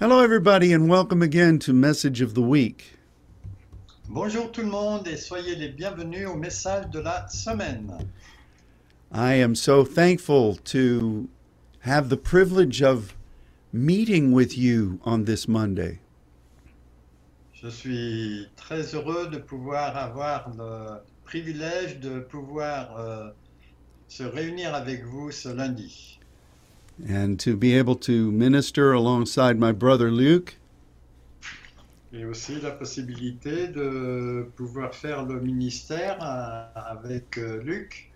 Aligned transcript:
Hello, 0.00 0.20
everybody, 0.20 0.72
and 0.72 0.88
welcome 0.88 1.22
again 1.22 1.58
to 1.58 1.72
Message 1.72 2.20
of 2.20 2.34
the 2.34 2.40
Week. 2.40 2.96
Bonjour 4.08 4.52
tout 4.52 4.62
le 4.62 4.70
monde 4.70 5.08
et 5.08 5.16
soyez 5.16 5.56
les 5.56 5.70
bienvenus 5.70 6.28
au 6.28 6.36
message 6.36 6.88
de 6.92 7.00
la 7.00 7.26
semaine. 7.26 8.08
I 9.10 9.34
am 9.34 9.56
so 9.56 9.84
thankful 9.84 10.54
to 10.66 11.28
have 11.80 12.10
the 12.10 12.16
privilege 12.16 12.80
of 12.80 13.16
meeting 13.72 14.30
with 14.30 14.56
you 14.56 15.00
on 15.04 15.24
this 15.24 15.48
Monday. 15.48 15.98
Je 17.52 17.68
suis 17.68 18.46
très 18.54 18.94
heureux 18.94 19.26
de 19.26 19.38
pouvoir 19.38 19.96
avoir 19.96 20.48
le 20.56 21.00
privilège 21.24 21.98
de 21.98 22.20
pouvoir 22.20 22.96
euh, 23.00 23.30
se 24.06 24.22
réunir 24.22 24.76
avec 24.76 25.04
vous 25.04 25.32
ce 25.32 25.48
lundi 25.48 26.20
and 27.06 27.38
to 27.40 27.56
be 27.56 27.74
able 27.76 27.94
to 27.96 28.30
minister 28.32 28.92
alongside 28.92 29.58
my 29.58 29.72
brother 29.72 30.10
Luke 30.10 30.56
et 32.12 32.24
aussi 32.24 32.60
la 32.60 32.70
possibilité 32.70 33.68
de 33.68 34.46
pouvoir 34.56 34.94
faire 34.94 35.24
le 35.24 35.40
ministère 35.40 36.18
euh, 36.22 36.64
avec 36.74 37.36
euh, 37.38 37.62
Luc. 37.62 38.10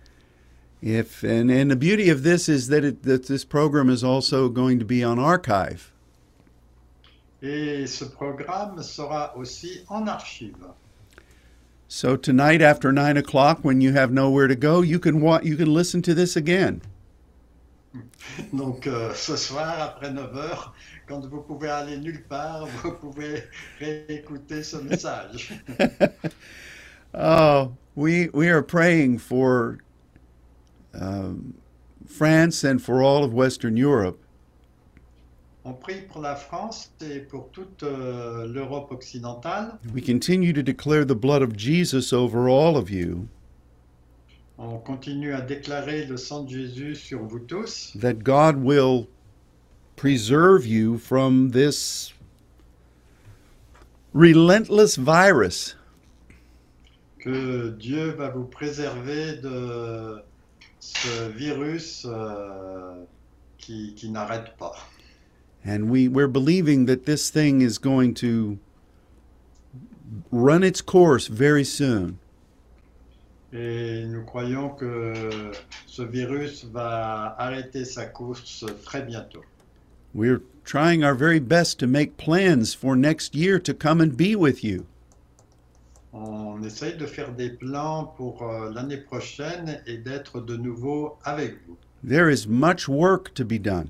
If 0.81 1.23
and, 1.23 1.49
and 1.49 1.69
the 1.69 1.75
beauty 1.75 2.09
of 2.09 2.23
this 2.23 2.49
is 2.49 2.67
that 2.67 2.83
it, 2.83 3.03
that 3.03 3.27
this 3.27 3.45
program 3.45 3.89
is 3.89 4.03
also 4.03 4.49
going 4.49 4.79
to 4.79 4.85
be 4.85 5.03
on 5.03 5.19
archive. 5.19 5.91
Et 7.41 7.85
ce 7.87 8.05
programme 8.05 8.81
sera 8.81 9.33
aussi 9.37 9.81
en 9.89 10.07
archive. 10.07 10.55
So 11.87 12.15
tonight 12.15 12.61
after 12.61 12.91
nine 12.91 13.17
o'clock, 13.17 13.59
when 13.61 13.79
you 13.79 13.93
have 13.93 14.11
nowhere 14.11 14.47
to 14.47 14.55
go, 14.55 14.81
you 14.81 14.97
can 14.99 15.21
wa- 15.21 15.41
you 15.43 15.55
can 15.55 15.71
listen 15.73 16.01
to 16.01 16.13
this 16.13 16.35
again. 16.35 16.81
Donc 18.53 18.87
euh, 18.87 19.13
ce 19.13 19.35
soir 19.35 19.81
après 19.81 20.11
9 20.11 20.35
heures, 20.35 20.73
quand 21.07 21.25
vous 21.25 21.41
pouvez 21.41 21.69
aller 21.69 21.97
nulle 21.97 22.23
part, 22.23 22.65
vous 22.83 22.93
pouvez 22.93 23.43
réécouter 23.79 24.63
ce 24.63 24.77
message. 24.77 25.53
Oh, 27.13 27.71
we 27.95 28.29
we 28.33 28.49
are 28.49 28.63
praying 28.63 29.19
for 29.19 29.77
um, 30.93 31.53
France 32.07 32.63
and 32.63 32.79
for 32.79 33.03
all 33.03 33.23
of 33.23 33.33
Western 33.33 33.77
Europe 33.77 34.23
On 35.65 35.73
prie 35.73 36.01
pour 36.01 36.21
la 36.21 36.35
France 36.35 36.91
et 37.01 37.19
pour 37.19 37.49
toute 37.51 37.83
euh, 37.83 38.45
l'Europe 38.47 38.91
occidentale. 38.91 39.79
We 39.93 40.01
continue 40.05 40.51
to 40.51 40.61
declare 40.61 41.05
the 41.05 41.15
blood 41.15 41.41
of 41.41 41.55
Jesus 41.55 42.11
over 42.11 42.49
all 42.49 42.75
of 42.75 42.89
you, 42.89 43.29
On 44.57 44.77
continue 44.77 45.33
à 45.33 45.41
déclarer 45.41 46.05
le 46.05 46.17
sang 46.17 46.43
de 46.43 46.49
Jésus 46.49 46.95
sur 46.95 47.23
vous 47.23 47.39
tous, 47.39 47.91
that 47.99 48.23
God 48.23 48.57
will 48.57 49.07
preserve 49.95 50.65
you 50.65 50.97
from 50.97 51.51
this 51.51 52.13
relentless 54.13 54.95
virus. 54.97 55.75
Que 57.19 57.69
Dieu 57.79 58.11
va 58.11 58.29
vous 58.29 58.45
préserver 58.45 59.37
de 59.41 60.21
ce 60.79 61.29
virus 61.29 62.05
euh, 62.05 63.03
qui, 63.57 63.93
qui 63.95 64.09
n'arrête 64.09 64.55
pas. 64.57 64.75
and 65.65 65.89
we 65.89 66.07
we're 66.07 66.27
believing 66.27 66.85
that 66.85 67.05
this 67.05 67.29
thing 67.29 67.61
is 67.61 67.77
going 67.77 68.13
to 68.13 68.59
run 70.31 70.63
its 70.63 70.81
course 70.81 71.27
very 71.27 71.63
soon 71.63 72.19
Et 73.55 74.05
nous 74.07 74.23
croyons 74.23 74.69
que 74.69 75.13
ce 75.85 76.01
virus 76.01 76.65
va 76.65 77.35
arrêter 77.37 77.85
sa 77.85 78.05
course 78.05 78.65
très 78.83 79.03
bientôt. 79.03 79.43
we're 80.15 80.41
trying 80.63 81.03
our 81.03 81.15
very 81.15 81.39
best 81.39 81.79
to 81.79 81.87
make 81.87 82.17
plans 82.17 82.73
for 82.75 82.95
next 82.95 83.33
year 83.35 83.57
to 83.59 83.73
come 83.73 83.99
and 84.01 84.15
be 84.15 84.35
with 84.35 84.63
you 84.63 84.85
On 86.13 86.61
essaye 86.63 86.95
de 86.97 87.07
faire 87.07 87.31
des 87.31 87.49
plans 87.49 88.05
pour 88.17 88.43
euh, 88.43 88.71
l'année 88.71 88.97
prochaine 88.97 89.81
et 89.87 89.97
d'être 89.97 90.39
de 90.41 90.55
nouveau 90.55 91.17
avec 91.23 91.57
vous. 91.67 91.77
there 92.03 92.29
is 92.29 92.47
much 92.47 92.87
work 92.87 93.33
to 93.35 93.43
be 93.45 93.59
done 93.59 93.89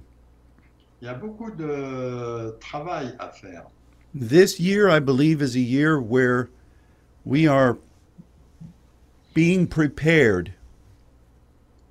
Il 1.01 1.05
y 1.05 1.09
a 1.09 1.13
beaucoup 1.13 1.51
de 1.51 2.55
travail 2.61 3.13
à 3.19 3.29
faire. 3.29 3.63
This 4.15 4.57
year, 4.59 4.89
I 4.89 4.99
believe, 5.01 5.41
is 5.41 5.55
a 5.55 5.59
year 5.59 5.99
where 5.99 6.47
we 7.25 7.45
are 7.45 7.77
being 9.33 9.67
prepared. 9.67 10.53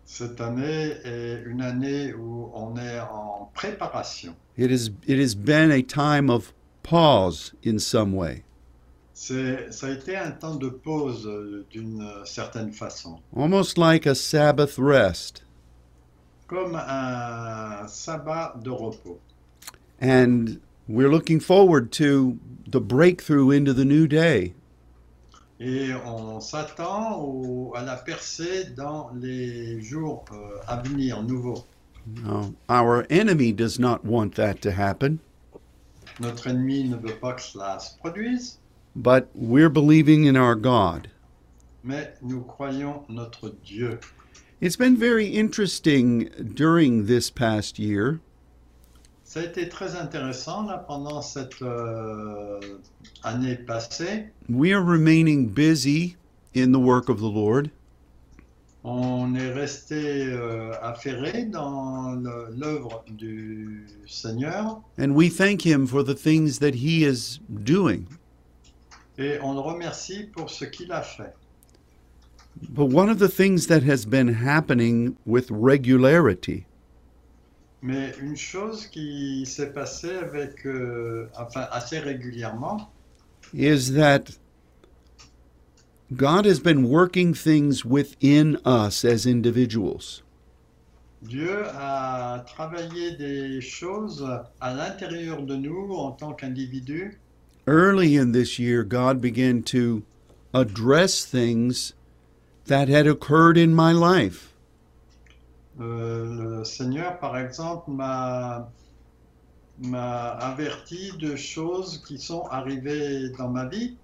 Cette 0.04 0.41
année 0.41 0.92
est 1.04 1.42
une 1.47 1.62
année 1.62 2.12
où 2.12 2.50
on 2.54 2.76
est 2.76 3.00
en 3.00 3.50
préparation. 3.54 4.34
It 4.56 4.70
is 4.70 4.91
it 5.06 5.19
has 5.19 5.34
been 5.34 5.70
a 5.70 5.82
time 5.82 6.28
of 6.28 6.53
pause 6.82 7.53
in 7.64 7.78
some 7.78 8.12
way, 8.14 8.42
C'est, 9.14 9.70
ça 9.72 9.86
a 9.86 9.91
été 9.91 10.16
un 10.16 10.32
temps 10.32 10.56
de 10.56 10.69
pause 10.69 11.26
euh, 11.26 11.64
d'une 11.70 12.04
certaine 12.25 12.72
façon, 12.72 13.19
almost 13.34 13.78
like 13.78 14.04
a 14.06 14.14
Sabbath 14.14 14.76
rest. 14.78 15.44
comme 16.47 16.74
un 16.74 17.86
sabbat 17.88 18.60
de 18.62 18.70
repos. 18.70 19.19
And 20.00 20.60
we're 20.86 21.09
looking 21.10 21.41
forward 21.41 21.91
to 21.92 22.38
the 22.66 22.80
breakthrough 22.80 23.50
into 23.50 23.72
the 23.72 23.86
new 23.86 24.06
day. 24.06 24.53
Et 25.61 25.91
on 26.05 26.41
s'attend 26.41 27.73
à 27.75 27.83
la 27.83 27.97
percée 27.97 28.65
dans 28.77 29.11
les 29.15 29.81
jours 29.81 30.25
euh, 30.33 30.59
à 30.67 30.77
venir, 30.83 31.23
nouveaux. 31.23 31.65
Now, 32.07 32.53
our 32.69 33.07
enemy 33.11 33.53
does 33.53 33.79
not 33.79 34.05
want 34.05 34.35
that 34.35 34.61
to 34.63 34.73
happen, 34.73 35.21
Notre 36.21 36.49
ennemi 36.49 36.85
ne 36.89 36.97
veut 36.97 37.15
pas 37.21 37.35
que 37.35 37.43
cela 37.43 37.79
se 37.79 37.97
produise, 37.99 38.59
but 38.97 39.29
we're 39.35 39.71
believing 39.71 40.25
in 40.27 40.37
our 40.37 40.57
God. 40.57 41.09
mais 41.84 42.09
nous 42.23 42.43
croyons 42.43 43.05
notre 43.09 43.51
Dieu. 43.65 43.99
It's 44.61 44.77
been 44.77 44.97
very 44.97 45.27
interesting 45.27 46.29
during 46.55 47.07
this 47.07 47.31
past 47.31 47.79
year. 47.79 48.21
Ça 49.32 49.41
a 49.41 49.44
été 49.44 49.66
très 49.66 49.97
intéressant 49.97 50.66
là, 50.66 50.84
pendant 50.87 51.22
cette 51.22 51.62
euh, 51.62 52.60
année 53.22 53.54
passée. 53.56 54.26
We 54.50 54.75
are 54.75 54.84
remaining 54.84 55.48
busy 55.48 56.19
in 56.54 56.70
the 56.70 56.78
work 56.78 57.09
of 57.09 57.16
the 57.16 57.32
Lord. 57.32 57.71
On 58.84 59.34
est 59.34 59.50
resté 59.50 60.26
euh, 60.26 60.72
affairé 60.82 61.44
dans 61.44 62.12
l'œuvre 62.54 63.06
du 63.09 63.87
Seigneur 64.06 64.82
And 64.98 65.12
we 65.12 65.31
thank 65.34 65.65
him 65.65 65.87
for 65.87 66.04
the 66.04 66.15
things 66.15 66.59
that 66.59 66.75
he 66.75 67.03
is 67.03 67.41
doing. 67.48 68.04
et 69.16 69.38
on 69.42 69.54
le 69.54 69.60
remercie 69.60 70.25
pour 70.25 70.50
ce 70.50 70.66
qu'il 70.66 70.92
a 70.92 71.00
fait. 71.00 71.32
But 72.69 72.92
one 72.92 73.09
of 73.09 73.19
the 73.19 73.31
things 73.31 73.66
that 73.69 73.82
has 73.82 74.04
been 74.04 74.28
happening 74.28 75.16
with 75.25 75.50
regularity 75.50 76.66
Mais 77.82 78.12
une 78.20 78.37
chose 78.37 78.87
qui 78.87 79.44
s'est 79.44 79.72
passée 79.72 80.16
avec, 80.16 80.65
euh, 80.66 81.28
enfin 81.37 81.66
assez 81.72 81.98
régulièrement, 81.98 82.93
is 83.53 83.93
that 83.93 84.38
God 86.16 86.47
has 86.47 86.60
been 86.60 86.88
working 86.88 87.34
things 87.34 87.84
within 87.84 88.59
us 88.65 89.04
as 89.04 89.26
individuals. 89.26 90.22
Dieu 91.22 91.65
a 91.75 92.44
travaillé 92.47 93.16
des 93.16 93.60
choses 93.60 94.26
à 94.60 94.75
l'intérieur 94.75 95.42
de 95.42 95.56
nous 95.56 95.92
en 95.94 96.12
tant 96.12 96.34
qu'individus. 96.34 97.19
Early 97.66 98.16
in 98.16 98.32
this 98.32 98.59
year, 98.59 98.82
God 98.82 99.21
began 99.21 99.62
to 99.65 100.03
address 100.53 101.25
things 101.25 101.94
that 102.66 102.88
had 102.88 103.06
occurred 103.06 103.56
in 103.56 103.75
my 103.75 103.92
life. 103.92 104.52
Euh, 105.81 106.59
le 106.59 106.65
Seigneur, 106.65 107.19
par 107.19 107.38
exemple, 107.38 107.91
m'a 107.91 108.69
averti 110.38 111.13
de 111.19 111.34
choses 111.36 112.03
qui 112.07 112.19
sont 112.19 112.45
arrivées 112.51 113.30
dans 113.39 113.48
ma 113.48 113.66
vie 113.66 113.97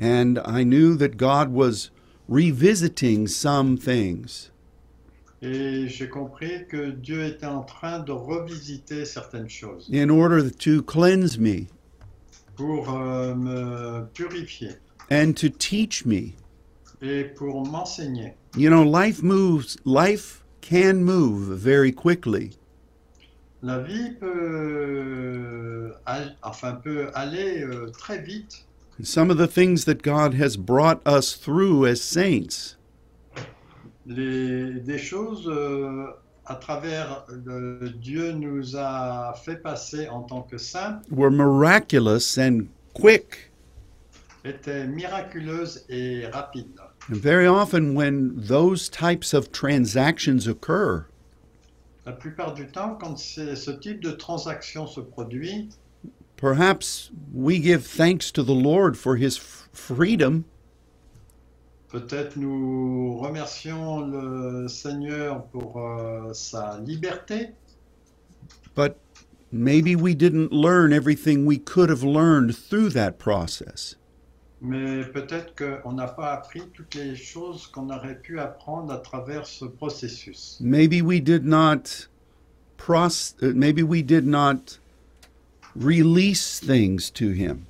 And 0.00 0.38
I 0.46 0.64
knew 0.64 0.96
that 0.96 1.16
God 1.18 1.52
was 1.52 1.90
revisiting 2.28 3.26
some 3.26 3.76
things. 3.76 4.48
et 5.42 5.88
j'ai 5.88 6.08
compris 6.08 6.66
que 6.68 6.92
Dieu 6.92 7.24
était 7.24 7.46
en 7.46 7.62
train 7.64 7.98
de 7.98 8.12
revisiter 8.12 9.04
certaines 9.04 9.48
choses 9.50 9.90
in 9.92 10.08
order 10.08 10.48
to 10.50 10.80
cleanse 10.82 11.36
me 11.36 11.66
pour 12.56 12.88
euh, 12.94 13.34
me 13.34 14.06
purifier 14.14 14.76
and 15.10 15.32
to 15.34 15.48
teach 15.48 16.06
me. 16.06 16.34
et 17.02 17.24
pour 17.24 17.66
m'enseigner. 17.66 18.34
You 18.56 18.70
know, 18.70 18.84
life 18.84 19.22
moves, 19.22 19.76
life 19.84 20.41
can 20.62 21.02
move 21.04 21.58
very 21.58 21.92
quickly. 21.92 22.56
La 23.62 23.78
vie 23.78 24.10
peut, 24.18 25.92
al- 26.06 26.36
enfin, 26.42 26.72
peut 26.82 27.10
aller 27.14 27.62
euh, 27.62 27.90
très 27.90 28.18
vite. 28.18 28.64
Some 29.02 29.30
of 29.30 29.36
the 29.38 29.46
things 29.46 29.84
that 29.84 30.02
God 30.02 30.34
has 30.34 30.56
brought 30.56 31.00
us 31.06 31.34
through 31.34 31.86
as 31.86 32.00
saints 32.00 32.76
Les, 34.06 34.80
des 34.80 34.98
choses 34.98 35.46
euh, 35.48 36.06
à 36.46 36.56
travers 36.56 37.24
le 37.28 37.88
Dieu 37.90 38.32
nous 38.32 38.76
a 38.76 39.32
fait 39.44 39.56
passer 39.56 40.08
en 40.08 40.22
tant 40.22 40.42
que 40.42 40.58
saints 40.58 41.00
were 41.10 41.30
miraculous 41.30 42.36
and 42.38 42.66
quick. 42.94 43.50
était 44.44 44.86
miraculeuse 44.88 45.84
et 45.88 46.26
rapide. 46.26 46.66
And 47.08 47.16
very 47.16 47.46
often, 47.46 47.94
when 47.94 48.32
those 48.36 48.88
types 48.88 49.34
of 49.34 49.50
transactions 49.52 50.46
occur, 50.46 51.06
La 52.04 52.12
plupart 52.12 52.54
du 52.54 52.66
temps, 52.66 52.98
quand 53.00 53.16
ce 53.16 53.70
type 53.80 54.00
de 54.00 54.12
transaction 54.12 54.88
se 54.88 55.00
produit, 55.00 55.68
perhaps 56.36 57.10
we 57.32 57.60
give 57.60 57.86
thanks 57.86 58.32
to 58.32 58.42
the 58.42 58.54
Lord 58.54 58.96
for 58.96 59.16
his 59.16 59.36
freedom, 59.36 60.44
peut-être 61.88 62.36
nous 62.36 63.18
remercions 63.18 64.00
le 64.00 64.68
Seigneur 64.68 65.44
pour 65.52 65.76
euh, 65.76 66.32
sa 66.32 66.80
liberté, 66.80 67.50
but 68.74 68.98
maybe 69.52 69.94
we 69.94 70.14
didn't 70.14 70.50
learn 70.52 70.92
everything 70.92 71.46
we 71.46 71.58
could 71.58 71.88
have 71.88 72.02
learned 72.02 72.56
through 72.56 72.88
that 72.88 73.20
process. 73.20 73.94
Mais 74.62 75.04
peut-être 75.04 75.54
qu'on 75.56 75.92
n'a 75.92 76.06
pas 76.06 76.32
appris 76.34 76.62
toutes 76.72 76.94
les 76.94 77.16
choses 77.16 77.66
qu'on 77.66 77.90
aurait 77.90 78.20
pu 78.20 78.38
apprendre 78.38 78.92
à 78.92 78.98
travers 78.98 79.44
ce 79.44 79.64
processus. 79.64 80.56
Maybe 80.60 81.02
we 81.02 81.20
did 81.20 81.44
not 81.44 82.06
uh, 82.88 83.52
maybe 83.54 83.82
we 83.82 84.02
did 84.02 84.24
not 84.24 84.78
release 85.74 86.60
things 86.60 87.10
to 87.10 87.30
him. 87.30 87.66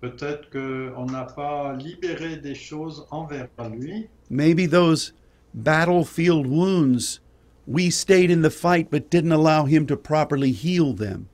Peut-être 0.00 0.48
qu'on 0.50 1.06
n'a 1.06 1.24
pas 1.24 1.74
libéré 1.74 2.36
des 2.36 2.54
choses 2.54 3.04
envers 3.10 3.48
lui. 3.76 4.08
Maybe 4.30 4.66
those 4.66 5.12
battlefield 5.52 6.46
wounds 6.46 7.20
we 7.66 7.90
stayed 7.90 8.30
in 8.30 8.42
the 8.42 8.50
fight 8.50 8.90
but 8.90 9.10
didn't 9.10 9.32
allow 9.32 9.64
him 9.64 9.86
to 9.86 9.96
properly 9.96 10.52
heal 10.52 10.94
them. 10.94 11.28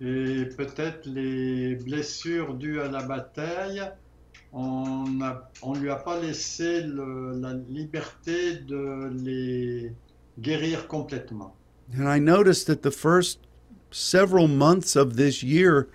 Et 0.00 0.44
peut-être 0.56 1.06
les 1.06 1.74
blessures 1.74 2.54
dues 2.54 2.80
à 2.80 2.88
la 2.88 3.02
bataille, 3.02 3.82
on 4.52 5.04
ne 5.08 5.78
lui 5.78 5.90
a 5.90 5.96
pas 5.96 6.20
laissé 6.20 6.82
le- 6.82 7.38
la 7.40 7.54
liberté 7.68 8.56
de 8.58 9.10
les 9.24 9.92
guérir 10.38 10.86
complètement. 10.86 11.54
And 11.98 12.06
I 12.08 12.20
noticed 12.20 12.66
that 12.66 12.82
the 12.82 12.92
first 12.92 13.40
several 13.90 14.46
months 14.46 14.94
of 14.94 15.16
this 15.16 15.42
year, 15.42 15.88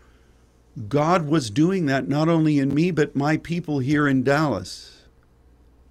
God 0.89 1.27
was 1.27 1.49
doing 1.51 1.85
that 1.85 2.07
not 2.07 2.27
only 2.27 2.59
in 2.59 2.73
me, 2.73 2.91
but 2.91 3.15
my 3.15 3.38
people 3.38 3.79
here 3.79 4.07
in 4.07 4.23
Dallas. 4.23 4.89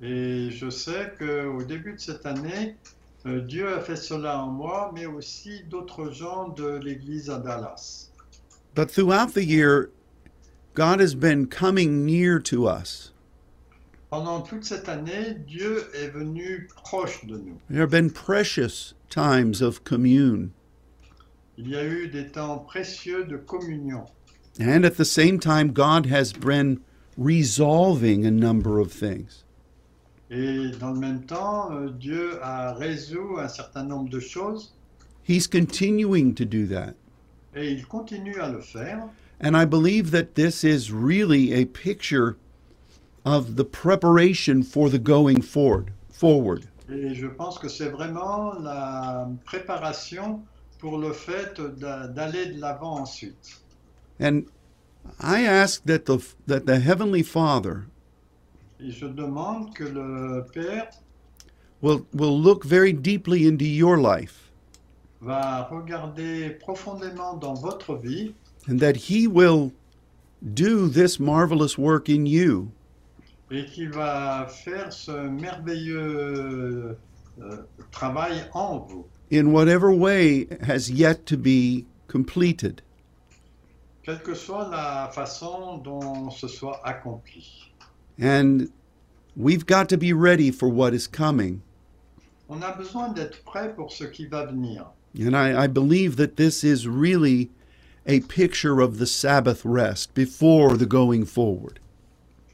Et 0.02 0.50
je 0.50 0.68
sais 0.68 1.12
qu'au 1.18 1.62
début 1.62 1.92
de 1.94 2.00
cette 2.00 2.26
année, 2.26 2.74
euh, 3.26 3.40
Dieu 3.40 3.68
a 3.68 3.80
fait 3.80 3.96
cela 3.96 4.38
en 4.38 4.48
moi, 4.48 4.90
mais 4.94 5.06
aussi 5.06 5.62
d'autres 5.68 6.10
gens 6.10 6.48
de 6.48 6.80
l'église 6.82 7.30
à 7.30 7.38
Dallas. 7.38 8.10
But 8.74 8.90
throughout 8.90 9.34
the 9.34 9.44
year, 9.44 9.90
God 10.74 11.00
has 11.00 11.14
been 11.14 11.46
coming 11.46 12.04
near 12.06 12.40
to 12.40 12.66
us. 12.66 13.12
Pendant 14.10 14.42
toute 14.42 14.64
cette 14.64 14.88
année, 14.88 15.36
Dieu 15.46 15.84
est 15.94 16.08
venu 16.08 16.68
proche 16.74 17.24
de 17.26 17.38
nous. 17.38 17.58
There 17.70 17.80
have 17.80 17.90
been 17.90 18.10
precious 18.10 18.94
times 19.08 19.62
of 19.62 19.84
commune. 19.84 20.52
Il 21.56 21.68
y 21.68 21.76
a 21.76 21.84
eu 21.84 22.08
des 22.08 22.26
temps 22.30 22.58
précieux 22.58 23.24
de 23.24 23.36
communion. 23.36 24.04
And 24.58 24.84
at 24.84 24.96
the 24.96 25.04
same 25.04 25.38
time, 25.38 25.72
God 25.72 26.06
has 26.06 26.32
been 26.32 26.80
resolving 27.16 28.26
a 28.26 28.30
number 28.30 28.78
of 28.78 28.90
things. 28.90 29.41
Et 30.34 30.70
dans 30.80 30.92
le 30.92 30.98
même 30.98 31.24
temps, 31.26 31.70
euh, 31.72 31.90
Dieu 31.90 32.38
a 32.42 32.72
résolu 32.72 33.38
un 33.38 33.48
certain 33.48 33.84
nombre 33.84 34.08
de 34.08 34.18
choses 34.20 34.74
He's 35.28 35.46
continuing 35.46 36.34
to 36.34 36.44
do 36.44 36.66
that. 36.66 36.94
et 37.54 37.70
il 37.70 37.86
continue 37.86 38.40
à 38.40 38.48
le 38.48 38.60
faire. 38.60 39.06
And 39.42 39.54
I 39.56 39.64
believe 39.66 40.10
that 40.12 40.34
this 40.34 40.64
is 40.64 40.90
really 40.90 41.52
a 41.52 41.66
picture 41.66 42.36
of 43.24 43.56
the 43.56 43.64
preparation 43.64 44.62
for 44.62 44.88
the 44.88 44.98
going 44.98 45.42
forward. 45.42 45.92
Forward. 46.10 46.64
Et 46.90 47.14
je 47.14 47.26
pense 47.26 47.58
que 47.58 47.68
c'est 47.68 47.90
vraiment 47.90 48.54
la 48.58 49.28
préparation 49.44 50.40
pour 50.78 50.98
le 50.98 51.12
fait 51.12 51.60
d'a- 51.78 52.08
d'aller 52.08 52.46
de 52.54 52.60
l'avant 52.60 52.98
ensuite. 53.00 53.60
And 54.20 54.44
I 55.20 55.44
ask 55.46 55.84
that 55.84 56.06
the 56.06 56.18
that 56.46 56.64
the 56.66 56.78
heavenly 56.80 57.22
Father 57.22 57.84
Et 58.84 58.90
je 58.90 59.06
demande 59.06 59.72
que 59.74 59.84
le 59.84 60.44
Père 60.52 60.88
will 61.82 62.04
will 62.12 62.40
look 62.40 62.64
very 62.64 62.92
deeply 62.92 63.46
into 63.46 63.64
your 63.64 63.96
life 63.96 64.42
va 65.22 65.68
regarder 65.70 66.50
profondément 66.50 67.34
dans 67.34 67.54
votre 67.54 67.94
vie 67.94 68.34
and 68.68 68.78
that 68.78 68.96
he 68.96 69.26
will 69.26 69.72
do 70.42 70.88
this 70.88 71.20
marvelous 71.20 71.78
work 71.78 72.08
in 72.08 72.26
you 72.26 72.68
et 73.50 73.66
qu'il 73.66 73.90
va 73.90 74.46
faire 74.48 74.92
ce 74.92 75.12
merveilleux 75.12 76.96
euh, 77.40 77.56
travail 77.90 78.44
en 78.54 78.78
vous, 78.78 79.06
in 79.30 79.52
whatever 79.52 79.92
way 79.92 80.48
has 80.62 80.90
yet 80.90 81.24
to 81.26 81.36
be 81.36 81.84
completed. 82.08 82.82
quelle 84.02 84.22
que 84.22 84.34
soit 84.34 84.68
la 84.70 85.08
façon 85.12 85.78
dont 85.78 86.30
ce 86.30 86.48
soit 86.48 86.80
accompli. 86.84 87.71
And 88.18 88.70
we've 89.36 89.66
got 89.66 89.88
to 89.90 89.96
be 89.96 90.12
ready 90.12 90.50
for 90.50 90.68
what 90.68 90.94
is 90.94 91.06
coming. 91.06 91.62
On 92.48 92.62
a 92.62 92.76
besoin 92.76 93.14
d'être 93.14 93.44
prêt 93.44 93.74
pour 93.74 93.90
ce 93.90 94.04
qui 94.04 94.26
va 94.26 94.46
venir. 94.46 94.86
And 95.18 95.36
I, 95.36 95.64
I 95.64 95.66
believe 95.66 96.16
that 96.16 96.36
this 96.36 96.64
is 96.64 96.86
really 96.86 97.50
a 98.06 98.20
picture 98.20 98.80
of 98.80 98.98
the 98.98 99.06
Sabbath 99.06 99.64
rest 99.64 100.14
before 100.14 100.76
the 100.76 100.86
going 100.86 101.24
forward. 101.24 101.78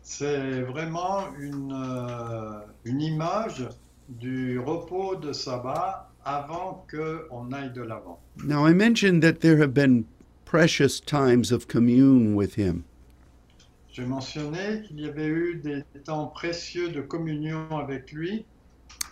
C'est 0.03 0.63
vraiment 0.63 1.35
une, 1.39 1.73
euh, 1.73 2.61
une 2.85 3.01
image 3.01 3.69
du 4.09 4.59
repos 4.59 5.17
de 5.17 5.33
sabbat 5.33 6.09
avant 6.25 6.87
qu'on 6.91 7.53
aille 7.53 7.73
de 7.73 7.83
l'avant. 7.83 8.19
Now, 8.43 8.65
I 8.65 8.73
mentioned 8.73 9.23
that 9.23 9.41
there 9.41 9.59
have 9.59 9.75
been 9.75 10.07
precious 10.45 11.01
times 11.01 11.53
of 11.53 11.69
commune 11.69 12.35
with 12.35 12.55
Him. 12.55 12.85
J'ai 13.99 14.07
mentionné 14.07 14.83
qu'il 14.87 15.01
y 15.01 15.09
avait 15.09 15.27
eu 15.27 15.57
des 15.57 15.83
temps 16.05 16.29
précieux 16.29 16.91
de 16.91 17.01
communion 17.01 17.67
avec 17.77 18.13
lui. 18.13 18.45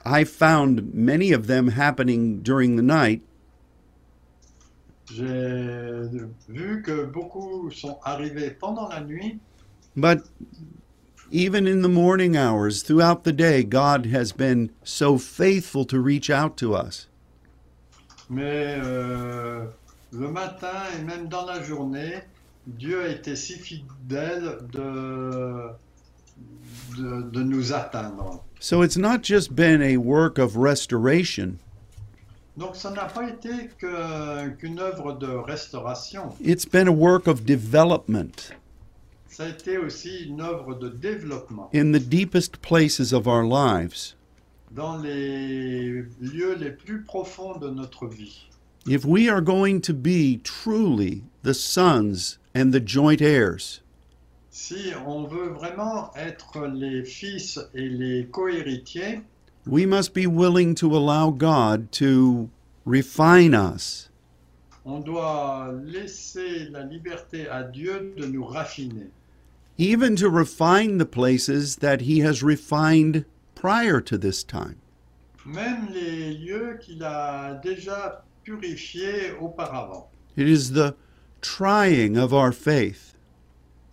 I 0.05 0.23
found 0.23 0.95
many 0.95 1.33
of 1.33 1.49
them 1.49 1.67
happening 1.67 2.41
during 2.41 2.77
the 2.77 2.83
night, 2.83 3.21
J'ai 5.13 6.09
vu 6.49 6.83
que 6.83 7.05
beaucoup 7.05 7.69
sont 7.73 7.99
arrivés 8.05 8.51
pendant 8.51 8.89
la 8.89 9.01
nuit, 9.01 9.41
but 9.97 10.23
even 11.33 11.67
in 11.67 11.83
the 11.83 11.89
morning 11.89 12.37
hours 12.37 12.85
throughout 12.85 13.25
the 13.25 13.33
day, 13.33 13.65
God 13.65 14.07
has 14.07 14.31
been 14.31 14.71
so 14.85 15.19
faithful 15.19 15.85
to 15.87 15.99
reach 15.99 16.31
out 16.31 16.57
to 16.59 16.75
us. 16.77 17.09
mais 18.31 18.77
euh, 18.85 19.67
le 20.13 20.29
matin 20.31 20.85
et 20.97 21.03
même 21.03 21.27
dans 21.29 21.45
la 21.45 21.61
journée, 21.65 22.23
Dieu 22.67 23.03
a 23.03 23.09
été 23.09 23.37
si 23.37 23.55
fidèle 23.55 24.59
de, 24.73 25.71
de, 26.99 27.23
de 27.31 27.43
nous 27.43 27.73
atteindre. 27.73 28.43
So 28.59 28.83
it's 28.83 28.97
not 28.97 29.23
just 29.23 29.53
been 29.55 29.83
a 29.83 29.97
work 29.97 30.39
of 30.39 30.57
restoration, 30.57 31.59
Donc 32.57 32.75
ça 32.75 32.91
n'a 32.91 33.05
pas 33.05 33.29
été 33.29 33.69
qu'une 33.79 34.81
œuvre 34.81 35.13
de 35.13 35.27
restauration, 35.29 36.31
it's 36.41 36.65
been 36.65 36.89
a 36.89 36.93
work 36.93 37.29
of 37.29 37.45
development 37.45 38.53
ça 39.29 39.45
a 39.45 39.49
été 39.51 39.77
aussi 39.77 40.25
une 40.29 40.41
œuvre 40.41 40.75
de 40.75 40.89
développement 40.89 41.69
in 41.75 41.93
the 41.93 42.01
deepest 42.01 42.63
places 42.63 43.13
of 43.13 43.27
our 43.27 43.45
lives. 43.45 44.15
dans 44.71 44.97
les 44.97 46.03
lieux 46.21 46.55
les 46.59 46.71
plus 46.71 47.03
profonds 47.03 47.59
de 47.59 47.69
notre 47.69 48.07
vie. 48.07 48.49
If 48.87 49.05
we 49.05 49.29
are 49.29 49.43
going 49.43 49.81
to 49.83 49.93
be 49.93 50.41
truly 50.43 51.23
the 51.43 51.53
sons 51.53 52.39
and 52.57 52.73
the 52.73 52.81
joint 52.81 53.21
heirs, 53.21 53.81
Si 54.51 54.91
on 55.07 55.27
veut 55.27 55.51
vraiment 55.51 56.11
être 56.17 56.67
les 56.67 57.05
fils 57.05 57.59
et 57.75 57.89
les 57.91 58.25
cohéritiers, 58.31 59.21
we 59.67 59.85
must 59.85 60.15
be 60.15 60.27
willing 60.27 60.75
to 60.75 60.97
allow 60.97 61.31
God 61.31 61.93
to 61.93 62.49
refine 62.87 63.55
us 63.55 64.09
on 64.87 65.01
doit 65.01 65.73
laisser 65.85 66.71
la 66.71 66.85
liberté 66.85 67.47
à 67.51 67.65
Dieu 67.71 68.15
de 68.17 68.25
nous 68.27 68.45
raffiner, 68.45 69.11
even 69.77 70.17
to 70.17 70.31
refine 70.31 70.97
the 70.97 71.05
places 71.05 71.77
that 71.77 72.03
He 72.03 72.21
has 72.21 72.43
refined 72.43 73.27
prior 73.55 74.01
to 74.01 74.17
this 74.17 74.43
time. 74.43 74.77
même 75.45 75.89
les 75.93 76.33
lieux 76.35 76.79
qu'il 76.81 77.03
a 77.05 77.61
déjà 77.63 78.25
purifiés 78.45 79.33
auparavant. 79.41 80.09
It 80.37 80.49
is 80.49 80.73
the 80.73 80.95
trying 81.41 82.17
of 82.17 82.33
our 82.33 82.53
faith 82.53 83.15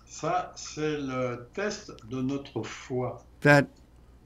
Ça, 0.08 0.52
c'est 0.56 0.98
le 1.00 1.48
test 1.54 1.92
de 2.10 2.22
notre 2.22 2.64
foi. 2.64 3.22
that 3.42 3.68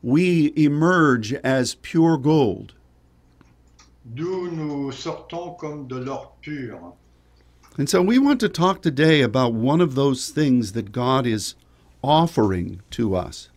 we 0.03 0.51
emerge 0.55 1.33
as 1.43 1.73
pure 1.75 2.17
gold. 2.17 2.73
d'où 4.05 4.49
nous 4.51 4.91
sortons 4.91 5.55
comme 5.59 5.87
de 5.87 5.97
l'or 5.97 6.35
pur. 6.41 6.93
And 7.79 7.87
so 7.89 8.01
we 8.01 8.17
want 8.19 8.39
to 8.39 8.49
talk 8.49 8.81
today 8.81 9.21
about 9.21 9.53
one 9.53 9.81
of 9.81 9.95
those 9.95 10.29
things 10.29 10.71
that 10.73 10.91
God 10.91 11.25
is 11.27 11.55
offering 12.03 12.81
to 12.91 13.15
us. 13.15 13.49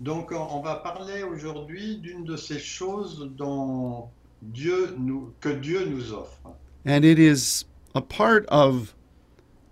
Donc 0.00 0.30
on 0.32 0.60
va 0.62 0.76
parler 0.82 1.22
aujourd'hui 1.22 1.96
d'une 1.96 2.24
de 2.24 2.36
ces 2.36 2.58
choses 2.58 3.26
dont 3.36 4.08
Dieu 4.42 4.94
nous, 4.98 5.32
que 5.40 5.48
Dieu 5.48 5.86
nous 5.86 6.12
offre. 6.12 6.54
And 6.84 7.04
it 7.04 7.18
is 7.18 7.64
a 7.96 8.02
part 8.02 8.44
of 8.48 8.94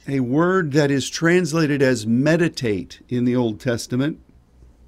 a 0.09 0.21
word 0.21 0.73
that 0.73 0.90
is 0.90 1.11
translated 1.11 1.83
as 1.83 2.07
meditate 2.07 3.04
in 3.11 3.26
the 3.26 3.37
Old 3.37 3.61
Testament. 3.61 4.19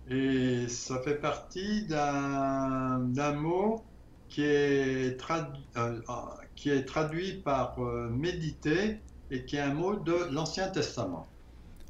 Et 0.09 0.67
ça 0.69 1.03
fait 1.05 1.21
partie 1.21 1.83
d'un 1.89 3.33
mot 3.35 3.83
qui 4.31 4.45
est, 4.45 5.21
tradu- 5.21 5.59
euh, 5.77 6.01
euh, 6.09 6.13
qui 6.55 6.71
est 6.71 6.85
traduit 6.85 7.43
par 7.45 7.77
euh, 7.79 8.09
méditer 8.09 9.01
et 9.31 9.45
qui 9.45 9.57
est 9.57 9.61
un 9.61 9.75
mot 9.75 9.97
de 9.97 10.33
l'Ancien 10.33 10.69
Testament. 10.69 11.27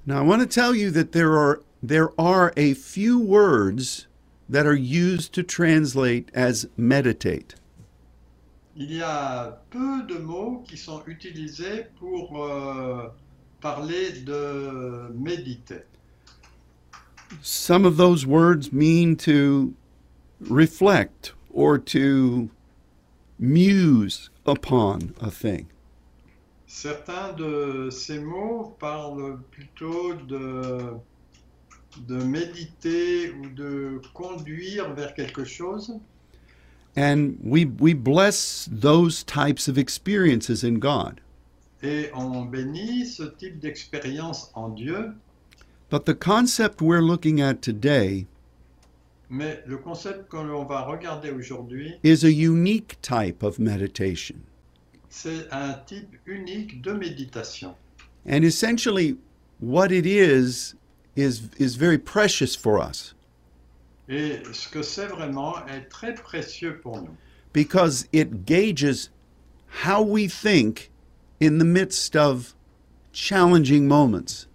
Now, 0.04 0.18
I 0.18 0.22
want 0.22 0.40
to 0.40 0.46
tell 0.46 0.74
you 0.74 0.90
that 0.92 1.12
there 1.12 1.36
are 1.36 1.60
there 1.82 2.10
are 2.18 2.52
a 2.56 2.74
few 2.74 3.18
words 3.18 4.06
that 4.48 4.66
are 4.66 4.74
used 4.74 5.32
to 5.34 5.42
translate 5.42 6.30
as 6.32 6.68
meditate. 6.76 7.54
Il 8.78 8.92
y 8.92 9.02
a 9.02 9.62
peu 9.70 10.02
de 10.02 10.18
mots 10.18 10.62
qui 10.68 10.76
sont 10.76 11.02
utilisés 11.06 11.86
pour 11.98 12.44
euh, 12.44 13.08
parler 13.62 14.12
de 14.20 15.10
méditer. 15.14 15.82
Some 17.40 17.86
of 17.86 17.96
those 17.96 18.26
words 18.26 18.72
mean 18.72 19.16
to 19.16 19.72
reflect 20.40 21.32
or 21.54 21.78
to 21.78 22.50
muse 23.38 24.28
upon 24.46 25.14
a 25.22 25.30
thing. 25.30 25.66
Certains 26.66 27.32
de 27.32 27.88
ces 27.90 28.18
mots 28.18 28.76
parlent 28.78 29.38
plutôt 29.52 30.12
de, 30.28 30.92
de 32.06 32.22
méditer 32.24 33.30
ou 33.30 33.48
de 33.48 34.02
conduire 34.12 34.92
vers 34.92 35.14
quelque 35.14 35.44
chose. 35.44 35.98
And 36.96 37.38
we 37.42 37.66
we 37.66 37.92
bless 37.92 38.68
those 38.72 39.22
types 39.22 39.68
of 39.68 39.76
experiences 39.76 40.64
in 40.64 40.80
God. 40.80 41.20
Et 41.82 42.10
on 42.14 42.46
bénit 42.50 43.04
ce 43.06 43.24
type 43.38 43.60
d'expérience 43.60 44.50
en 44.54 44.70
Dieu, 44.70 45.14
But 45.90 46.06
the 46.06 46.14
concept 46.14 46.80
we're 46.80 47.02
looking 47.02 47.40
at 47.40 47.60
today 47.62 48.26
mais 49.28 49.58
le 49.66 49.76
concept 49.76 50.28
que 50.30 50.36
l'on 50.36 50.64
va 50.64 50.82
regarder 50.82 51.30
aujourd'hui, 51.30 51.94
is 52.02 52.24
a 52.24 52.30
unique 52.30 52.96
type 53.02 53.42
of 53.42 53.58
meditation. 53.58 54.36
c'est 55.10 55.48
un 55.52 55.74
type 55.86 56.16
unique 56.26 56.80
de 56.82 56.92
méditation. 56.92 57.74
And 58.24 58.42
essentially 58.44 59.16
what 59.60 59.90
it 59.92 60.06
is 60.06 60.74
is 61.14 61.48
is 61.58 61.76
very 61.76 61.98
precious 61.98 62.54
for 62.56 62.78
us 62.80 63.14
Et 64.08 64.40
ce 64.52 64.68
que 64.68 64.82
c'est 64.82 65.06
vraiment 65.06 65.66
est 65.66 65.88
très 65.88 66.14
précieux 66.14 66.78
pour 66.82 67.00
nous. 67.02 67.14
because 67.52 68.06
it 68.12 68.44
gauges 68.46 69.08
how 69.84 70.02
we 70.02 70.28
think 70.28 70.90
in 71.40 71.58
the 71.58 71.64
midst 71.64 72.14
of 72.14 72.54
challenging 73.12 73.86
moments. 73.88 74.46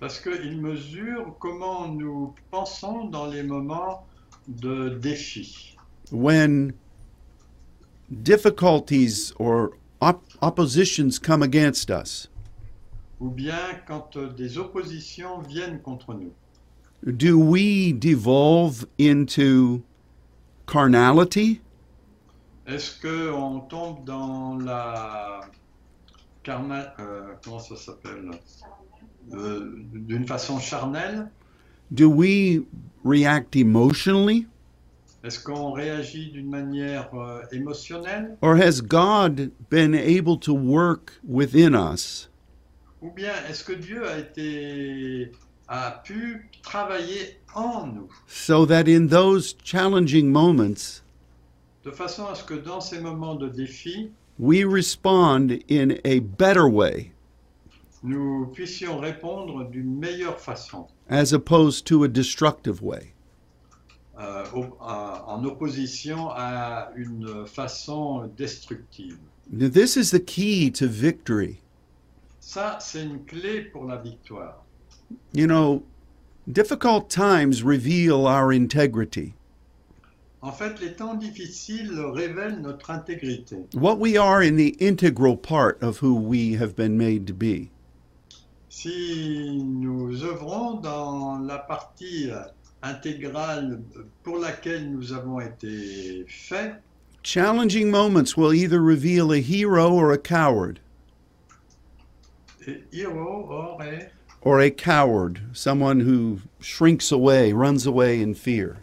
Parce 0.00 0.20
qu'il 0.20 0.60
mesure 0.60 1.36
comment 1.40 1.88
nous 1.88 2.34
pensons 2.50 3.04
dans 3.06 3.26
les 3.26 3.42
moments 3.42 4.04
de 4.48 4.90
défi. 5.00 5.76
When 6.10 6.72
difficulties 8.10 9.32
or 9.38 9.72
op- 10.00 10.22
oppositions 10.42 11.18
come 11.18 11.42
against 11.42 11.90
us, 11.90 12.28
Ou 13.20 13.30
bien 13.30 13.80
quand 13.86 14.16
des 14.36 14.58
oppositions 14.58 15.40
viennent 15.40 15.80
contre 15.82 16.14
nous. 16.14 16.32
Do 17.04 17.38
we 17.38 17.92
devolve 17.92 18.86
into 18.98 19.82
carnality? 20.66 21.60
Est-ce 22.66 23.00
qu'on 23.00 23.60
tombe 23.60 24.04
dans 24.04 24.58
la 24.58 25.40
carna... 26.42 26.94
euh, 27.00 27.34
comment 27.42 27.60
ça 27.60 27.76
s'appelle? 27.76 28.30
Euh, 29.32 29.74
D'une 29.94 30.26
façon 30.26 30.58
charnelle? 30.58 31.30
Do 31.90 32.10
we 32.10 32.60
react 33.04 33.56
emotionally? 33.56 34.46
Est-ce 35.24 35.42
qu'on 35.42 35.72
réagit 35.72 36.30
d'une 36.30 36.48
manière 36.50 37.08
euh, 37.14 37.40
émotionnelle? 37.52 38.36
Or 38.42 38.56
has 38.56 38.80
God 38.82 39.50
been 39.70 39.94
able 39.94 40.38
to 40.40 40.54
work 40.54 41.18
within 41.26 41.74
us? 41.74 42.28
Ou 43.00 43.10
bien 43.10 43.32
est-ce 43.48 43.64
que 43.64 43.72
Dieu 43.72 44.06
a 44.06 44.18
été 44.18 45.32
a 45.68 46.02
pu 46.04 46.48
travailler 46.62 47.38
en 47.54 47.86
nous 47.86 48.08
so 48.26 48.64
that 48.66 48.88
in 48.88 49.08
those 49.08 49.54
challenging 49.62 50.30
moments 50.30 51.02
de 51.84 51.90
façon 51.90 52.26
à 52.26 52.34
ce 52.34 52.44
que 52.44 52.54
dans 52.54 52.80
ces 52.80 53.00
moments 53.00 53.34
de 53.34 53.48
défi, 53.48 54.10
we 54.38 54.64
respond 54.64 55.58
in 55.70 55.92
a 56.04 56.20
better 56.20 56.66
way 56.68 57.12
nous 58.02 58.46
puissions 58.46 58.98
répondre 58.98 59.64
d'une 59.70 59.98
meilleure 59.98 60.38
façon, 60.38 60.86
as 61.08 61.32
opposed 61.32 61.84
to 61.86 62.04
a 62.04 62.08
destructive 62.08 62.82
way. 62.82 63.12
euh, 64.18 64.44
en 65.26 65.44
opposition 65.44 66.30
à 66.30 66.90
une 66.96 67.46
façon 67.46 68.30
destructive. 68.36 69.18
Now, 69.50 69.68
This 69.68 69.96
is 69.96 70.10
the 70.10 70.24
key 70.24 70.70
to 70.72 70.86
victory. 70.86 71.60
Ça, 72.40 72.78
c'est 72.80 73.04
une 73.04 73.24
clé 73.24 73.62
pour 73.62 73.84
la 73.84 73.96
victoire. 73.96 74.64
You 75.32 75.46
know, 75.46 75.82
difficult 76.50 77.10
times 77.10 77.62
reveal 77.62 78.26
our 78.26 78.52
integrity, 78.52 79.34
En 80.40 80.52
fait, 80.52 80.80
les 80.80 80.94
temps 80.94 81.16
difficiles 81.16 81.98
révèlent 81.98 82.60
notre 82.60 82.90
intégrité, 82.90 83.56
what 83.74 83.98
we 83.98 84.16
are 84.16 84.40
in 84.40 84.56
the 84.56 84.76
integral 84.78 85.36
part 85.36 85.82
of 85.82 85.98
who 85.98 86.14
we 86.14 86.52
have 86.54 86.76
been 86.76 86.96
made 86.96 87.26
to 87.26 87.34
be. 87.34 87.70
Si 88.68 89.60
nous 89.64 90.22
œuvrons 90.22 90.80
dans 90.80 91.38
la 91.44 91.58
partie 91.58 92.30
intégrale 92.82 93.80
pour 94.22 94.38
laquelle 94.38 94.88
nous 94.92 95.12
avons 95.12 95.40
été 95.40 96.24
faits, 96.28 96.76
Challenging 97.24 97.90
moments 97.90 98.36
will 98.36 98.54
either 98.54 98.80
reveal 98.80 99.32
a 99.32 99.40
hero 99.40 99.92
or 99.92 100.12
a 100.12 100.18
coward, 100.18 100.78
et 102.66 102.84
héros 102.92 103.48
aurait 103.50 104.12
or 104.42 104.60
a 104.60 104.70
coward, 104.70 105.40
someone 105.52 106.00
who 106.00 106.40
shrinks 106.60 107.12
away, 107.12 107.52
runs 107.52 107.86
away 107.86 108.22
in 108.22 108.34
fear. 108.34 108.76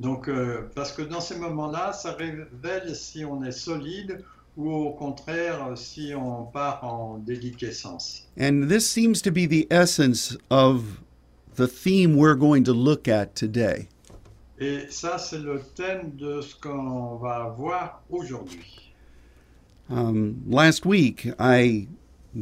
Donc, 0.00 0.28
euh, 0.28 0.68
parce 0.74 0.90
que 0.90 1.02
dans 1.02 1.20
ces 1.20 1.36
moments-là, 1.36 1.92
ça 1.92 2.12
révèle 2.12 2.96
si 2.96 3.24
on 3.24 3.44
est 3.44 3.52
solide 3.52 4.24
ou 4.56 4.70
au 4.70 4.90
contraire 4.92 5.76
si 5.76 6.12
on 6.16 6.44
part 6.44 6.82
en 6.82 7.18
déliquescence. 7.18 8.26
And 8.36 8.68
this 8.68 8.88
seems 8.88 9.22
to 9.22 9.30
be 9.30 9.46
the 9.46 9.66
essence 9.70 10.36
of 10.50 11.00
the 11.54 11.68
theme 11.68 12.16
we're 12.16 12.34
going 12.34 12.64
to 12.64 12.72
look 12.72 13.06
at 13.08 13.36
today. 13.36 13.88
Et 14.58 14.86
ça, 14.90 15.18
c'est 15.18 15.38
le 15.38 15.60
thème 15.74 16.12
de 16.16 16.40
ce 16.40 16.54
qu'on 16.54 17.16
va 17.16 17.54
voir 17.56 18.02
aujourd'hui. 18.10 18.92
Um, 19.90 20.42
last 20.48 20.86
week, 20.86 21.28
I 21.38 21.88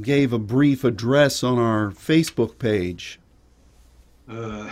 gave 0.01 0.33
a 0.33 0.39
brief 0.39 0.85
address 0.85 1.43
on 1.43 1.59
our 1.59 1.91
Facebook 1.93 2.59
page, 2.59 3.19
Euh, 4.31 4.65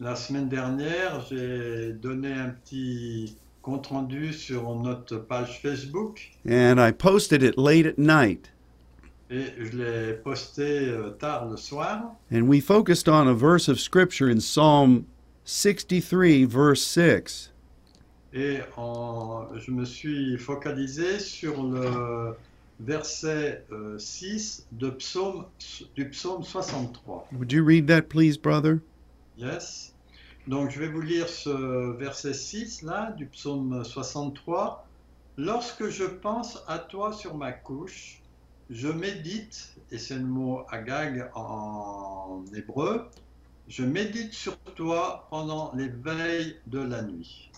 la 0.00 0.16
semaine 0.16 0.48
dernière, 0.48 1.20
j'ai 1.30 1.92
donné 1.92 2.32
un 2.32 2.48
petit 2.50 3.36
compte-rendu 3.60 4.32
sur 4.32 4.74
notre 4.76 5.18
page 5.18 5.60
Facebook 5.62 6.20
and 6.48 6.80
I 6.80 6.90
posted 6.90 7.42
it 7.42 7.56
late 7.56 7.86
at 7.86 7.98
night. 7.98 8.50
et 9.30 9.52
je 9.58 9.76
l'ai 9.76 10.12
posté 10.14 10.88
euh, 10.88 11.10
tard 11.10 11.48
le 11.48 11.56
soir. 11.56 12.16
And 12.32 12.48
we 12.48 12.60
focused 12.60 13.08
on 13.08 13.28
a 13.28 13.34
verse 13.34 13.68
of 13.68 13.78
Scripture 13.78 14.28
in 14.28 14.40
Psalm 14.40 15.04
63, 15.44 16.44
verse 16.46 16.82
6. 16.82 17.50
Et 18.34 18.60
en- 18.76 19.46
je 19.56 19.70
me 19.70 19.84
suis 19.84 20.36
focalisé 20.38 21.18
sur 21.20 21.62
le 21.62 22.34
verset 22.84 23.64
euh, 23.70 23.98
6 23.98 24.66
de 24.72 24.90
psaume, 24.90 25.46
du 25.94 26.08
psaume 26.10 26.42
63. 26.42 27.28
Would 27.32 27.52
you 27.52 27.64
read 27.64 27.86
that, 27.86 28.02
please, 28.02 28.36
brother? 28.36 28.80
Yes. 29.36 29.94
Donc 30.46 30.70
je 30.70 30.80
vais 30.80 30.88
vous 30.88 31.00
lire 31.00 31.28
ce 31.28 31.96
verset 31.96 32.34
6 32.34 32.82
là 32.82 33.12
du 33.12 33.26
psaume 33.26 33.84
63. 33.84 34.86
Lorsque 35.38 35.88
je 35.88 36.04
pense 36.04 36.62
à 36.66 36.78
toi 36.78 37.12
sur 37.12 37.36
ma 37.36 37.52
couche, 37.52 38.20
je 38.68 38.88
médite, 38.88 39.74
et 39.90 39.98
c'est 39.98 40.16
le 40.16 40.24
mot 40.24 40.62
agag 40.68 41.30
en 41.34 42.44
hébreu, 42.54 43.08
je 43.68 43.84
médite 43.84 44.32
sur 44.32 44.58
toi 44.74 45.26
pendant 45.30 45.72
les 45.74 45.88
veilles 45.88 46.56
de 46.66 46.80
la 46.80 47.02
nuit. 47.02 47.50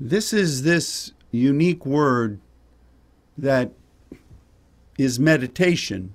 This 0.00 0.32
is 0.32 0.62
this 0.62 1.14
unique 1.32 1.86
word 1.86 2.38
that 3.38 3.70
is 4.98 5.18
meditation. 5.18 6.10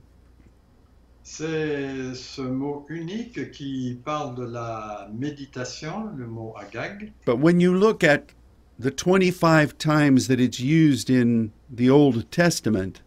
C'est 1.23 2.13
ce 2.15 2.41
mot 2.41 2.85
unique 2.89 3.51
qui 3.51 3.97
parle 4.03 4.35
de 4.35 4.43
la 4.43 5.09
méditation, 5.13 6.09
le 6.17 6.27
mot 6.27 6.53
agag. 6.57 7.13
But 7.25 7.39
when 7.39 7.61
you 7.61 7.73
look 7.73 8.03
at 8.03 8.33
the 8.77 8.91
25 8.91 9.77
times 9.77 10.27
that 10.27 10.41
it's 10.41 10.59
used 10.59 11.09
in 11.09 11.51
the 11.73 11.89
Old 11.89 12.29
Testament, 12.29 13.01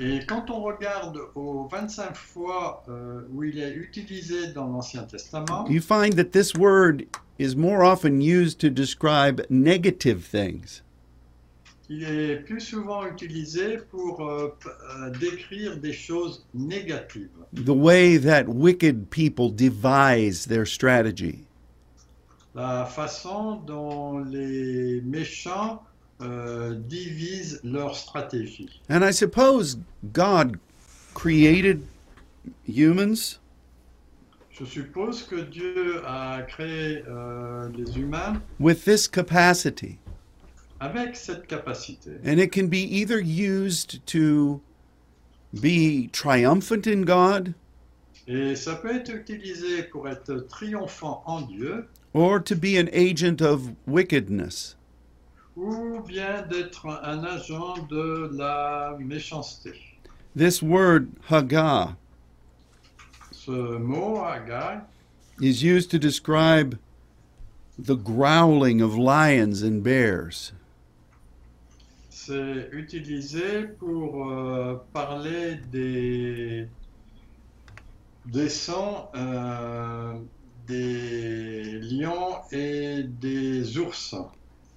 Et 0.00 0.20
quand 0.26 0.48
on 0.50 0.62
regarde 0.62 1.18
aux 1.34 1.66
25 1.68 2.14
fois 2.14 2.84
euh, 2.88 3.22
où 3.32 3.42
il 3.42 3.58
est 3.58 3.74
utilisé 3.74 4.52
dans 4.52 4.68
l'Ancien 4.68 5.02
Testament, 5.02 5.66
you 5.68 5.80
find 5.80 6.14
that 6.14 6.30
this 6.32 6.54
word 6.54 7.06
is 7.38 7.56
more 7.56 7.82
often 7.82 8.20
used 8.20 8.60
to 8.60 8.70
describe 8.70 9.44
negative 9.50 10.24
things. 10.24 10.82
Il 11.88 12.04
est 12.04 12.36
plus 12.36 12.60
souvent 12.60 13.06
utilisé 13.06 13.78
pour 13.90 14.20
euh, 14.20 14.54
euh, 14.66 15.10
décrire 15.18 15.78
des 15.78 15.92
choses 15.92 16.46
négatives. 16.54 17.30
The 17.54 17.70
way 17.70 18.18
that 18.18 18.44
wicked 18.46 19.10
people 19.10 19.50
devise 19.50 20.46
their 20.46 20.66
strategy. 20.66 21.44
La 22.54 22.84
façon 22.84 23.56
dont 23.66 24.18
les 24.18 25.00
méchants 25.02 25.82
euh, 26.20 26.74
divisent 26.74 27.60
leur 27.62 27.96
stratégie. 27.96 28.80
And 28.90 29.04
I 29.04 29.12
suppose 29.12 29.78
God 30.12 30.58
created 31.14 31.82
humans? 32.66 33.38
Je 34.50 34.64
suppose 34.64 35.22
que 35.22 35.36
Dieu 35.36 36.02
a 36.04 36.42
créé 36.42 37.04
euh, 37.08 37.68
les 37.76 37.96
humains 37.98 38.42
with 38.58 38.84
this 38.84 39.06
capacity. 39.06 39.98
Avec 40.80 41.16
cette 41.16 41.46
capacité. 41.46 42.12
And 42.24 42.38
it 42.38 42.52
can 42.52 42.68
be 42.68 42.78
either 42.78 43.18
used 43.20 44.04
to 44.06 44.60
be 45.52 46.08
triumphant 46.12 46.86
in 46.86 47.02
God 47.04 47.54
Et 48.26 48.54
ça 48.56 48.74
peut 48.76 48.94
être 48.94 49.10
utilisé 49.10 49.82
pour 49.84 50.06
être 50.08 50.46
triomphant 50.48 51.22
en 51.26 51.40
Dieu 51.42 51.86
or 52.12 52.38
to 52.42 52.54
be 52.54 52.76
an 52.76 52.88
agent 52.92 53.40
of 53.40 53.70
wickedness. 53.86 54.76
ou 55.56 56.00
bien 56.06 56.42
d'être 56.48 56.86
un 56.86 57.24
agent 57.24 57.78
de 57.90 58.30
la 58.36 58.96
méchanceté. 59.00 59.72
This 60.36 60.62
word, 60.62 61.08
Haggah, 61.28 61.96
Ce 63.32 63.50
mot, 63.50 64.18
Agai, 64.18 64.82
is 65.40 65.62
used 65.64 65.90
to 65.90 65.98
describe 65.98 66.78
the 67.78 67.96
growling 67.96 68.80
of 68.80 68.96
lions 68.96 69.62
and 69.62 69.82
bears. 69.82 70.52
C'est 72.28 72.68
utilisé 72.72 73.68
pour 73.78 74.30
euh, 74.30 74.74
parler 74.92 75.56
des, 75.72 76.68
des 78.26 78.48
sons 78.50 79.06
euh, 79.14 80.12
des 80.66 81.80
lions 81.80 82.36
et 82.52 83.02
des 83.04 83.78
ours. 83.78 84.14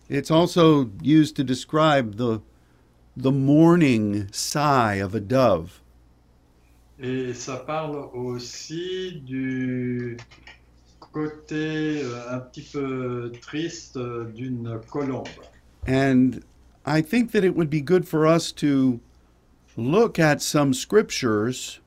It's 0.10 0.32
also 0.32 0.90
used 1.04 1.36
to 1.36 1.44
describe 1.44 2.16
the, 2.16 2.42
the 3.18 3.32
mourning 3.32 4.30
sigh 4.32 5.02
of 5.04 5.14
a 5.14 5.20
dove. 5.20 5.82
Et 7.00 7.34
ça 7.34 7.58
parle 7.58 7.98
aussi 8.14 9.22
du 9.26 10.16
côté 11.12 12.02
euh, 12.04 12.36
un 12.36 12.40
petit 12.40 12.62
peu 12.62 13.34
triste 13.42 13.98
euh, 13.98 14.32
d'une 14.32 14.80
colombe. 14.90 15.28
And 15.88 16.40
I 16.86 17.02
think 17.02 17.32
that 17.32 17.44
it 17.44 17.56
would 17.56 17.70
be 17.70 17.82
good 17.82 18.08
for 18.08 18.26
us 18.26 18.52
to 18.54 19.00
look 19.78 20.20
at 20.20 20.42
some 20.42 20.74
scriptures 20.74 21.80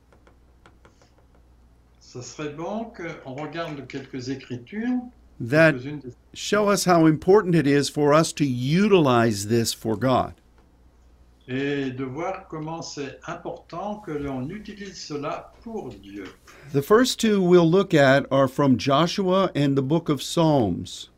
Ça 2.01 2.21
serait 2.23 2.55
bon 2.55 2.85
qu'on 2.95 3.33
regarde 3.33 3.85
quelques 3.89 4.29
écritures, 4.29 5.01
that 5.37 5.75
show 6.33 6.69
us 6.69 6.85
how 6.85 7.05
important 7.07 7.55
it 7.55 7.67
is 7.67 7.89
for 7.89 8.13
us 8.13 8.31
to 8.31 8.45
utilize 8.45 9.47
this 9.47 9.73
for 9.73 9.97
God. 9.97 10.33
et 11.47 11.91
de 11.91 12.05
voir 12.05 12.47
comment 12.47 12.81
c'est 12.81 13.19
important 13.27 13.97
que 13.97 14.11
l'on 14.11 14.49
utilise 14.49 14.95
cela 14.97 15.51
pour 15.61 15.89
Dieu. 15.89 16.25
The 16.71 16.81
first 16.81 17.19
two 17.19 17.41
we'll 17.41 17.69
look 17.69 17.93
at 17.93 18.25
are 18.31 18.47
from 18.47 18.77
Joshua 18.77 19.51
and 19.53 19.75
the 19.75 19.83
book 19.83 20.09
of 20.09 20.23
Psalms. 20.23 21.09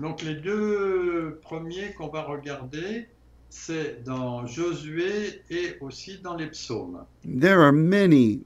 Donc 0.00 0.22
les 0.22 0.36
deux 0.36 1.40
premiers 1.42 1.92
qu'on 1.92 2.08
va 2.08 2.22
regarder, 2.22 3.06
c'est 3.50 4.02
dans 4.04 4.46
Josué 4.46 5.42
et 5.50 5.76
aussi 5.80 6.18
dans 6.18 6.36
les 6.36 6.46
psaumes. 6.46 7.04
There 7.24 7.60
are 7.60 7.72
many 7.72 8.40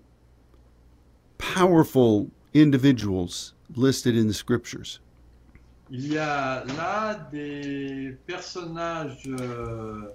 powerful 1.39 2.31
individuals 2.55 3.55
listed 3.77 4.17
in 4.17 4.27
the 4.27 4.35
scriptures. 4.35 5.01
Il 5.91 6.13
y 6.13 6.19
a 6.19 6.65
là 6.77 7.29
des 7.31 8.17
personnages 8.27 9.29
euh, 9.29 10.09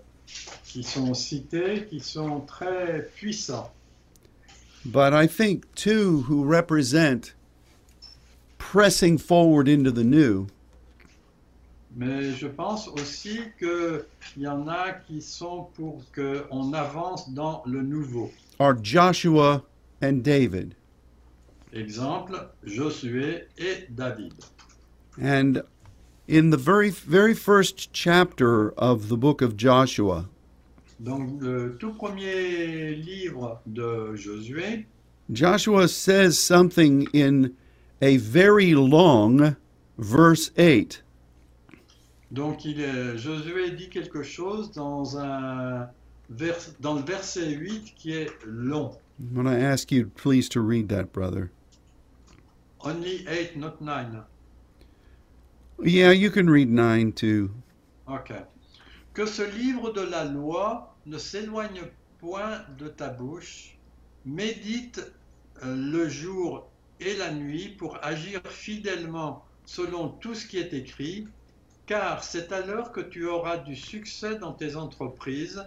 qui 0.66 0.84
sont 0.84 1.14
cités, 1.14 1.86
qui 1.90 2.00
sont 2.00 2.42
très 2.42 3.08
puissants. 3.16 3.72
But 4.86 5.14
I 5.14 5.28
think 5.28 5.66
two 5.76 6.24
who 6.28 6.44
represent 6.44 7.34
pressing 8.58 9.18
forward 9.18 9.68
into 9.68 9.92
the 9.92 10.04
new 10.04 10.48
Mais 11.96 12.32
je 12.34 12.48
pense 12.48 12.88
aussi 12.88 13.40
qu'il 13.58 14.06
y 14.38 14.48
en 14.48 14.68
a 14.68 14.92
qui 14.92 15.22
sont 15.22 15.68
pour 15.76 16.04
qu'on 16.14 16.74
avance 16.74 17.32
dans 17.34 17.64
le 17.66 17.82
nouveau. 17.82 18.32
are 18.60 18.76
Joshua 18.82 19.64
and 20.02 20.22
David. 20.24 20.76
Exemple, 21.74 22.48
Josué 22.64 23.48
et 23.58 23.88
David. 23.90 24.34
And 25.22 25.62
in 26.28 26.50
the 26.50 26.58
very 26.58 26.90
very 26.90 27.34
first 27.34 27.92
chapter 27.94 28.72
of 28.78 29.08
the 29.10 29.18
book 29.18 29.42
of 29.42 29.56
Joshua, 29.56 30.26
Donc 31.00 31.42
le 31.42 31.78
tout 31.80 31.94
premier 31.94 32.94
livre 32.96 33.62
de 33.66 34.16
Josué, 34.16 34.86
Joshua 35.32 35.88
says 35.88 36.38
something 36.40 37.08
in 37.14 37.52
a 38.02 38.18
very 38.18 38.74
long 38.74 39.56
verse 39.98 40.52
8. 40.58 41.02
Donc 42.32 42.66
il 42.66 42.80
Josué 43.18 43.72
dit 43.72 43.90
quelque 43.90 44.24
chose 44.24 44.72
dans, 44.72 45.18
un 45.18 45.90
vers, 46.30 46.58
dans 46.80 46.96
le 46.96 47.02
verset 47.02 47.52
8 47.52 47.96
qui 47.96 48.14
est 48.14 48.30
long. 48.46 48.92
I'm 49.20 49.34
going 49.34 49.46
to 49.46 49.66
ask 49.66 49.92
you 49.92 50.10
please 50.16 50.48
to 50.50 50.62
read 50.62 50.88
that, 50.90 51.12
brother. 51.12 51.52
Only 52.82 53.26
8, 53.28 53.58
not 53.58 53.82
9. 53.82 54.24
Yeah, 55.84 56.12
you 56.12 56.30
can 56.30 56.50
read 56.50 56.70
9 56.70 57.14
too. 57.16 57.50
Ok. 58.08 58.32
Que 59.14 59.26
ce 59.26 59.42
livre 59.42 59.92
de 59.92 60.02
la 60.02 60.24
loi 60.26 60.96
ne 61.06 61.18
s'éloigne 61.18 61.82
point 62.20 62.62
de 62.78 62.88
ta 62.88 63.10
bouche, 63.10 63.78
médite 64.26 65.02
euh, 65.64 65.76
le 65.76 66.08
jour 66.08 66.70
et 67.00 67.16
la 67.16 67.32
nuit 67.32 67.70
pour 67.70 67.98
agir 68.04 68.42
fidèlement 68.46 69.46
selon 69.66 70.10
tout 70.10 70.36
ce 70.36 70.48
qui 70.48 70.58
est 70.58 70.74
écrit, 70.74 71.28
car 71.90 72.24
c'est 72.24 72.52
alors 72.52 72.92
que 72.92 73.02
tu 73.02 73.26
auras 73.26 73.58
du 73.58 73.76
succès 73.76 74.36
dans 74.38 74.54
tes 74.54 74.76
entreprises, 74.76 75.66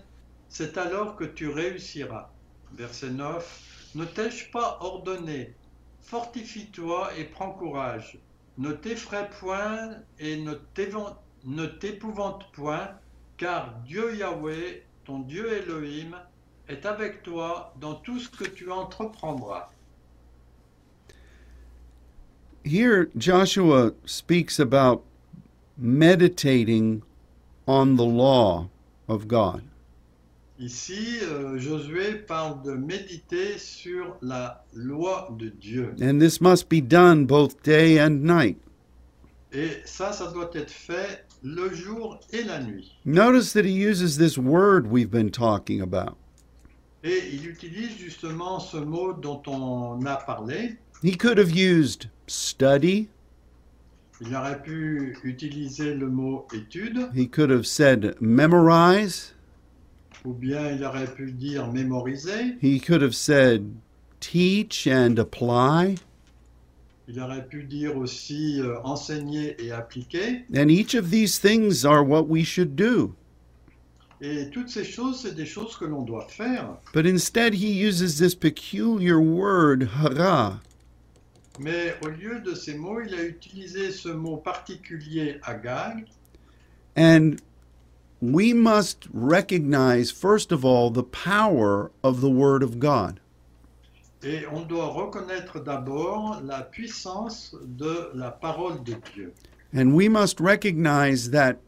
c'est 0.48 0.78
alors 0.78 1.16
que 1.16 1.24
tu 1.24 1.48
réussiras. 1.48 2.30
Verset 2.74 3.10
9. 3.10 3.90
Ne 3.96 4.04
t'ai-je 4.04 4.48
pas 4.52 4.78
ordonné? 4.80 5.52
Fortifie-toi 6.02 7.10
et 7.18 7.24
prends 7.24 7.50
courage. 7.50 8.20
Ne 8.56 8.70
t'effraie 8.70 9.28
point 9.40 9.96
et 10.20 10.40
ne 10.40 11.66
t'épouvante 11.66 12.52
point, 12.52 12.90
car 13.36 13.74
Dieu 13.84 14.14
Yahweh, 14.14 14.84
ton 15.04 15.18
Dieu 15.18 15.52
Elohim, 15.52 16.16
est 16.68 16.86
avec 16.86 17.24
toi 17.24 17.74
dans 17.80 17.96
tout 17.96 18.20
ce 18.20 18.28
que 18.28 18.48
tu 18.48 18.70
entreprendras. 18.70 19.70
Here, 22.64 23.06
Joshua 23.16 23.90
speaks 24.06 24.60
about 24.60 25.02
meditating 25.82 27.02
on 27.66 27.96
the 27.96 28.04
law 28.04 28.68
of 29.08 29.28
God. 29.28 29.62
Ici, 30.58 31.18
euh, 31.22 31.58
Josué 31.58 32.24
parle 32.26 32.62
de 32.62 32.72
méditer 32.74 33.58
sur 33.58 34.16
la 34.22 34.64
loi 34.72 35.28
de 35.36 35.48
Dieu. 35.48 35.94
And 36.00 36.20
this 36.20 36.40
must 36.40 36.68
be 36.68 36.80
done 36.80 37.26
both 37.26 37.62
day 37.64 37.98
and 37.98 38.22
night. 38.22 38.58
Et 39.52 39.82
ça, 39.84 40.12
ça 40.12 40.30
doit 40.32 40.50
être 40.54 40.70
fait 40.70 41.26
le 41.42 41.74
jour 41.74 42.20
et 42.32 42.44
la 42.44 42.62
nuit. 42.62 42.92
Notice 43.04 43.52
that 43.52 43.64
he 43.64 43.72
uses 43.72 44.16
this 44.16 44.38
word 44.38 44.86
we've 44.86 45.10
been 45.10 45.30
talking 45.30 45.80
about. 45.80 46.16
Et 47.02 47.30
il 47.32 47.48
utilise 47.48 47.96
justement 47.98 48.60
ce 48.60 48.76
mot 48.76 49.12
dont 49.12 49.42
on 49.48 50.06
a 50.06 50.16
parlé. 50.16 50.76
He 51.02 51.16
could 51.16 51.38
have 51.38 51.50
used 51.50 52.08
study, 52.28 53.08
Il 54.24 54.34
aurait 54.36 54.62
pu 54.62 55.16
utiliser 55.24 55.94
le 55.94 56.08
mot 56.08 56.46
étude, 56.54 57.08
He 57.14 57.28
could 57.28 57.50
have 57.50 57.64
said 57.66 58.14
memorize. 58.20 59.34
ou 60.24 60.32
bien 60.32 60.70
il 60.70 60.84
aurait 60.84 61.12
pu 61.12 61.32
dire 61.32 61.70
mémoriser, 61.72 62.56
He 62.62 62.78
could 62.80 63.02
have 63.02 63.14
said 63.14 63.64
teach 64.20 64.86
and 64.86 65.18
apply. 65.18 65.96
il 67.08 67.18
aurait 67.20 67.46
pu 67.48 67.64
dire 67.64 67.96
aussi 67.96 68.60
euh, 68.60 68.76
enseigner 68.84 69.56
et 69.58 69.72
appliquer. 69.72 70.44
And 70.54 70.68
each 70.70 70.94
of 70.94 71.10
these 71.10 71.38
things 71.40 71.84
are 71.84 72.04
what 72.04 72.28
we 72.28 72.44
should 72.44 72.76
do. 72.76 73.14
Et 74.20 74.50
toutes 74.50 74.68
ces 74.68 74.84
choses, 74.84 75.20
c'est 75.22 75.34
des 75.34 75.44
choses 75.46 75.76
que 75.76 75.84
l'on 75.84 76.02
doit 76.02 76.28
faire. 76.28 76.76
But 76.94 77.06
instead, 77.06 77.54
he 77.54 77.72
uses 77.84 78.18
this 78.20 78.36
peculiar 78.36 79.18
word, 79.20 79.88
hara. 79.96 80.60
Mais 81.58 81.94
au 82.02 82.08
lieu 82.08 82.40
de 82.40 82.54
ces 82.54 82.74
mots, 82.74 83.00
il 83.02 83.14
a 83.14 83.24
utilisé 83.24 83.90
ce 83.90 84.08
mot 84.08 84.36
particulier 84.36 85.38
agag. 85.42 86.06
And 86.96 87.40
we 88.20 88.52
must 88.52 89.08
recognize, 89.12 90.10
first 90.10 90.52
of 90.52 90.64
all, 90.64 90.90
the 90.90 91.02
power 91.02 91.90
of 92.02 92.20
the 92.20 92.30
Word 92.30 92.62
of 92.62 92.78
God. 92.78 93.20
Et 94.24 94.46
on 94.46 94.62
doit 94.62 94.92
reconnaître 94.92 95.58
d'abord 95.60 96.40
la 96.44 96.62
puissance 96.62 97.56
de 97.60 98.10
la 98.14 98.30
parole 98.30 98.82
de 98.84 98.94
Dieu. 99.12 99.32
And 99.74 99.94
we 99.94 100.08
must 100.08 100.38
recognize 100.38 101.30
that 101.30 101.58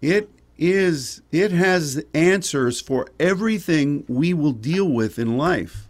it 0.00 0.28
is 0.56 1.22
it 1.32 1.50
has 1.50 2.04
answers 2.14 2.80
for 2.80 3.08
everything 3.18 4.04
we 4.06 4.32
will 4.32 4.52
deal 4.52 4.88
with 4.88 5.18
in 5.18 5.36
life. 5.36 5.83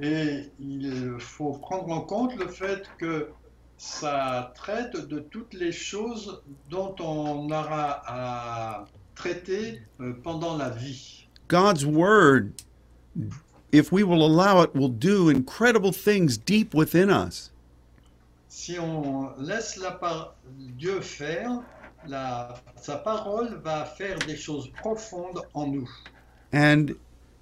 Et 0.00 0.50
il 0.60 1.16
faut 1.18 1.52
prendre 1.52 1.90
en 1.90 2.00
compte 2.02 2.36
le 2.36 2.48
fait 2.48 2.88
que 2.98 3.30
ça 3.76 4.52
traite 4.54 4.96
de 5.08 5.18
toutes 5.20 5.54
les 5.54 5.72
choses 5.72 6.42
dont 6.70 6.94
on 7.00 7.50
aura 7.50 8.02
à 8.06 8.84
traiter 9.14 9.82
euh, 10.00 10.12
pendant 10.22 10.56
la 10.56 10.70
vie. 10.70 11.26
God's 11.48 11.84
word, 11.84 12.50
if 13.72 13.90
we 13.92 14.02
will 14.04 14.22
allow 14.22 14.62
it, 14.62 14.70
will 14.74 14.88
do 14.90 15.30
incredible 15.30 15.92
things 15.92 16.36
deep 16.38 16.74
within 16.74 17.08
us. 17.10 17.50
Si 18.48 18.78
on 18.78 19.30
laisse 19.38 19.76
la 19.76 19.92
par- 19.92 20.34
Dieu 20.76 21.00
faire, 21.00 21.60
la- 22.06 22.54
sa 22.76 22.96
parole 22.98 23.60
va 23.64 23.84
faire 23.84 24.18
des 24.26 24.36
choses 24.36 24.68
profondes 24.80 25.42
en 25.54 25.66
nous. 25.66 25.88
And 26.52 26.86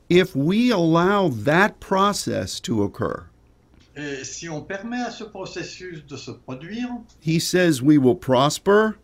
if 0.08 0.34
we 0.36 0.70
allow 0.70 1.28
that 1.28 1.78
process 1.80 2.60
to 2.60 2.82
occur, 2.82 3.24
Et 3.96 4.24
si 4.24 4.48
on 4.48 4.60
permet 4.60 5.00
à 5.00 5.10
ce 5.10 5.24
processus 5.24 6.02
de 6.06 6.16
se 6.16 6.30
produire, 6.30 6.88
he 7.20 7.38
says 7.40 7.80
we 7.82 7.96
will 7.98 8.14
prosper. 8.14 8.94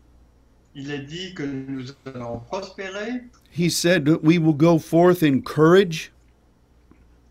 il 0.74 0.90
est 0.90 1.06
dit 1.06 1.34
que 1.34 1.42
nous 1.44 1.86
allons 2.06 2.40
prospérer, 2.50 3.22
He 3.50 3.68
said 3.68 4.04
that 4.06 4.22
we 4.24 4.38
will 4.38 4.54
go 4.54 4.78
forth 4.78 5.22
in 5.22 5.42
courage. 5.42 6.10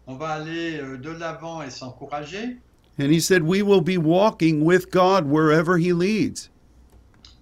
on 0.07 0.15
va 0.15 0.33
aller 0.41 0.79
euh, 0.79 0.97
de 0.97 1.09
l'avant 1.11 1.61
et 1.63 1.69
s'encourager. 1.71 2.57
And 2.99 3.11
he 3.11 3.19
said 3.19 3.41
we 3.43 3.61
will 3.63 3.81
be 3.81 3.97
walking 3.97 4.63
with 4.65 4.91
God 4.91 5.25
wherever 5.25 5.77
he 5.77 5.93
leads. 5.93 6.49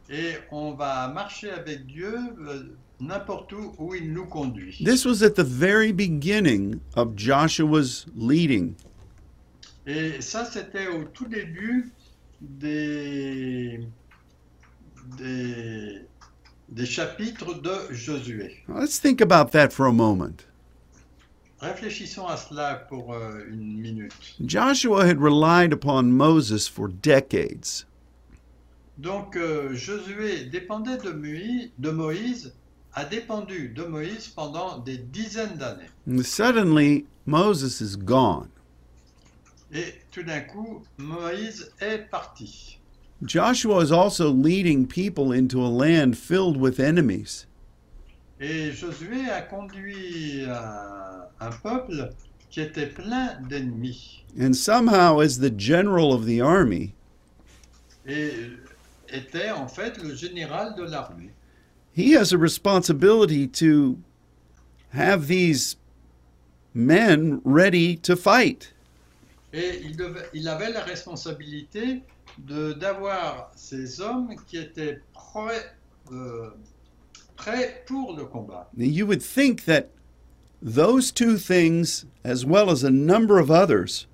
Et 0.09 0.33
on 0.51 0.73
va 0.73 1.07
marcher 1.09 1.51
avec 1.51 1.85
Dieu 1.85 2.15
euh, 2.41 2.63
n'importe 2.99 3.53
où 3.53 3.75
où 3.77 3.93
il 3.93 4.11
nous 4.11 4.25
conduit. 4.25 4.83
This 4.83 5.05
was 5.05 5.23
at 5.23 5.35
the 5.35 5.43
very 5.45 5.91
beginning 5.91 6.79
of 6.95 7.15
Joshua's 7.15 8.05
leading. 8.15 8.75
Et 9.85 10.21
ça, 10.21 10.45
c'était 10.45 10.87
au 10.87 11.03
tout 11.05 11.27
début 11.27 11.91
des, 12.41 13.87
des, 15.17 16.01
des 16.69 16.85
chapitres 16.85 17.59
de 17.61 17.93
Josué. 17.93 18.63
Let's 18.67 18.99
think 18.99 19.21
about 19.21 19.51
that 19.51 19.69
for 19.71 19.87
a 19.87 19.91
moment. 19.93 20.45
Réfléchissons 21.59 22.25
à 22.25 22.37
cela 22.37 22.85
pour 22.87 23.13
euh, 23.13 23.43
une 23.51 23.79
minute. 23.79 24.13
Joshua 24.45 25.05
had 25.05 25.19
relied 25.19 25.73
upon 25.73 26.11
Moses 26.11 26.67
for 26.67 26.87
decades. 26.87 27.85
Donc, 28.99 29.37
euh, 29.37 29.73
Josué 29.73 30.45
dépendait 30.45 30.97
de 30.97 31.11
Moïse, 31.11 31.69
de 31.79 31.89
Moïse, 31.89 32.53
a 32.93 33.05
dépendu 33.05 33.69
de 33.69 33.83
Moïse 33.83 34.27
pendant 34.27 34.79
des 34.79 34.97
dizaines 34.97 35.55
d'années. 35.55 35.89
And 36.05 36.21
suddenly, 36.21 37.05
Moses 37.25 37.79
is 37.79 37.95
gone. 37.95 38.49
Et 39.71 39.93
tout 40.11 40.23
d'un 40.23 40.41
coup, 40.41 40.83
Moïse 40.97 41.71
est 41.79 42.09
parti. 42.09 42.77
Joshua 43.23 43.81
is 43.83 43.91
also 43.91 44.33
leading 44.33 44.85
people 44.85 45.31
into 45.31 45.61
a 45.61 45.69
land 45.69 46.17
filled 46.17 46.57
with 46.57 46.79
enemies. 46.79 47.45
Et 48.41 48.73
Josué 48.73 49.29
a 49.29 49.41
conduit 49.43 50.43
un, 50.45 51.23
un 51.39 51.51
peuple 51.63 52.09
qui 52.49 52.59
était 52.59 52.87
plein 52.87 53.37
d'ennemis. 53.47 54.25
And 54.37 54.53
somehow, 54.53 55.21
as 55.21 55.39
the 55.39 55.51
general 55.51 56.11
of 56.13 56.25
the 56.25 56.41
army, 56.41 56.93
Et 58.05 58.31
était 59.13 59.51
en 59.51 59.67
fait 59.67 60.01
le 60.01 60.15
général 60.15 60.75
de 60.75 60.83
l'armée. 60.83 61.31
he 61.95 62.13
has 62.15 62.31
a 62.33 62.37
responsibility 62.37 63.47
to 63.47 63.97
have 64.93 65.27
these 65.27 65.75
men 66.73 67.41
ready 67.43 67.95
to 67.97 68.15
fight. 68.15 68.73
Et 69.53 69.81
il, 69.83 69.97
devait- 69.97 70.29
il 70.33 70.47
avait 70.47 70.71
la 70.71 70.83
responsabilité 70.83 72.03
de- 72.37 72.73
d'avoir 72.73 73.51
ces 73.55 73.99
hommes 73.99 74.35
qui 74.47 74.57
étaient 74.57 74.99
prêts, 75.13 75.65
euh, 76.11 76.51
prêts 77.35 77.83
pour 77.87 78.15
le 78.15 78.25
combat. 78.25 78.69
You 78.77 79.05
would 79.07 79.21
think 79.23 79.65
that 79.65 79.89
those 80.61 81.11
two 81.11 81.37
things, 81.37 82.05
as 82.23 82.45
well 82.45 82.69
as 82.69 82.83
a 82.83 82.91
number 82.91 83.39
of 83.39 83.49
others, 83.49 84.05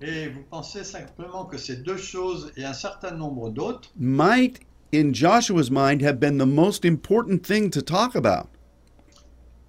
Et 0.00 0.28
vous 0.28 0.42
pensez 0.50 0.84
simplement 0.84 1.46
que 1.46 1.56
ces 1.56 1.76
deux 1.76 1.96
choses 1.96 2.52
et 2.56 2.64
un 2.64 2.74
certain 2.74 3.12
nombre 3.12 3.50
d'autres 3.50 3.90
might, 3.98 4.60
in 4.92 5.12
Joshua's 5.12 5.70
mind, 5.70 6.02
have 6.02 6.20
been 6.20 6.38
the 6.38 6.46
most 6.46 6.84
important 6.84 7.42
thing 7.42 7.70
to 7.70 7.80
talk 7.80 8.14
about. 8.14 8.48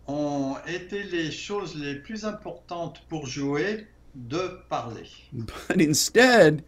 ont 0.07 0.55
été 0.67 1.03
les 1.03 1.31
choses 1.31 1.75
les 1.75 1.95
plus 1.95 2.23
importantes 2.23 3.01
pour 3.09 3.25
jouer 3.25 3.87
de 4.15 4.61
parler. 4.69 5.09
But 5.33 5.81
instead, 5.81 6.63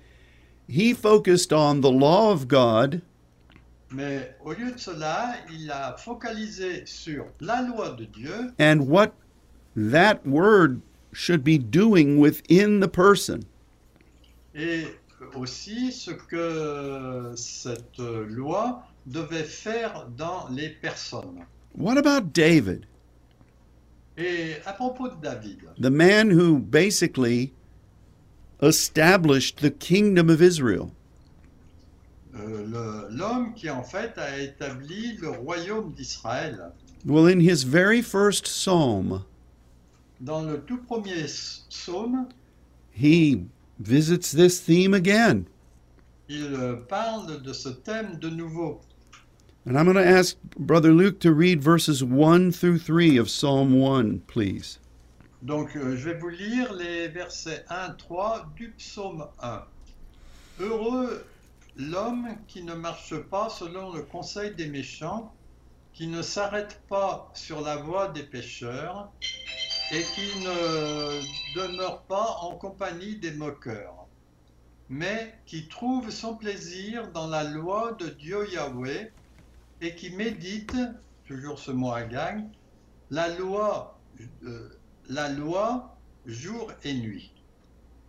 he 0.67 0.93
focused 0.93 1.53
on 1.53 1.81
the 1.81 1.91
law 1.91 2.31
of 2.31 2.47
God 2.47 3.01
Mais 3.91 4.35
au 4.45 4.51
lieu 4.53 4.71
de 4.71 4.77
cela, 4.77 5.35
il 5.51 5.71
a 5.71 5.95
focalisé 5.97 6.85
sur 6.85 7.25
la 7.39 7.63
loi 7.63 7.95
de 7.97 8.05
Dieu 8.05 8.53
and 8.59 8.87
what 8.87 9.13
that 9.75 10.19
word 10.27 10.81
should 11.11 11.43
be 11.43 11.57
doing 11.57 12.19
within 12.19 12.81
the 12.81 12.87
person. 12.87 13.45
Et 14.55 14.85
aussi 15.35 15.91
ce 15.91 16.11
que 16.11 17.33
cette 17.35 17.99
loi 17.99 18.83
devait 19.05 19.43
faire 19.43 20.07
dans 20.17 20.47
les 20.49 20.69
personnes. 20.69 21.45
What 21.77 21.97
about 21.97 22.31
David, 22.33 22.85
Et 24.17 24.55
à 24.65 24.73
propos 24.73 25.07
de 25.09 25.15
David, 25.21 25.59
the 25.79 25.89
man 25.89 26.29
who 26.31 26.57
basically 26.59 27.53
established 28.61 29.57
the 29.61 29.71
kingdom 29.71 30.29
of 30.29 30.41
Israel? 30.41 30.91
euh, 32.35 32.65
le- 32.65 33.15
l'homme 33.15 33.53
qui 33.53 33.69
en 33.69 33.83
fait 33.83 34.17
a 34.17 34.39
établi 34.39 35.17
le 35.21 35.29
royaume 35.29 35.91
d'Israël, 35.93 36.71
Well, 37.05 37.27
in 37.27 37.39
his 37.39 37.63
very 37.63 38.01
first 38.01 38.45
psalm, 38.45 39.23
dans 40.19 40.41
le 40.43 40.59
tout 40.59 40.79
premier 40.83 41.23
psaume, 41.69 42.27
he 42.91 43.39
visits 43.79 44.31
this 44.31 44.59
theme 44.59 44.93
again. 44.93 45.45
il 46.29 46.53
euh, 46.53 46.75
parle 46.75 47.41
de 47.41 47.53
ce 47.53 47.69
thème 47.69 48.17
de 48.19 48.29
nouveau. 48.29 48.81
And 49.65 49.77
I'm 49.77 49.85
going 49.85 49.95
to 49.95 50.05
ask 50.05 50.37
Brother 50.57 50.91
Luke 50.91 51.19
to 51.21 51.33
read 51.33 51.61
verses 51.61 52.03
1 52.03 52.51
through 52.51 52.79
3 52.79 53.17
of 53.17 53.29
Psalm 53.29 53.73
1, 53.73 54.19
please. 54.27 54.79
Donc, 55.41 55.75
euh, 55.75 55.95
je 55.95 56.09
vais 56.09 56.19
vous 56.19 56.29
lire 56.29 56.73
les 56.73 57.07
versets 57.07 57.65
1, 57.69 57.91
3 57.97 58.51
du 58.55 58.69
psaume 58.77 59.25
1. 59.41 59.63
Heureux 60.59 61.25
l'homme 61.77 62.35
qui 62.47 62.63
ne 62.63 62.73
marche 62.73 63.15
pas 63.15 63.49
selon 63.49 63.93
le 63.93 64.01
conseil 64.03 64.53
des 64.53 64.67
méchants, 64.67 65.33
qui 65.93 66.07
ne 66.07 66.21
s'arrête 66.21 66.81
pas 66.89 67.31
sur 67.33 67.61
la 67.61 67.77
voie 67.77 68.09
des 68.09 68.23
pécheurs, 68.23 69.11
et 69.91 70.03
qui 70.03 70.39
ne 70.39 71.21
demeure 71.55 72.03
pas 72.03 72.37
en 72.41 72.55
compagnie 72.55 73.17
des 73.17 73.31
moqueurs, 73.31 74.07
mais 74.87 75.33
qui 75.45 75.67
trouve 75.67 76.09
son 76.11 76.35
plaisir 76.35 77.11
dans 77.11 77.27
la 77.27 77.43
loi 77.43 77.93
de 77.99 78.07
Dieu 78.07 78.47
Yahweh, 78.51 79.11
et 79.81 79.95
qui 79.95 80.11
médite, 80.11 80.75
toujours 81.25 81.59
ce 81.59 81.71
mot 81.71 81.91
à 81.91 82.03
gagne, 82.03 82.49
la 83.09 83.29
loi 83.29 83.99
euh, 84.43 84.69
la 85.09 85.29
loi 85.29 85.97
jour 86.25 86.71
et 86.83 86.93
nuit. 86.93 87.31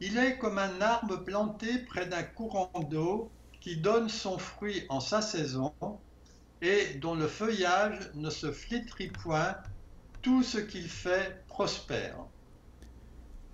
Il 0.01 0.19
est 0.19 0.39
comme 0.39 0.59
un 0.59 0.81
arbre 0.81 1.17
planté 1.17 1.79
près 1.79 2.07
d'un 2.07 2.23
courant 2.23 2.71
d'eau 2.91 3.31
qui 3.61 3.77
donne 3.77 4.09
son 4.09 4.39
fruit 4.39 4.85
en 4.89 5.01
sa 5.01 5.23
saison 5.23 5.73
et 6.63 6.95
dont 6.95 7.15
le 7.15 7.27
feuillage 7.27 8.11
ne 8.15 8.29
se 8.29 8.53
flétrit 8.53 9.09
point, 9.09 9.57
tout 10.23 10.43
ce 10.43 10.59
qu'il 10.59 10.89
fait 10.89 11.43
prospère. 11.65 12.15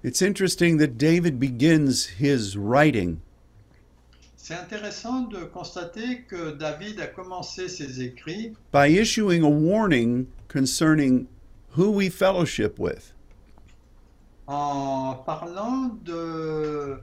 It's 0.05 0.23
interesting 0.23 0.77
that 0.79 0.97
David 0.99 1.41
begins 1.41 2.07
his 2.07 2.57
writing 2.57 3.21
C'est 4.37 4.55
intéressant 4.55 5.29
de 5.29 5.45
constater 5.47 6.23
que 6.29 6.53
David 6.53 7.01
a 7.01 7.09
commencé 7.09 7.69
ses 7.69 8.01
écrits 8.01 8.55
by 8.71 8.87
issuing 8.87 9.43
a 9.43 9.49
warning 9.49 10.29
concerning 10.47 11.27
who 11.71 11.91
we 11.91 12.09
fellowship 12.09 12.79
with. 12.79 13.13
en 14.47 15.15
parlant 15.27 15.99
de 16.05 16.13
euh, 16.15 16.97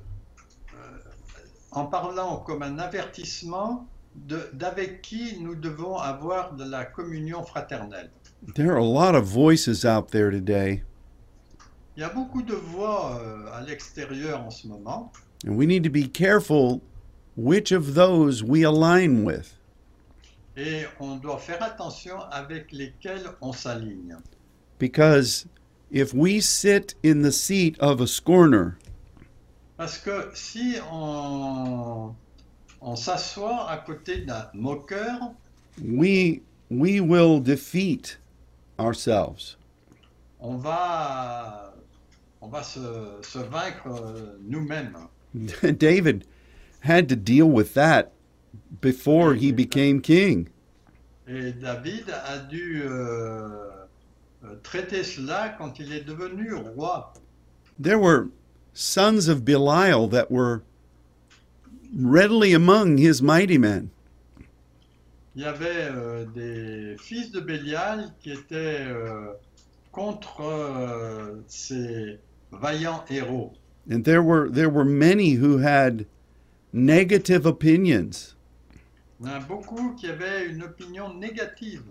en 1.74 1.88
parlant 1.88 2.38
comme 2.38 2.64
un 2.64 2.80
avertissement 2.80 3.86
de- 4.16 4.50
d'avec 4.54 5.02
qui 5.02 5.38
nous 5.42 5.56
devons 5.56 5.98
avoir 5.98 6.54
de 6.54 6.64
la 6.64 6.86
communion 6.86 7.44
fraternelle. 7.44 8.10
There 8.56 8.72
are 8.72 8.78
a 8.78 8.86
lot 8.86 9.16
of 9.16 9.26
voices 9.26 9.84
out 9.84 10.12
there 10.12 10.32
today, 10.32 10.84
Il 11.96 12.02
y 12.02 12.04
a 12.04 12.10
beaucoup 12.10 12.42
de 12.42 12.56
voix 12.56 13.20
euh, 13.22 13.46
à 13.54 13.62
l'extérieur 13.62 14.42
en 14.42 14.50
ce 14.50 14.68
moment 14.68 15.12
and 15.46 15.56
we 15.56 15.68
need 15.68 15.84
to 15.84 15.90
be 15.92 16.08
careful 16.08 16.82
which 17.36 17.72
of 17.72 17.94
those 17.94 18.44
we 18.44 18.64
align 18.64 19.24
with. 19.26 19.56
et 20.56 20.86
on 21.00 21.18
doit 21.18 21.40
faire 21.40 21.62
attention 21.64 22.20
avec 22.32 22.72
lesquelles 22.72 23.28
on 23.42 23.52
s'aligne. 23.52 24.16
Because 24.80 25.46
if 25.92 26.14
we 26.14 26.42
sit 26.42 26.96
in 27.04 27.22
the 27.22 27.32
seat 27.32 27.76
of 27.80 28.02
a 28.02 28.08
scorner, 28.08 28.76
Parce 29.78 29.98
que 29.98 30.30
si 30.36 30.76
on, 30.92 32.14
on 32.82 32.96
s'assoit 32.96 33.70
à 33.70 33.78
côté 33.78 34.18
d'un 34.26 34.48
moqueur, 34.54 35.34
we 35.84 36.42
we 36.70 37.00
will 37.02 37.40
defeat 37.42 38.18
ourselves. 38.80 39.58
on 40.40 40.58
va, 40.58 41.74
on 42.44 42.50
va 42.50 42.62
se, 42.62 42.80
se 43.22 43.40
vaincre 43.40 43.88
euh, 43.88 44.38
nous-mêmes. 44.42 44.98
David 45.80 46.26
had 46.82 47.08
to 47.08 47.16
deal 47.16 47.50
with 47.50 47.74
that 47.74 48.12
before 48.82 49.34
he 49.34 49.52
became 49.52 50.02
king. 50.02 50.50
Et 51.26 51.54
David 51.54 52.10
a 52.10 52.40
dû 52.40 52.84
euh, 52.84 53.86
euh, 54.44 54.56
traiter 54.62 55.04
cela 55.04 55.56
quand 55.58 55.80
il 55.80 55.94
est 55.94 56.04
devenu 56.04 56.54
roi. 56.54 57.14
There 57.80 57.98
were 57.98 58.28
sons 58.74 59.30
of 59.30 59.46
Belial 59.46 60.10
that 60.10 60.30
were 60.30 60.64
readily 61.96 62.54
among 62.54 62.98
his 62.98 63.22
mighty 63.22 63.58
men. 63.58 63.90
Il 65.36 65.44
y 65.44 65.46
avait 65.46 65.90
euh, 65.90 66.26
des 66.26 66.98
fils 67.00 67.32
de 67.32 67.40
Bélial 67.40 68.14
qui 68.20 68.34
étaient 68.34 68.86
euh, 68.86 69.32
contre 69.92 70.44
ces 71.48 72.20
vaillants 72.62 73.06
héros. 73.10 73.52
And 73.90 74.06
there 74.06 74.24
were 74.24 74.50
there 74.50 74.70
were 74.70 74.86
many 74.86 75.32
who 75.34 75.58
had 75.58 76.06
negative 76.72 77.46
opinions 77.46 78.36
Il 79.20 79.28
y 79.28 79.30
en 79.30 79.36
a 79.36 79.40
beaucoup 79.40 79.96
qui 79.96 80.08
avaient 80.08 80.48
une 80.48 80.64
opinion 80.64 81.14
négative 81.20 81.84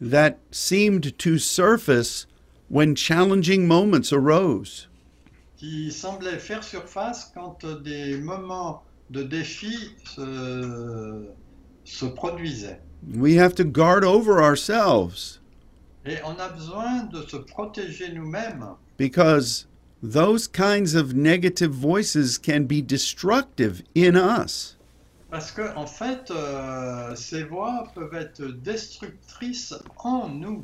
that 0.00 0.38
seemed 0.50 1.16
to 1.18 1.38
surface 1.38 2.26
when 2.68 2.94
challenging 2.94 3.66
moments 3.66 4.12
arose. 4.12 4.88
qui 5.56 5.90
semblaient 5.90 6.38
faire 6.38 6.62
surface 6.62 7.30
quand 7.34 7.64
des 7.82 8.16
moments 8.18 8.82
de 9.10 9.22
défi 9.22 9.94
se, 10.04 11.26
se 11.84 12.06
produisaient. 12.06 12.80
We 13.16 13.34
have 13.36 13.54
to 13.56 13.64
guard 13.64 14.04
over 14.04 14.42
ourselves 14.42 15.40
Et 16.06 16.18
on 16.24 16.36
a 16.38 16.48
besoin 16.50 17.04
de 17.10 17.22
se 17.22 17.36
protéger 17.36 18.12
nous-mêmes 18.12 18.76
because 18.98 19.66
those 20.12 20.46
kinds 20.46 20.94
of 20.94 21.14
negative 21.14 21.72
voices 21.72 22.36
can 22.36 22.64
be 22.64 22.82
destructive 22.82 23.82
in 23.94 24.16
us. 24.16 24.76
parce 25.30 25.50
que 25.50 25.74
en 25.74 25.86
fait, 25.86 26.30
euh, 26.30 27.16
ces 27.16 27.42
voix 27.42 27.88
peuvent 27.92 28.14
être 28.14 28.40
destructrices 28.62 29.74
en 29.96 30.28
nous. 30.28 30.62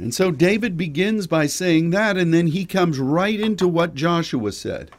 And 0.00 0.12
so 0.12 0.30
David 0.30 0.76
begins 0.76 1.26
by 1.26 1.48
saying 1.48 1.90
that, 1.90 2.16
and 2.16 2.32
then 2.32 2.46
he 2.46 2.64
comes 2.64 3.00
right 3.00 3.40
into 3.40 3.66
what 3.66 3.94
Joshua 3.96 4.52
said. 4.52 4.90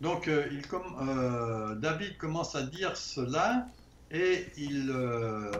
Donc 0.00 0.26
euh, 0.26 0.46
il 0.50 0.66
com- 0.66 0.96
euh, 1.06 1.74
David 1.74 2.16
commence 2.16 2.54
à 2.54 2.62
dire 2.62 2.96
cela 2.96 3.66
et 4.10 4.46
il, 4.56 4.90
euh, 4.90 5.52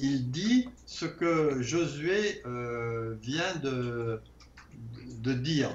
il 0.00 0.30
dit 0.30 0.68
ce 0.86 1.04
que 1.04 1.60
Josué 1.60 2.40
euh, 2.46 3.14
vient 3.20 3.54
de, 3.62 4.20
de 5.24 5.34
dire. 5.34 5.70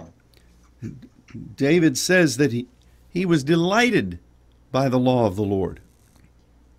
David 1.57 1.97
says 1.97 2.37
that 2.37 2.51
he, 2.51 2.67
he 3.09 3.25
was 3.25 3.43
delighted 3.43 4.19
by 4.71 4.87
the 4.87 4.99
law 4.99 5.25
of 5.25 5.35
the 5.35 5.43
Lord. 5.43 5.81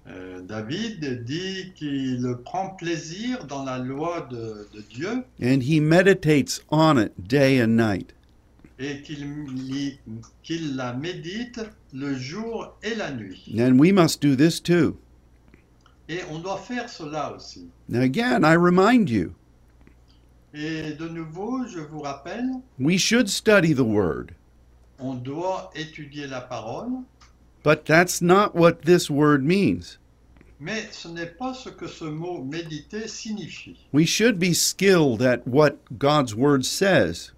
Euh, 0.09 0.41
David 0.41 1.25
dit 1.25 1.73
qu'il 1.77 2.37
prend 2.45 2.71
plaisir 2.71 3.47
dans 3.47 3.65
la 3.65 3.79
loi 3.79 4.27
de, 4.31 4.67
de 4.73 4.83
Dieu 4.89 5.25
and 5.41 5.63
he 5.63 5.79
meditates 5.79 6.61
on 6.71 6.99
it 6.99 7.13
day 7.29 7.61
and 7.61 7.77
night. 7.77 8.13
et 8.81 9.03
qu'il 9.03 9.99
qu'il 10.43 10.75
la 10.75 10.95
médite 10.95 11.61
le 11.93 12.15
jour 12.15 12.77
et 12.83 12.95
la 12.95 13.13
nuit. 13.13 13.55
And 13.59 13.79
we 13.79 13.93
must 13.93 14.23
do 14.23 14.35
this 14.35 14.59
too. 14.61 14.97
Et 16.09 16.21
on 16.31 16.41
doit 16.41 16.59
faire 16.59 16.89
cela 16.89 17.35
aussi. 17.37 17.69
Now, 17.89 18.01
again, 18.01 18.43
I 18.43 18.55
remind 18.55 19.11
you, 19.11 19.35
Et 20.53 20.93
de 20.95 21.09
nouveau, 21.09 21.65
je 21.67 21.79
vous 21.81 22.01
rappelle, 22.01 22.51
we 22.79 22.99
should 22.99 23.29
study 23.29 23.73
the 23.73 23.85
Word, 23.85 24.33
on 24.99 25.15
doit 25.15 25.71
étudier 25.77 26.27
la 26.27 26.41
parole, 26.41 27.05
but 27.63 27.85
that's 27.85 28.21
not 28.21 28.55
what 28.55 28.83
this 28.85 29.09
word 29.09 29.45
means. 29.45 29.99
mais 30.59 30.89
ce 30.93 31.09
n'est 31.09 31.27
pas 31.39 31.55
ce 31.55 31.69
que 31.71 31.87
ce 31.87 32.05
mot 32.05 32.43
méditer 32.43 33.07
signifie. 33.07 33.87
We 33.93 34.05
should 34.07 34.39
be 34.39 34.53
skilled 34.53 35.23
at 35.23 35.47
what 35.47 35.77
God's 35.99 36.35
Word 36.35 36.65
says, 36.65 37.31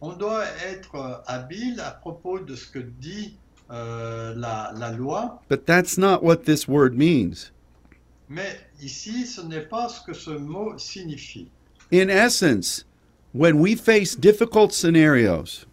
On 0.00 0.14
doit 0.16 0.46
être 0.66 0.94
euh, 0.94 1.16
habile 1.26 1.78
à 1.80 1.90
propos 1.90 2.38
de 2.38 2.56
ce 2.56 2.66
que 2.66 2.78
dit 2.78 3.36
euh, 3.70 4.34
la, 4.34 4.72
la 4.78 4.92
loi, 4.92 5.42
but 5.50 5.66
that's 5.66 5.98
not 5.98 6.22
what 6.24 6.44
this 6.46 6.66
word 6.66 6.96
means. 6.96 7.50
mais 8.30 8.58
ici, 8.80 9.26
ce 9.26 9.42
n'est 9.42 9.60
pas 9.68 9.90
ce 9.90 10.00
que 10.06 10.14
ce 10.14 10.30
mot 10.30 10.78
signifie. 10.78 11.50
In 11.90 12.08
essence, 12.08 12.84
when 13.32 13.58
we 13.58 13.74
face 13.74 14.14
difficult 14.14 14.72
scenarios, 14.72 15.66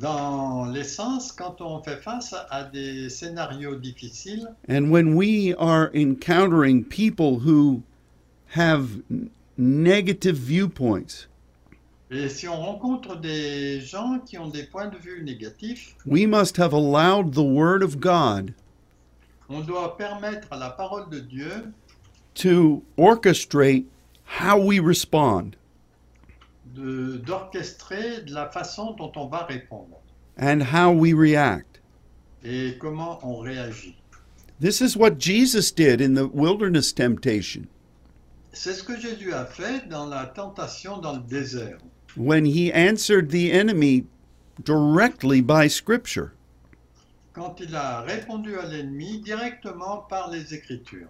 Dans 0.00 0.72
l'essence, 0.72 1.30
quand 1.30 1.60
on 1.60 1.82
fait 1.82 2.02
face 2.02 2.34
à 2.50 2.64
des 2.64 3.10
scénarios 3.10 3.76
difficiles 3.76 4.48
and 4.66 4.90
when 4.90 5.14
we 5.14 5.54
are 5.58 5.90
encountering 5.94 6.82
people 6.82 7.40
who 7.40 7.82
have 8.56 9.02
negative 9.58 10.36
viewpoints, 10.36 11.26
et 12.10 12.28
si 12.30 12.48
on 12.48 12.56
rencontre 12.56 13.16
des 13.16 13.80
gens 13.80 14.18
qui 14.20 14.38
ont 14.38 14.48
des 14.48 14.64
points 14.64 14.88
de 14.88 14.96
vue 14.96 15.22
négatifs, 15.22 15.94
we 16.06 16.26
must 16.26 16.56
have 16.56 16.72
allowed 16.72 17.34
the 17.34 17.44
Word 17.44 17.82
of 17.82 18.00
God 18.00 18.54
on 19.52 19.60
doit 19.60 19.96
permettre 19.98 20.48
à 20.50 20.56
la 20.56 20.70
parole 20.70 21.08
de 21.10 21.20
Dieu 21.20 21.72
to 22.34 22.82
orchestrate 22.96 23.84
how 24.40 24.58
we 24.58 24.80
respond 24.80 25.56
de- 26.74 27.18
d'orchestrer 27.18 28.22
de 28.22 28.32
la 28.32 28.48
façon 28.48 28.92
dont 28.96 29.12
on 29.16 29.26
va 29.28 29.44
répondre 29.44 29.96
and 30.38 30.62
how 30.62 30.90
we 30.90 31.12
react. 31.12 31.80
et 32.44 32.76
comment 32.80 33.18
on 33.22 33.38
réagit. 33.40 33.96
This 34.60 34.80
is 34.80 34.96
what 34.96 35.18
Jesus 35.18 35.70
did 35.72 36.00
in 36.00 36.14
the 36.14 36.26
wilderness 36.32 36.92
temptation 36.92 37.66
C'est 38.52 38.74
ce 38.74 38.82
que 38.82 38.98
Jésus 38.98 39.32
a 39.32 39.44
fait 39.46 39.88
dans 39.88 40.06
la 40.06 40.26
tentation 40.26 40.98
dans 40.98 41.14
le 41.14 41.20
désert, 41.22 41.78
when 42.16 42.44
he 42.44 42.70
answered 42.72 43.30
the 43.30 43.50
enemy 43.52 44.04
directly 44.64 45.40
by 45.40 45.68
Scripture. 45.68 46.32
quand 47.32 47.60
il 47.60 47.74
a 47.74 48.02
répondu 48.02 48.56
à 48.58 48.66
l'ennemi 48.66 49.20
directement 49.20 49.98
par 50.08 50.30
les 50.30 50.52
Écritures. 50.54 51.08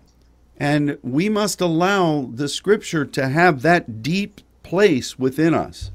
And 0.62 0.96
we 1.02 1.28
must 1.28 1.60
allow 1.60 2.30
the 2.32 2.46
Scripture 2.48 3.04
to 3.04 3.28
have 3.28 3.62
that 3.62 4.00
deep 4.00 4.40
place 4.62 5.18
within 5.18 5.54
us. 5.54 5.90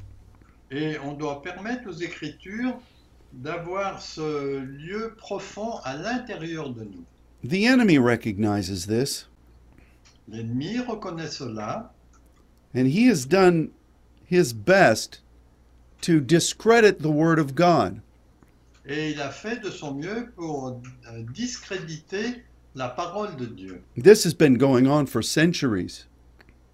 Et 0.69 0.97
on 0.97 1.13
doit 1.17 1.41
permettre 1.41 1.87
aux 1.87 2.01
Écritures 2.01 2.77
d'avoir 3.31 4.01
ce 4.01 4.59
lieu 4.59 5.15
profond 5.17 5.79
à 5.85 5.95
l'intérieur 5.95 6.69
de 6.73 6.83
nous. 6.83 7.05
The 7.43 7.65
enemy 7.65 7.97
recognizes 7.97 8.87
this, 8.87 9.27
L'ennemi 10.27 10.79
reconnaît 10.79 11.29
cela 11.29 11.93
and 12.73 12.87
he 12.87 13.07
has 13.07 13.25
done 13.25 13.71
his 14.25 14.51
best 14.51 15.21
to 16.01 16.19
discredit 16.19 17.01
the 17.01 17.09
Word 17.09 17.39
of 17.39 17.55
God. 17.55 18.01
et 18.85 19.11
il 19.11 19.21
a 19.21 19.29
fait 19.29 19.61
de 19.63 19.69
son 19.69 19.93
mieux 19.93 20.29
pour 20.35 20.81
euh, 21.09 21.23
discréditer 21.33 22.43
la 22.75 22.89
parole 22.89 23.35
de 23.35 23.45
Dieu. 23.45 23.81
This 23.95 24.23
has 24.23 24.33
been 24.33 24.57
going 24.57 24.87
on 24.87 25.05
for 25.05 25.21
centuries. 25.21 26.05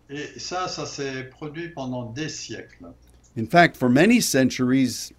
Et 0.10 0.40
ça, 0.40 0.68
ça 0.68 0.86
s'est 0.86 1.30
produit 1.30 1.70
pendant 1.70 2.14
des 2.14 2.30
siècles. 2.30 2.94
In 3.36 3.48
fact, 3.48 3.78
for 3.78 3.90
many 3.90 4.20
centuries, 4.20 5.12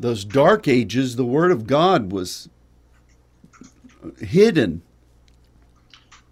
those 0.00 0.24
dark 0.24 0.66
ages, 0.66 1.16
the 1.16 1.24
Word 1.24 1.52
of 1.52 1.66
God 1.66 2.10
was 2.10 2.48
hidden. 4.20 4.82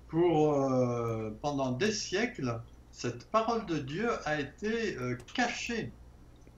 Pour, 0.09 0.55
euh, 0.55 1.31
pendant 1.43 1.73
des 1.73 1.93
siècles, 1.93 2.61
cette 2.91 3.31
parole 3.31 3.67
de 3.67 3.79
Dieu 3.79 4.11
a 4.25 4.41
été 4.41 4.97
euh, 4.97 5.17
cachée. 5.35 5.91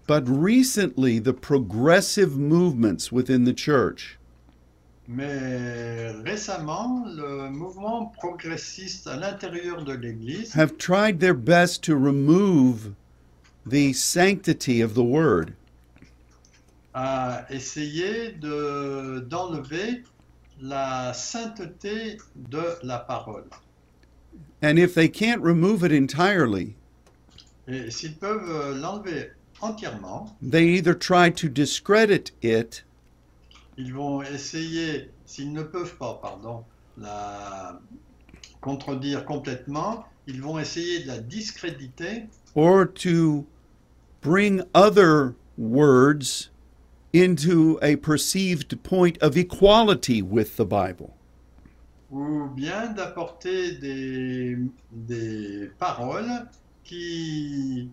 But 0.06 0.26
recently, 0.26 1.18
the 1.18 1.34
progressive 1.34 2.38
movements 2.38 3.12
within 3.12 3.44
the 3.44 3.52
church 3.52 4.18
Mais 5.10 6.10
récemment, 6.24 7.06
le 7.06 7.48
mouvement 7.50 8.06
progressiste 8.18 9.06
à 9.06 9.16
l'intérieur 9.16 9.82
de 9.82 9.94
l'Église 9.94 10.54
have 10.54 10.76
tried 10.76 11.18
their 11.18 11.34
best 11.34 11.82
to 11.84 11.94
remove 11.96 12.92
the 13.66 13.94
sanctity 13.94 14.82
of 14.82 14.92
the 14.94 15.02
Word. 15.04 15.54
a 16.94 17.46
essayé 17.50 18.32
de- 18.32 19.20
d'enlever 19.28 20.02
la 20.60 21.12
sainteté 21.14 22.18
de 22.34 22.62
la 22.82 22.98
parole. 22.98 23.44
And 24.62 24.78
if 24.78 24.94
they 24.94 25.08
can't 25.08 25.40
remove 25.40 25.84
it 25.84 25.92
entirely, 25.92 26.74
Et 27.68 27.90
s'ils 27.90 28.16
peuvent 28.16 28.76
l'enlever 28.80 29.30
entièrement, 29.60 30.34
they 30.42 30.66
either 30.76 30.92
try 30.94 31.30
to 31.30 31.48
discredit 31.48 32.32
it 32.42 32.82
ils 33.78 33.94
vont 33.94 34.22
essayer, 34.22 35.10
s'ils 35.24 35.52
ne 35.52 35.62
peuvent 35.62 35.96
pas, 35.96 36.18
pardon, 36.20 36.64
la 36.98 37.80
contredire 38.60 39.24
complètement, 39.24 40.04
ils 40.26 40.42
vont 40.42 40.58
essayer 40.58 41.04
de 41.04 41.06
la 41.06 41.20
discréditer 41.20 42.26
or 42.54 42.86
to 42.92 43.46
bring 44.20 44.62
other 44.74 45.34
words 45.56 46.50
into 47.14 47.78
a 47.80 47.96
perceived 47.96 48.82
point 48.82 49.16
of 49.22 49.36
equality 49.36 50.20
with 50.22 50.56
the 50.56 50.64
Bible. 50.64 51.14
ou 52.10 52.48
bien 52.56 52.92
d'apporter 52.94 53.72
des, 53.72 54.56
des 54.92 55.70
paroles 55.78 56.48
qui, 56.84 57.90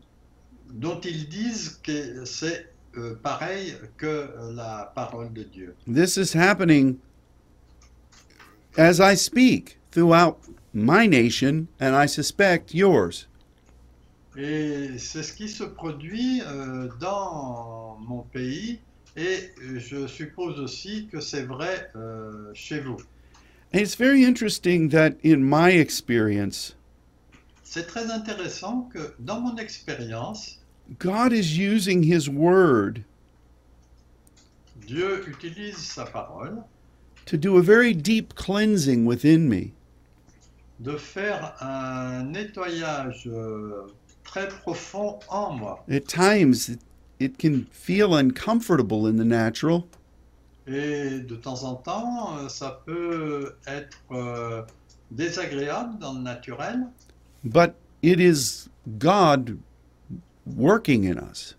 dont 0.73 0.99
ils 1.01 1.27
disent 1.27 1.81
que 1.83 2.23
c'est 2.25 2.71
euh, 2.97 3.15
pareil 3.21 3.75
que 3.97 4.29
la 4.53 4.91
parole 4.95 5.31
de 5.33 5.43
Dieu. 5.43 5.75
This 5.87 6.17
is 6.17 6.33
happening 6.33 6.97
as 8.77 8.99
I 8.99 9.15
speak 9.15 9.77
throughout 9.91 10.37
my 10.73 11.07
nation 11.07 11.67
and 11.79 11.95
I 11.95 12.07
suspect 12.07 12.73
yours. 12.73 13.27
Et 14.37 14.97
c'est 14.97 15.23
ce 15.23 15.31
qui 15.31 15.47
se 15.47 15.63
produit 15.63 16.41
euh, 16.45 16.89
dans 16.99 17.97
mon 18.01 18.23
pays 18.33 18.79
et 19.15 19.51
euh, 19.63 19.79
je 19.79 20.07
suppose 20.07 20.59
aussi 20.59 21.07
que 21.09 21.21
c'est 21.21 21.43
vrai 21.43 21.89
euh, 21.95 22.51
chez 22.53 22.81
vous. 22.81 22.97
And 23.73 23.79
it's 23.79 23.95
very 23.95 24.25
interesting 24.25 24.89
that 24.89 25.13
in 25.23 25.37
my 25.37 25.71
experience, 25.71 26.75
C'est 27.63 27.87
très 27.87 28.09
intéressant 28.11 28.89
que 28.93 29.15
dans 29.19 29.41
mon 29.41 29.57
expérience, 29.57 30.59
God 30.99 31.33
is 31.33 31.57
using 31.57 32.03
His 32.03 32.29
Word 32.29 33.03
Dieu 34.85 35.23
utilise 35.27 35.77
sa 35.77 36.05
parole 36.05 36.63
to 37.25 37.37
do 37.37 37.57
a 37.57 37.61
very 37.61 37.93
deep 37.93 38.35
cleansing 38.35 39.05
within 39.05 39.49
me. 39.49 39.73
de 40.79 40.97
faire 40.97 41.55
un 41.61 42.23
nettoyage 42.23 43.27
euh, 43.27 43.87
très 44.23 44.47
profond 44.49 45.19
en 45.29 45.53
moi. 45.53 45.83
At 45.89 46.07
times, 46.07 46.69
it, 46.69 46.79
it 47.19 47.37
can 47.37 47.65
feel 47.71 48.15
uncomfortable 48.15 49.07
in 49.07 49.17
the 49.17 49.25
natural, 49.25 49.87
Et 50.67 51.19
de 51.19 51.35
temps 51.35 51.63
en 51.63 51.75
temps, 51.75 52.37
euh, 52.37 52.49
ça 52.49 52.81
peut 52.85 53.55
être 53.67 53.99
euh, 54.11 54.63
désagréable 55.11 55.99
dans 55.99 56.13
le 56.13 56.21
naturel, 56.21 56.87
but 57.43 57.75
it 58.01 58.19
is 58.19 58.67
God 58.97 59.59
working 60.45 61.05
in 61.05 61.17
us. 61.17 61.55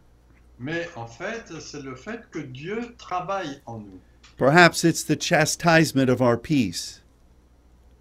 mais 0.59 0.89
en 0.97 1.07
fait, 1.07 1.53
c'est 1.61 1.83
le 1.83 1.95
fait 1.95 2.31
que 2.31 2.39
Dieu 2.39 2.95
travaille 2.99 3.61
en 3.67 3.81
nous. 3.81 4.01
Perhaps 4.39 4.85
it's 4.85 5.05
the 5.05 5.21
chastisement 5.21 6.09
of 6.09 6.21
our 6.21 6.37
peace. 6.37 7.03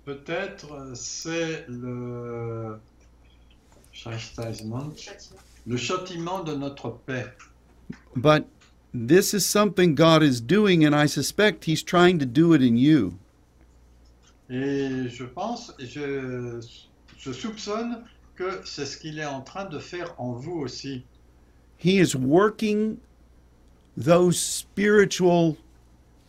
Peut-être 0.05 0.71
euh, 0.73 0.93
c'est 0.95 1.65
le 1.67 2.79
chastisement, 3.91 4.91
le 5.65 5.77
châtiment 5.77 6.43
de 6.43 6.53
notre 6.53 6.89
paix. 6.89 7.33
But 8.15 8.45
this 8.93 9.33
is 9.33 9.45
something 9.45 9.95
God 9.95 10.23
is 10.23 10.41
doing, 10.41 10.85
and 10.85 10.93
I 10.95 11.07
suspect 11.07 11.65
He's 11.65 11.83
trying 11.83 12.19
to 12.19 12.25
do 12.25 12.53
it 12.53 12.61
in 12.61 12.77
you. 12.77 13.17
Et 14.49 15.09
je 15.09 15.23
pense, 15.23 15.73
je, 15.79 16.61
je 17.17 17.31
soupçonne 17.31 18.03
que 18.35 18.61
c'est 18.65 18.85
ce 18.85 18.97
qu'il 18.97 19.19
est 19.19 19.25
en 19.25 19.41
train 19.41 19.65
de 19.65 19.79
faire 19.79 20.13
en 20.19 20.33
vous 20.33 20.59
aussi. 20.59 21.03
He 21.77 21.99
is 21.99 22.15
working 22.15 22.97
those 23.97 24.37
spiritual 24.39 25.55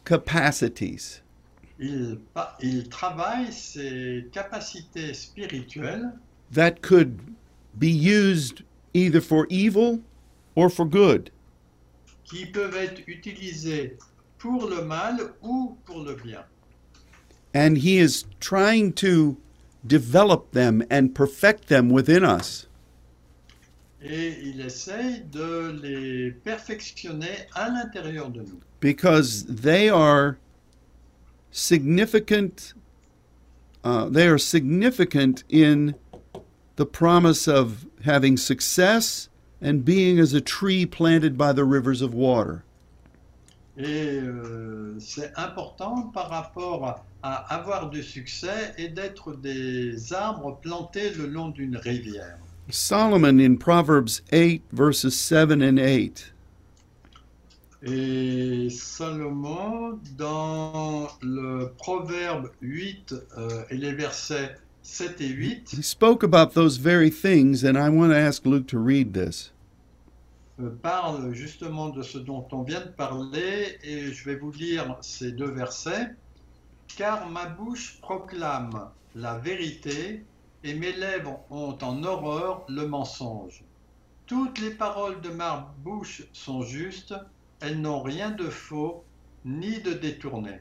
capacities 0.04 1.20
Il, 1.78 2.18
travaille 2.88 3.52
ses 3.52 4.26
capacités 4.32 5.12
spirituelles 5.12 6.12
that 6.50 6.80
could 6.80 7.18
be 7.78 7.88
used 7.88 8.62
either 8.94 9.20
for 9.20 9.46
evil 9.50 10.00
or 10.54 10.70
for 10.70 10.86
good. 10.86 11.30
qui 12.24 12.46
peuvent 12.46 12.76
être 12.76 13.02
utilisées 13.06 13.96
pour 14.38 14.68
le 14.68 14.84
mal 14.84 15.34
ou 15.42 15.76
pour 15.84 16.02
le 16.02 16.14
bien. 16.14 16.44
And 17.54 17.76
He 17.76 17.98
is 17.98 18.24
trying 18.40 18.92
to 18.94 19.36
develop 19.86 20.52
them 20.52 20.82
and 20.90 21.14
perfect 21.14 21.68
them 21.68 21.88
within 21.90 22.24
us. 22.24 22.66
Et 24.02 24.36
il 24.42 24.60
essaye 24.60 25.22
de 25.32 25.70
les 25.82 26.30
perfectionner 26.30 27.46
à 27.54 27.68
l'intérieur 27.70 28.28
de 28.30 28.40
nous. 28.42 28.60
because 28.80 29.44
they 29.46 29.88
are 29.88 30.38
significant 31.50 32.74
uh, 33.84 34.08
they 34.08 34.26
are 34.28 34.38
significant 34.38 35.42
in 35.48 35.94
the 36.76 36.84
promise 36.86 37.48
of 37.48 37.86
having 38.04 38.36
success 38.36 39.28
and 39.60 39.84
being 39.84 40.18
as 40.18 40.34
a 40.34 40.40
tree 40.40 40.84
planted 40.84 41.38
by 41.38 41.52
the 41.52 41.64
rivers 41.64 42.02
of 42.02 42.12
water 42.12 42.62
Et 43.78 44.18
euh, 44.22 44.96
c'est 44.98 45.32
important 45.36 46.10
par 46.12 46.30
rapport 46.30 47.04
à 47.26 47.54
avoir 47.54 47.90
du 47.90 48.04
succès 48.04 48.72
et 48.78 48.88
d'être 48.88 49.34
des 49.34 50.12
arbres 50.12 50.60
plantés 50.62 51.10
le 51.10 51.26
long 51.26 51.48
d'une 51.48 51.76
rivière. 51.76 52.38
solomon 52.70 53.38
in 53.40 53.56
proverbs 53.56 54.22
8 54.32 54.62
verses 54.72 55.08
7 55.08 55.50
and 55.52 55.78
8 55.78 56.32
Et 57.82 58.68
Salomon, 58.70 59.98
dans 60.16 61.08
le 61.20 61.72
Proverbe 61.78 62.50
8 62.62 63.14
euh, 63.36 63.64
et 63.70 63.76
les 63.76 63.92
versets 63.92 64.56
7 64.82 65.20
et 65.20 65.28
8, 65.28 65.74
he 65.76 65.82
spoke 65.82 66.22
about 66.22 66.54
those 66.54 66.78
very 66.78 67.10
things 67.10 67.64
and 67.64 67.76
i 67.76 67.88
want 67.88 68.10
to 68.10 68.16
ask 68.16 68.46
luke 68.46 68.68
to 68.68 68.78
read 68.78 69.12
this 69.12 69.52
euh, 70.60 70.70
parle 70.80 71.34
justement 71.34 71.88
de 71.90 72.02
ce 72.02 72.18
dont 72.18 72.46
on 72.52 72.62
vient 72.62 72.80
de 72.80 72.88
parler 72.88 73.78
et 73.82 74.12
je 74.12 74.24
vais 74.24 74.36
vous 74.36 74.52
lire 74.52 74.96
ces 75.02 75.32
deux 75.32 75.50
versets. 75.50 76.14
Car 76.88 77.28
ma 77.28 77.46
bouche 77.46 77.98
proclame 78.00 78.90
la 79.14 79.38
vérité 79.38 80.24
et 80.64 80.74
mes 80.74 80.92
lèvres 80.92 81.40
ont 81.50 81.76
en 81.82 82.02
horreur 82.04 82.64
le 82.68 82.86
mensonge. 82.86 83.62
Toutes 84.26 84.58
les 84.58 84.70
paroles 84.70 85.20
de 85.20 85.30
ma 85.30 85.72
bouche 85.84 86.22
sont 86.32 86.62
justes, 86.62 87.14
elles 87.60 87.80
n'ont 87.80 88.02
rien 88.02 88.30
de 88.30 88.48
faux 88.48 89.04
ni 89.44 89.80
de 89.80 89.92
détourné. 89.92 90.60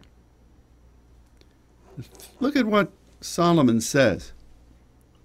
look 2.41 2.55
at 2.55 2.65
what 2.65 2.87
solomon 3.21 3.79
says 3.79 4.33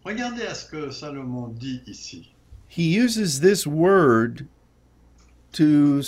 Regardez 0.04 0.42
à 0.46 0.54
ce 0.54 0.66
que 0.70 0.90
Salomon 0.90 1.48
dit 1.48 1.82
ici. 1.86 2.32
he 2.68 2.94
uses 2.96 3.40
this 3.40 3.66
word 3.66 4.46
to 5.52 6.00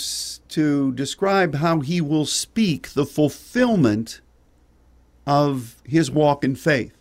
to 0.47 0.91
describe 0.93 1.55
how 1.55 1.81
he 1.81 1.99
will 2.01 2.25
speak 2.25 2.93
the 2.93 3.05
fulfillment 3.05 4.21
of 5.25 5.75
his 5.85 6.11
walk 6.11 6.43
in 6.43 6.55
faith. 6.55 6.93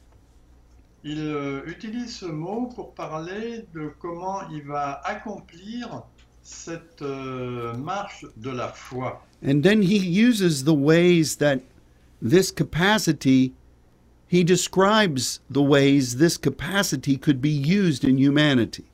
Il 1.05 1.19
euh, 1.19 1.63
utilise 1.67 2.17
ce 2.17 2.27
mot 2.27 2.67
pour 2.67 2.95
parler 2.95 3.65
de 3.75 3.93
comment 3.99 4.49
il 4.51 4.63
va 4.63 5.01
accomplir 5.05 6.05
cette 6.43 7.03
euh, 7.03 7.75
marche 7.75 8.25
de 8.37 8.51
la 8.51 8.69
foi. 8.69 9.21
And 9.45 9.63
then 9.63 9.83
he 9.83 9.99
uses 9.99 10.63
the 10.65 10.75
ways 10.75 11.37
that 11.39 11.61
this 12.21 12.53
capacity, 12.53 13.53
he 14.29 14.45
describes 14.45 15.41
the 15.51 15.63
ways 15.63 16.19
this 16.19 16.39
capacity 16.39 17.17
could 17.17 17.41
be 17.41 17.51
used 17.51 18.05
in 18.05 18.17
humanity. 18.17 18.85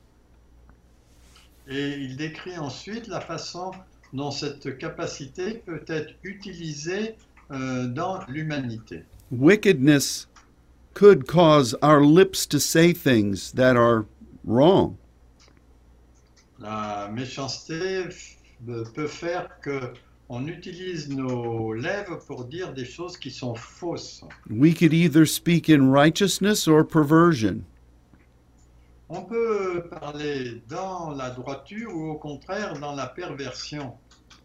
Et 1.67 1.93
il 1.99 2.17
décrit 2.17 2.57
ensuite 2.57 3.07
la 3.07 3.21
façon 3.21 3.71
dont 4.13 4.31
cette 4.31 4.79
capacité 4.79 5.61
peut 5.65 5.83
être 5.87 6.15
utilisée 6.23 7.15
euh, 7.51 7.87
dans 7.87 8.21
l'humanité. 8.27 9.03
Wickedness 9.31 10.27
could 10.93 11.27
cause 11.27 11.75
our 11.81 12.01
lips 12.01 12.45
to 12.47 12.59
say 12.59 12.93
things 12.93 13.51
that 13.53 13.77
are 13.77 14.05
wrong. 14.43 14.97
La 16.59 17.09
méchanceté 17.09 18.09
peut 18.65 19.07
faire 19.07 19.49
que 19.61 19.93
on 20.29 20.47
utilise 20.47 21.09
nos 21.09 21.73
lèvres 21.73 22.19
pour 22.27 22.45
dire 22.45 22.73
des 22.73 22.85
choses 22.85 23.17
qui 23.17 23.31
sont 23.31 23.55
fausses. 23.55 24.23
We 24.49 24.73
could 24.73 24.93
either 24.93 25.25
speak 25.25 25.69
in 25.69 25.89
righteousness 25.89 26.67
or 26.67 26.83
perversion. 26.83 27.65
On 29.09 29.23
peut 29.23 29.89
parler 29.89 30.61
dans 30.69 31.15
la 31.15 31.31
droiture 31.31 31.95
ou 31.95 32.11
au 32.11 32.15
contraire 32.15 32.79
dans 32.79 32.93
la 32.93 33.07
perversion. 33.07 33.93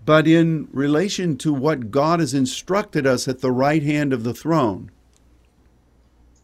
But 0.05 0.27
in 0.27 0.69
relation 0.73 1.37
to 1.39 1.53
what 1.53 1.91
God 1.91 2.21
has 2.21 2.35
instructed 2.35 3.07
us 3.07 3.27
at 3.27 3.41
the 3.41 3.51
right 3.51 3.83
hand 3.83 4.13
of 4.13 4.23
the 4.23 4.35
throne, 4.35 4.91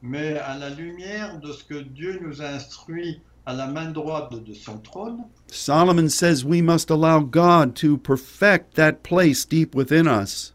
Mais 0.03 0.39
à 0.39 0.59
la 0.59 0.71
lumière 0.71 1.41
de 1.41 1.53
ce 1.53 1.63
que 1.63 1.83
Dieu 1.83 2.19
nous 2.23 2.41
a 2.41 2.47
instruit 2.47 3.21
à 3.45 3.53
la 3.53 3.67
main 3.67 3.91
droite 3.93 4.33
de 4.45 4.55
son 4.55 4.79
trône, 4.79 5.25
Solomon 5.49 6.09
says 6.09 6.43
we 6.43 6.63
must 6.63 6.91
allow 6.91 7.21
God 7.21 7.77
to 7.77 7.99
perfect 7.99 8.77
that 8.77 9.03
place 9.03 9.45
deep 9.45 9.75
within 9.75 10.07
us. 10.07 10.55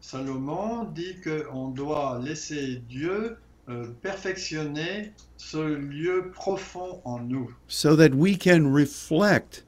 Salomon 0.00 0.92
dit 0.92 1.16
qu'on 1.22 1.68
doit 1.68 2.20
laisser 2.22 2.82
Dieu 2.88 3.36
euh, 3.68 3.86
perfectionner 4.02 5.12
ce 5.36 5.58
lieu 5.58 6.32
profond 6.34 7.00
en 7.04 7.20
nous, 7.20 7.54
so 7.68 7.94
that 7.94 8.14
we 8.14 8.36
can 8.36 8.72
reflect 8.72 9.64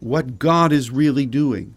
what 0.00 0.38
God 0.38 0.72
is 0.72 0.90
really 0.90 1.26
doing. 1.26 1.76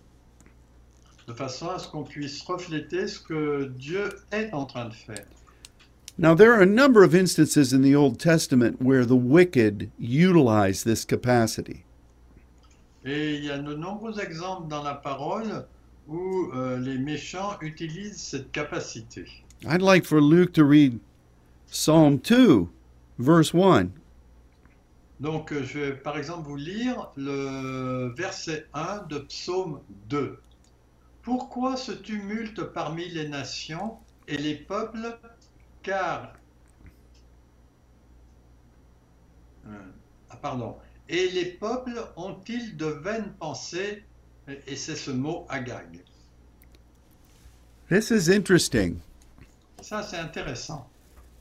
de 1.27 1.33
façon 1.33 1.69
à 1.69 1.79
ce 1.79 1.87
qu'on 1.87 2.03
puisse 2.03 2.41
refléter 2.41 3.07
ce 3.07 3.19
que 3.19 3.71
Dieu 3.77 4.09
est 4.31 4.53
en 4.53 4.65
train 4.65 4.85
de 4.85 4.93
faire. 4.93 5.25
Now, 6.17 6.35
there 6.35 6.53
are 6.53 6.61
a 6.61 6.65
number 6.65 7.03
of 7.03 7.15
instances 7.15 7.73
in 7.73 7.81
the 7.81 7.95
Old 7.95 8.19
Testament 8.19 8.79
where 8.79 9.03
the 9.05 9.15
wicked 9.15 9.89
utilize 9.97 10.83
this 10.83 11.05
capacity. 11.05 11.85
Et 13.03 13.35
il 13.35 13.45
y 13.45 13.51
a 13.51 13.57
de 13.57 13.75
nombreux 13.75 14.19
exemples 14.19 14.67
dans 14.69 14.83
la 14.83 14.93
parole 14.93 15.65
où 16.07 16.51
euh, 16.53 16.77
les 16.79 16.97
méchants 16.97 17.57
utilisent 17.61 18.21
cette 18.21 18.51
capacité. 18.51 19.25
I'd 19.65 19.81
like 19.81 20.05
for 20.05 20.21
Luke 20.21 20.53
to 20.53 20.63
read 20.63 20.99
Psalm 21.67 22.19
2, 22.19 22.67
verse 23.17 23.53
1. 23.53 23.91
Donc 25.19 25.51
euh, 25.53 25.63
je 25.63 25.79
vais 25.79 25.93
par 25.93 26.17
exemple 26.17 26.47
vous 26.47 26.55
lire 26.55 27.11
le 27.15 28.13
verset 28.15 28.67
1 28.73 29.03
de 29.09 29.19
Psaume 29.19 29.81
2. 30.09 30.39
Pourquoi 31.21 31.77
ce 31.77 31.91
tumulte 31.91 32.61
parmi 32.63 33.07
les 33.09 33.29
nations 33.29 33.97
et 34.27 34.37
les 34.37 34.55
peuples? 34.55 35.17
Car 35.81 36.33
Euh, 39.65 39.71
ah, 40.29 40.35
pardon. 40.37 40.75
Et 41.09 41.29
les 41.29 41.45
peuples 41.45 42.01
ont-ils 42.15 42.75
de 42.77 42.85
vaines 42.85 43.33
pensées? 43.39 44.03
Et 44.67 44.75
c'est 44.75 44.95
ce 44.95 45.11
mot 45.11 45.45
agag. 45.47 46.03
This 47.89 48.09
is 48.11 48.29
interesting 48.29 48.99
Ça 49.81 50.03
c'est 50.03 50.17
intéressant 50.17 50.89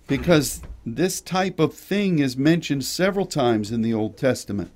because 0.08 0.60
this 0.84 1.20
type 1.20 1.60
of 1.60 1.74
thing 1.74 2.18
is 2.18 2.36
mentioned 2.36 2.84
several 2.84 3.26
times 3.26 3.70
in 3.70 3.82
the 3.82 3.94
Old 3.94 4.16
Testament. 4.16 4.70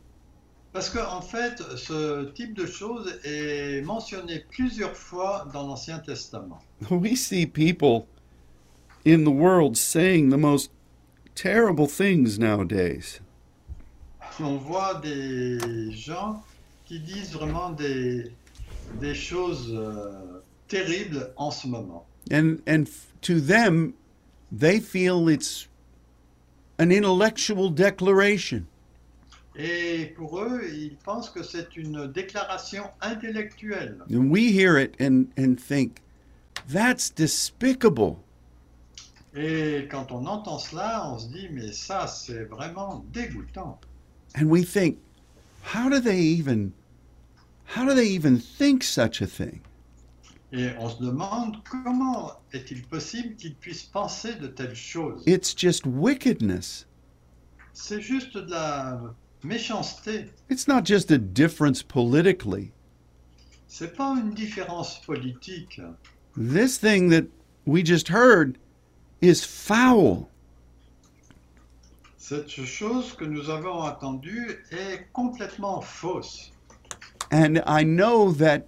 parce 0.76 0.90
que 0.90 0.98
en 0.98 1.22
fait 1.22 1.62
ce 1.76 2.30
type 2.34 2.52
de 2.52 2.66
chose 2.66 3.18
est 3.24 3.80
mentionné 3.82 4.44
plusieurs 4.50 4.94
fois 4.94 5.48
dans 5.54 5.66
l'Ancien 5.66 6.00
Testament. 6.00 6.58
We 6.90 7.16
see 7.16 7.46
people 7.46 8.06
in 9.06 9.24
the 9.24 9.32
world 9.32 9.78
saying 9.78 10.28
the 10.28 10.36
most 10.36 10.70
terrible 11.34 11.86
things 11.86 12.38
nowadays. 12.38 13.20
On 14.38 14.58
voit 14.58 15.00
des 15.02 15.92
gens 15.92 16.42
qui 16.84 17.00
disent 17.00 17.32
vraiment 17.32 17.70
des, 17.70 18.30
des 19.00 19.14
choses 19.14 19.72
euh, 19.72 20.42
terribles 20.68 21.32
en 21.38 21.50
ce 21.50 21.66
moment. 21.68 22.04
And 22.30 22.58
and 22.66 22.84
to 23.22 23.40
them 23.40 23.94
they 24.52 24.78
feel 24.78 25.26
it's 25.30 25.68
an 26.78 26.90
intellectual 26.90 27.70
declaration. 27.70 28.66
Et 29.58 30.12
pour 30.16 30.38
eux, 30.38 30.62
ils 30.70 30.96
pensent 31.02 31.30
que 31.30 31.42
c'est 31.42 31.76
une 31.76 32.12
déclaration 32.12 32.90
intellectuelle. 33.00 34.02
And 34.12 34.30
we 34.30 34.52
hear 34.52 34.76
it 34.76 34.94
and, 35.00 35.28
and 35.38 35.56
think, 35.56 36.02
that's 36.68 37.08
despicable. 37.10 38.18
Et 39.34 39.86
quand 39.90 40.12
on 40.12 40.26
entend 40.26 40.58
cela, 40.58 41.10
on 41.10 41.18
se 41.18 41.28
dit, 41.28 41.48
mais 41.50 41.72
ça, 41.72 42.06
c'est 42.06 42.44
vraiment 42.44 43.04
dégoûtant. 43.12 43.78
And 44.34 44.50
we 44.50 44.62
think, 44.62 44.98
how 45.62 45.88
do 45.88 46.00
they 46.00 46.18
even 46.18 46.72
how 47.66 47.84
do 47.84 47.94
they 47.94 48.06
even 48.06 48.38
think 48.38 48.82
such 48.82 49.20
a 49.20 49.26
thing? 49.26 49.60
Et 50.52 50.70
on 50.78 50.88
se 50.88 51.02
demande 51.02 51.56
comment 51.68 52.32
est-il 52.52 52.82
possible 52.82 53.34
qu'ils 53.36 53.56
puissent 53.56 53.82
penser 53.82 54.34
de 54.36 54.46
telles 54.46 54.76
choses. 54.76 55.22
It's 55.26 55.54
just 55.56 55.84
wickedness. 55.86 56.86
C'est 57.72 58.00
juste 58.00 58.36
de 58.36 58.50
la 58.50 59.00
méchanceté. 59.42 60.26
It's 60.48 60.68
not 60.68 60.84
just 60.84 61.10
a 61.10 61.18
difference 61.18 61.82
politically. 61.82 62.72
C'est 63.66 63.96
pas 63.96 64.16
une 64.16 64.34
différence 64.34 65.00
politique. 65.00 65.80
This 66.36 66.78
thing 66.78 67.10
that 67.10 67.26
we 67.66 67.84
just 67.84 68.08
heard 68.08 68.56
is 69.20 69.42
foul. 69.44 70.28
Cette 72.16 72.48
chose 72.48 73.12
que 73.12 73.24
nous 73.24 73.50
avons 73.50 73.80
entendue 73.82 74.64
est 74.70 75.06
complètement 75.12 75.80
fausse. 75.80 76.52
And 77.32 77.58
I 77.66 77.84
know 77.84 78.32
that 78.32 78.66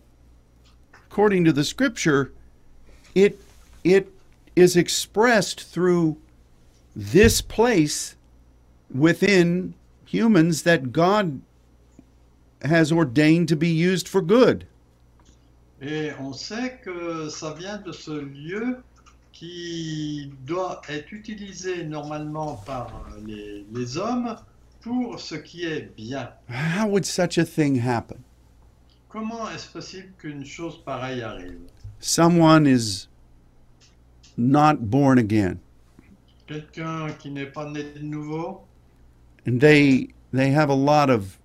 according 1.10 1.44
to 1.44 1.52
the 1.52 1.64
scripture, 1.64 2.32
it 3.14 3.40
it 3.84 4.12
is 4.54 4.76
expressed 4.76 5.62
through 5.62 6.16
this 6.94 7.40
place 7.40 8.16
within 8.94 9.74
humans 10.04 10.62
that 10.62 10.92
God 10.92 11.40
has 12.62 12.90
ordained 12.92 13.48
to 13.48 13.56
be 13.56 13.68
used 13.68 14.08
for 14.08 14.20
good. 14.20 14.66
Et 15.80 16.12
on 16.18 16.32
sait 16.32 16.80
que 16.82 17.28
ça 17.30 17.56
vient 17.56 17.78
de 17.78 17.92
ce 17.92 18.10
lieu 18.10 18.82
qui 19.32 20.32
doit 20.44 20.82
être 20.88 21.12
utilisé 21.12 21.84
normalement 21.84 22.56
par 22.66 23.06
les, 23.24 23.64
les 23.72 23.96
hommes 23.96 24.36
pour 24.80 25.20
ce 25.20 25.36
qui 25.36 25.64
est 25.64 25.94
bien. 25.96 26.30
How 26.48 26.88
would 26.88 27.06
such 27.06 27.38
a 27.38 27.44
thing 27.44 27.76
happen? 27.76 28.24
Comment 29.08 29.48
est-ce 29.50 29.72
possible 29.72 30.12
qu'une 30.18 30.44
chose 30.44 30.82
pareille 30.84 31.22
arrive? 31.22 31.60
Someone 31.98 32.66
is 32.66 33.08
not 34.36 34.90
born 34.90 35.18
again 35.18 35.58
Quelqu'un 36.46 37.10
qui 37.18 37.30
n'est 37.30 37.50
pas 37.52 37.70
né 37.70 37.84
de 37.94 38.00
nouveau, 38.00 38.62
and 39.46 39.60
they 39.60 40.08
they 40.32 40.50
have 40.50 40.70
a 40.70 40.74
lot 40.74 41.10
of 41.10 41.38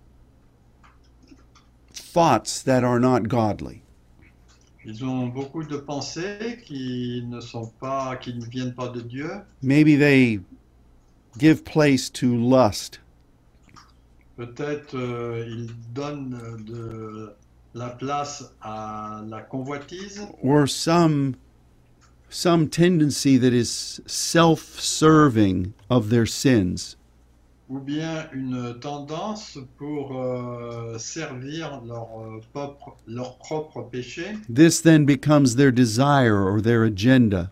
thoughts 1.94 2.64
that 2.64 2.84
are 2.84 3.00
not 3.00 3.28
godly. 3.28 3.82
ils 4.86 5.04
ont 5.06 5.28
beaucoup 5.28 5.64
de 5.64 5.78
pensées 5.78 6.60
qui 6.66 7.24
ne 7.28 7.40
sont 7.40 7.72
pas, 7.80 8.18
qui 8.18 8.34
ne 8.34 8.46
viennent 8.46 8.74
pas 8.74 8.90
de 8.90 9.02
Dieu. 9.02 9.30
Maybe 9.62 9.98
they 9.98 10.40
give 11.38 11.64
place 11.64 12.10
to 12.12 12.28
lust 12.28 13.00
Peut-être 14.36 14.96
euh, 14.96 15.46
ils 15.48 15.72
donnent 15.94 16.40
de 16.66 17.36
la 17.74 17.90
place 17.90 18.44
à 18.62 19.24
la 19.28 19.42
convoitise? 19.42 20.22
Or 20.42 20.68
some 20.68 21.36
some 22.30 22.68
tendency 22.68 23.38
that 23.38 23.54
is 23.54 24.02
self-serving 24.08 25.74
of 25.90 26.10
their 26.10 26.26
sins. 26.26 26.96
ou 27.70 27.80
bien 27.80 28.28
une 28.34 28.78
tendance 28.80 29.58
pour 29.78 30.20
euh, 30.20 30.98
servir 31.00 31.82
leur, 31.88 32.08
euh, 32.20 32.40
propre, 32.52 32.98
leur 33.08 33.38
propre 33.38 33.82
péché? 33.82 34.38
This 34.54 34.82
then 34.82 35.06
becomes 35.06 35.56
their 35.56 35.72
desire 35.72 36.36
or 36.36 36.62
their 36.62 36.84
agenda. 36.84 37.50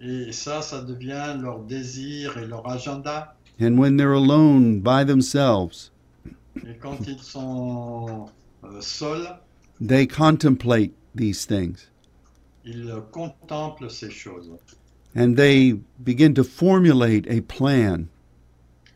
Et 0.00 0.32
ça, 0.32 0.62
ça 0.62 0.82
devient 0.82 1.36
leur 1.40 1.60
désir 1.60 2.38
et 2.38 2.46
leur 2.46 2.66
agenda. 2.68 3.36
And 3.60 3.78
when 3.78 3.96
they're 3.96 4.14
alone 4.14 4.80
by 4.80 5.04
themselves, 5.04 5.90
Et 6.56 6.76
quand 6.80 6.98
ils 7.06 7.20
sont 7.22 8.26
they 9.80 10.06
contemplate 10.06 10.92
these 11.14 11.44
things 11.44 11.88
ils 12.64 13.02
contemplent 13.12 13.90
ces 13.90 14.10
choses. 14.10 14.50
and 15.14 15.36
they 15.36 15.72
begin 16.02 16.34
to 16.34 16.42
formulate 16.42 17.26
a 17.28 17.40
plan. 17.42 18.08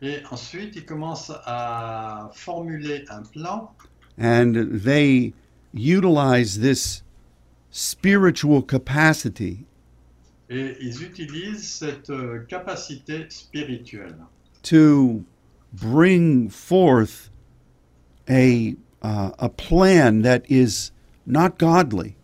Et 0.01 0.23
ensuite, 0.31 0.75
ils 0.75 0.85
commencent 0.85 1.31
à 1.45 2.31
formuler 2.33 3.05
un 3.09 3.23
plan 3.23 3.69
And 4.17 4.81
they 4.83 5.33
utilize 5.73 6.59
this 6.59 7.03
spiritual 7.71 8.61
capacity 8.61 9.65
et 10.49 10.75
ils 10.81 11.03
utilisent 11.03 11.63
cette 11.63 12.09
euh, 12.09 12.39
capacité 12.47 13.29
spirituelle 13.29 14.15
to 14.63 15.23
bring 15.73 16.49
forth 16.49 17.29
a, 18.27 18.75
uh, 19.01 19.31
a 19.39 19.49
plan 19.49 20.21
that 20.21 20.43
is 20.49 20.91
not 21.25 21.57
godly. 21.57 22.15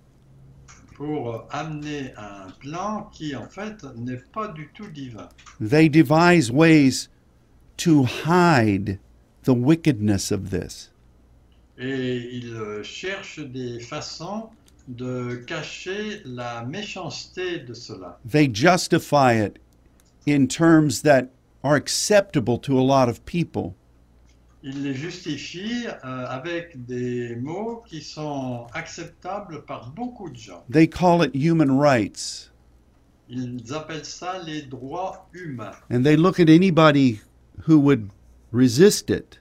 pour 0.96 1.46
amener 1.52 2.14
un 2.18 2.50
plan 2.60 3.10
qui, 3.12 3.36
en 3.36 3.48
fait, 3.48 3.84
n'est 3.98 4.24
pas 4.34 4.48
du 4.48 4.70
tout 4.74 4.88
divin. 4.88 5.30
They 5.60 5.90
devise 5.90 6.52
ways 6.52 7.10
to 7.78 8.04
hide 8.04 9.00
the 9.44 9.54
wickedness 9.54 10.32
of 10.32 10.50
this. 10.50 10.92
Et 11.78 12.30
ils 12.32 12.56
euh, 12.56 12.84
cherchent 12.84 13.40
des 13.40 13.80
façons 13.82 14.50
de 14.88 15.44
cacher 15.46 16.22
la 16.24 16.64
méchanceté 16.64 17.60
de 17.60 17.74
cela. 17.74 18.18
They 18.26 18.48
justify 18.48 19.34
it 19.34 19.60
in 20.26 20.48
terms 20.48 21.02
that 21.02 21.30
are 21.64 21.76
acceptable 21.76 22.58
to 22.60 22.80
a 22.80 22.82
lot 22.82 23.10
of 23.10 23.26
people. 23.26 23.76
Ils 24.68 24.82
les 24.82 24.96
justifient 24.96 25.86
euh, 25.86 26.26
avec 26.28 26.86
des 26.88 27.36
mots 27.36 27.84
qui 27.88 28.02
sont 28.02 28.66
acceptables 28.74 29.64
par 29.64 29.92
beaucoup 29.92 30.28
de 30.28 30.36
gens. 30.36 30.66
They 30.72 30.90
call 30.90 31.24
it 31.24 31.36
human 31.36 31.70
rights. 31.70 32.52
Ils 33.30 33.62
appellent 33.76 34.06
ça 34.06 34.42
les 34.44 34.64
droits 34.64 35.30
humains. 35.34 35.76
And 35.92 36.02
they 36.04 36.18
look 36.18 36.40
at 36.40 36.50
anybody 36.50 37.20
who 37.68 37.78
would 37.80 38.10
resist 38.52 39.12
it 39.12 39.40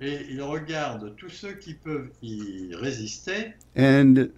Et 0.00 0.26
ils 0.30 0.42
regardent 0.42 1.14
tous 1.16 1.28
ceux 1.28 1.52
qui 1.52 1.74
peuvent 1.74 2.08
y 2.22 2.74
résister 2.74 3.52
and 3.76 4.14
th- 4.14 4.30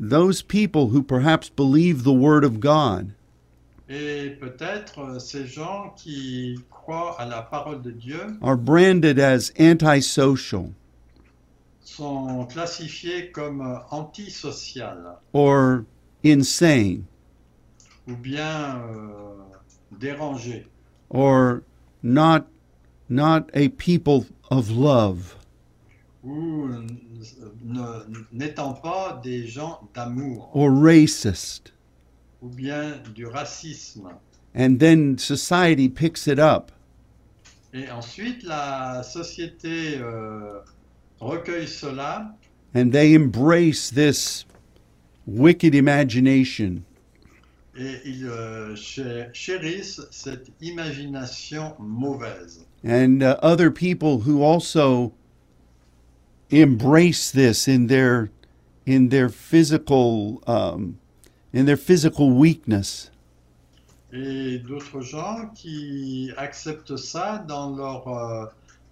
those 0.00 0.42
people 0.42 0.88
who 0.88 1.02
perhaps 1.02 1.50
believe 1.50 2.04
the 2.04 2.12
word 2.14 2.42
of 2.42 2.58
God 2.58 3.12
et 3.92 4.30
peut-être 4.30 5.00
euh, 5.00 5.18
ces 5.18 5.46
gens 5.46 5.92
qui 5.96 6.58
croient 6.70 7.20
à 7.20 7.26
la 7.26 7.42
parole 7.42 7.82
de 7.82 7.90
Dieu 7.90 8.20
are 8.40 8.56
branded 8.56 9.18
as 9.20 9.52
antisocial 9.58 10.70
sont 11.80 12.46
classifiés 12.46 13.30
comme 13.30 13.60
euh, 13.60 13.78
antisociales 13.90 15.16
or 15.34 15.82
insane 16.24 17.02
ou 18.08 18.16
bien 18.16 18.80
euh, 18.80 19.34
dérangés 20.00 20.66
or 21.10 21.60
not 22.02 22.46
not 23.10 23.42
a 23.54 23.68
people 23.68 24.24
of 24.50 24.70
love. 24.70 25.36
ou 26.24 26.66
euh, 26.66 26.86
n'étant 28.32 28.72
pas 28.72 29.20
des 29.22 29.46
gens 29.46 29.80
d'amour 29.94 30.50
or 30.54 30.70
racist. 30.70 31.72
Ou 32.42 32.48
bien 32.48 32.98
du 33.14 33.26
racisme. 33.26 34.08
And 34.54 34.78
then 34.78 35.16
society 35.16 35.88
picks 35.88 36.26
it 36.26 36.38
up 36.38 36.72
Et 37.74 37.90
ensuite, 37.90 38.42
la 38.42 39.02
société 39.02 39.98
euh, 39.98 40.60
recueille 41.20 41.66
cela 41.68 42.36
and 42.74 42.90
they 42.92 43.14
embrace 43.14 43.90
this 43.90 44.44
wicked 45.26 45.74
imagination. 45.74 46.82
et 47.74 48.00
ils 48.04 48.26
euh, 48.26 48.76
chérissent 49.32 50.06
cette 50.10 50.50
imagination 50.60 51.74
mauvaise. 51.78 52.66
And 52.84 53.22
uh, 53.22 53.38
other 53.42 53.70
people 53.70 54.20
who 54.20 54.42
also 54.42 55.12
embrace 56.50 57.30
this 57.30 57.66
in 57.66 57.86
their 57.86 58.30
in 58.84 59.08
their 59.08 59.30
physical 59.30 60.42
um, 60.46 60.98
in 61.52 61.64
their 61.66 61.76
physical 61.76 62.30
weakness. 62.30 63.10
Et 64.12 64.58
d'autres 64.58 65.00
gens 65.00 65.48
qui 65.54 66.30
acceptent 66.36 66.96
ça 66.96 67.38
dans 67.48 67.74
leur 67.74 68.08
euh, 68.08 68.46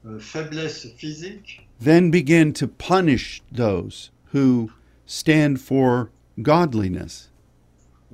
euh, 0.07 0.19
faiblesse 0.19 0.87
physique 0.97 1.67
then 1.81 2.11
begin 2.11 2.53
to 2.53 2.67
punish 2.67 3.43
those 3.53 4.11
who 4.33 4.71
stand 5.07 5.59
for 5.61 6.11
godliness. 6.43 7.31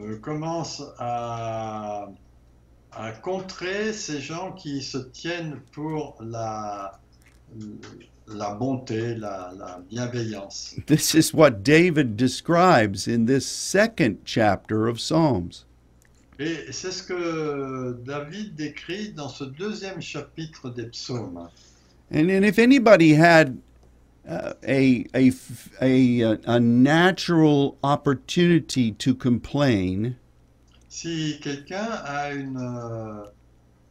euh, 0.01 0.19
commencent 0.19 0.83
à, 0.99 2.09
à 2.93 3.13
contrer 3.13 3.93
ces 3.93 4.21
gens 4.21 4.53
qui 4.53 4.83
se 4.83 4.99
tiennent 4.99 5.61
pour 5.73 6.17
la, 6.21 6.99
la 8.29 8.55
bonté, 8.55 9.15
la, 9.17 9.53
la 9.57 9.79
bienveillance. 9.91 10.75
This 10.87 11.15
is 11.15 11.33
what 11.33 11.63
David 11.63 12.17
describes 12.17 13.07
in 13.07 13.27
this 13.27 13.47
second 13.47 14.19
chapter 14.25 14.89
of 14.89 15.01
Psalms. 15.01 15.65
Et 16.39 16.71
c'est 16.71 16.93
ce 16.93 17.03
que 17.03 17.97
David 18.05 18.57
décrit 18.57 19.13
dans 19.15 19.29
ce 19.31 19.45
deuxième 19.45 20.03
chapitre 20.03 20.69
des 20.71 20.87
psaumes. 20.87 21.49
And, 22.11 22.31
and 22.31 22.45
if 22.45 22.59
anybody 22.59 23.15
had 23.15 23.59
uh, 24.29 24.53
a, 24.67 25.07
a, 25.15 25.29
f- 25.29 25.71
a, 25.81 26.23
uh, 26.23 26.37
a 26.47 26.61
natural 26.61 27.79
opportunity 27.83 28.93
to 28.93 29.15
complain, 29.15 30.17
Si 30.89 31.39
quelqu'un 31.43 31.89
a 32.05 32.33
une, 32.33 32.57
euh, 32.57 33.25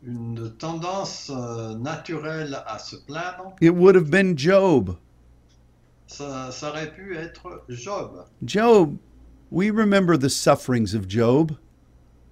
une 0.05 0.51
tendance 0.57 1.31
euh, 1.33 1.75
naturelle 1.75 2.61
à 2.67 2.77
se 2.79 2.95
plaindre, 2.95 3.55
it 3.61 3.71
would 3.71 3.95
have 3.95 4.09
been 4.09 4.37
Job. 4.37 4.95
ça, 6.07 6.51
ça 6.51 6.69
aurait 6.69 6.93
pu 6.93 7.17
être 7.17 7.63
Job. 7.69 8.25
Job, 8.43 8.97
we 9.51 9.71
remember 9.71 10.17
the 10.17 10.29
sufferings 10.29 10.93
of 10.93 11.07
Job. 11.07 11.57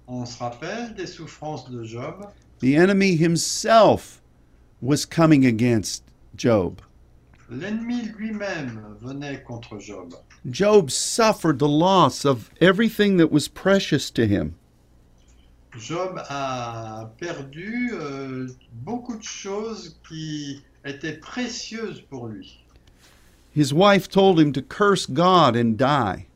On 0.06 0.24
se 0.24 0.38
rappelle 0.38 0.94
des 0.94 1.06
souffrances 1.06 1.68
de 1.70 1.82
Job. 1.84 2.26
The 2.60 2.76
enemy 2.76 3.16
himself 3.16 4.22
was 4.80 5.04
coming 5.04 5.46
against 5.46 6.04
Job. 6.36 6.80
L'ennemi 7.50 8.12
lui-même 8.16 8.96
venait 9.00 9.42
contre 9.42 9.78
Job. 9.78 10.14
Job 10.50 10.90
suffered 10.90 11.58
the 11.58 11.68
loss 11.68 12.24
of 12.24 12.50
everything 12.60 13.16
that 13.16 13.32
was 13.32 13.48
precious 13.48 14.10
to 14.10 14.26
him. 14.26 14.54
Job 15.78 16.20
a 16.28 17.10
perdu 17.18 17.90
euh, 17.92 18.48
beaucoup 18.72 19.16
de 19.16 19.24
choses 19.24 19.98
qui 20.08 20.62
étaient 20.84 21.14
précieuses 21.14 22.00
pour 22.08 22.28
lui. 22.28 22.60
His 23.54 23.72
wife 23.72 24.08
told 24.08 24.38
him 24.38 24.52
to 24.52 24.62
curse 24.62 25.06
God 25.06 25.56
and 25.56 25.76
die. 25.76 26.26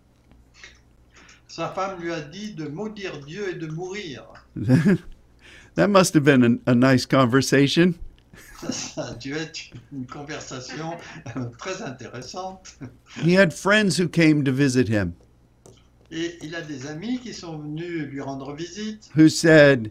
Sa 1.47 1.69
femme 1.69 2.01
lui 2.01 2.13
a 2.13 2.21
dit 2.21 2.55
de 2.55 2.69
maudire 2.69 3.21
Dieu 3.27 3.49
et 3.51 3.55
de 3.55 3.67
mourir. 3.67 4.25
that 5.75 5.89
must 5.89 6.15
have 6.15 6.25
been 6.25 6.61
a, 6.67 6.71
a 6.71 6.75
nice 6.75 7.07
conversation. 7.07 7.95
Ça 8.71 9.11
a 9.11 9.15
dû 9.15 9.35
être 9.35 9.73
une 9.93 10.07
conversation 10.07 10.97
euh, 11.37 11.47
très 11.59 11.83
intéressante. 11.83 12.77
He 13.23 13.35
had 13.35 13.53
friends 13.53 13.97
who 13.97 14.09
came 14.09 14.45
to 14.45 14.53
visit 14.53 14.89
him 14.89 15.15
Et 16.11 16.39
il 16.43 16.55
a 16.55 16.63
des 16.63 16.87
amis 16.87 17.19
qui 17.19 17.35
sont 17.35 17.59
venus 17.59 18.07
lui 18.07 18.21
rendre 18.21 18.55
visite 18.55 19.11
who 19.15 19.29
said, 19.29 19.91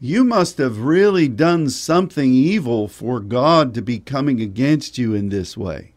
You 0.00 0.24
must 0.24 0.58
have 0.58 0.80
really 0.80 1.28
done 1.28 1.70
something 1.70 2.34
evil 2.34 2.88
for 2.88 3.20
God 3.20 3.72
to 3.74 3.80
be 3.80 3.98
coming 3.98 4.40
against 4.40 4.98
you 4.98 5.14
in 5.14 5.28
this 5.28 5.56
way. 5.56 5.92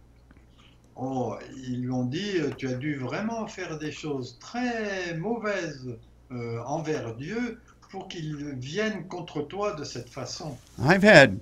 Oh, 0.95 1.37
ils 1.67 1.81
lui 1.81 1.91
ont 1.91 2.05
dit, 2.05 2.39
tu 2.57 2.67
as 2.67 2.73
dû 2.73 2.95
vraiment 2.95 3.47
faire 3.47 3.77
des 3.77 3.91
choses 3.91 4.37
très 4.39 5.15
mauvaises 5.17 5.95
euh, 6.31 6.59
envers 6.65 7.15
Dieu 7.15 7.59
pour 7.91 8.07
qu'il 8.07 8.35
vienne 8.55 9.07
contre 9.07 9.41
toi 9.41 9.73
de 9.73 9.83
cette 9.83 10.09
façon. 10.09 10.57
I've 10.79 11.03
had 11.03 11.39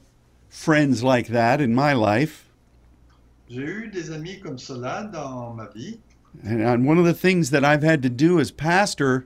friends 0.49 1.03
like 1.03 1.27
that 1.31 1.61
in 1.61 1.73
my 1.73 1.93
life. 1.93 2.45
J'ai 3.49 3.61
eu 3.61 3.89
des 3.89 4.11
amis 4.11 4.39
comme 4.39 4.57
cela 4.57 5.03
dans 5.03 5.53
ma 5.53 5.67
vie. 5.75 5.99
And 6.43 6.61
and 6.61 6.85
one 6.87 6.97
of 6.97 7.05
the 7.05 7.13
things 7.13 7.49
that 7.51 7.63
I've 7.63 7.83
had 7.83 8.01
to 8.03 8.09
do 8.09 8.39
as 8.39 8.51
pastor 8.51 9.25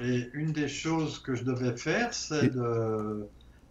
Et 0.00 0.30
une 0.32 0.52
des 0.52 0.68
choses 0.68 1.18
que 1.18 1.34
je 1.34 1.42
devais 1.42 1.76
faire, 1.76 2.14
c'est 2.14 2.50
de 2.54 3.26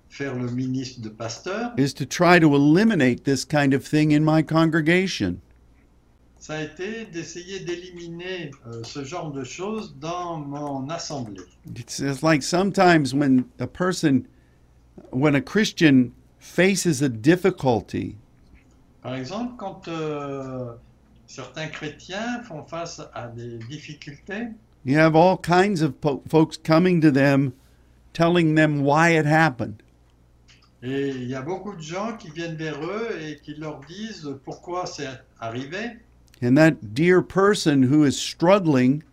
faire 0.09 0.35
le 0.35 0.51
ministre 0.51 1.01
de 1.01 1.09
pasteur. 1.09 1.71
is 1.77 1.93
to 1.93 2.05
try 2.05 2.37
to 2.37 2.53
eliminate 2.53 3.23
this 3.23 3.45
kind 3.45 3.73
of 3.73 3.85
thing 3.85 4.11
in 4.11 4.23
my 4.25 4.41
congregation. 4.41 5.39
Ça 6.39 6.55
a 6.55 6.61
été 6.63 7.05
d'essayer 7.11 7.59
d'éliminer 7.61 8.51
euh, 8.67 8.83
ce 8.83 9.03
genre 9.03 9.31
de 9.31 9.43
choses 9.43 9.95
dans 9.99 10.37
mon 10.37 10.89
assemblée. 10.89 11.41
It's, 11.75 11.99
it's 11.99 12.21
like 12.21 12.43
sometimes 12.43 13.13
when 13.13 13.45
a 13.59 13.67
person, 13.67 14.27
when 15.11 15.33
a 15.35 15.41
Christian 15.41 16.11
faces 16.39 17.01
a 17.01 17.09
difficulty, 17.09 18.17
Par 19.01 19.15
exemple, 19.15 19.53
quand 19.57 19.87
euh, 19.87 20.73
certains 21.27 21.67
chrétiens 21.67 22.41
font 22.43 22.63
face 22.63 23.01
à 23.13 23.27
des 23.27 23.57
difficultés, 23.69 24.47
you 24.85 24.97
have 24.97 25.15
all 25.15 25.37
kinds 25.37 25.81
of 25.81 25.99
po- 26.01 26.23
folks 26.27 26.57
coming 26.57 26.99
to 27.01 27.11
them 27.11 27.51
telling 28.13 28.55
them 28.55 28.81
why 28.83 29.09
it 29.09 29.25
happened. 29.25 29.83
et 30.83 31.09
il 31.09 31.27
y 31.27 31.35
a 31.35 31.41
beaucoup 31.41 31.75
de 31.75 31.81
gens 31.81 32.15
qui 32.17 32.29
viennent 32.29 32.55
vers 32.55 32.79
eux 32.83 33.09
et 33.21 33.37
qui 33.43 33.55
leur 33.55 33.79
disent 33.81 34.29
pourquoi 34.45 34.85
c'est 34.85 35.09
arrivé. 35.39 35.97
And 36.43 36.55
that 36.55 36.93
dear 36.93 37.21
person 37.23 37.81
who 37.83 38.05
is 38.05 38.13
struggling 38.13 39.03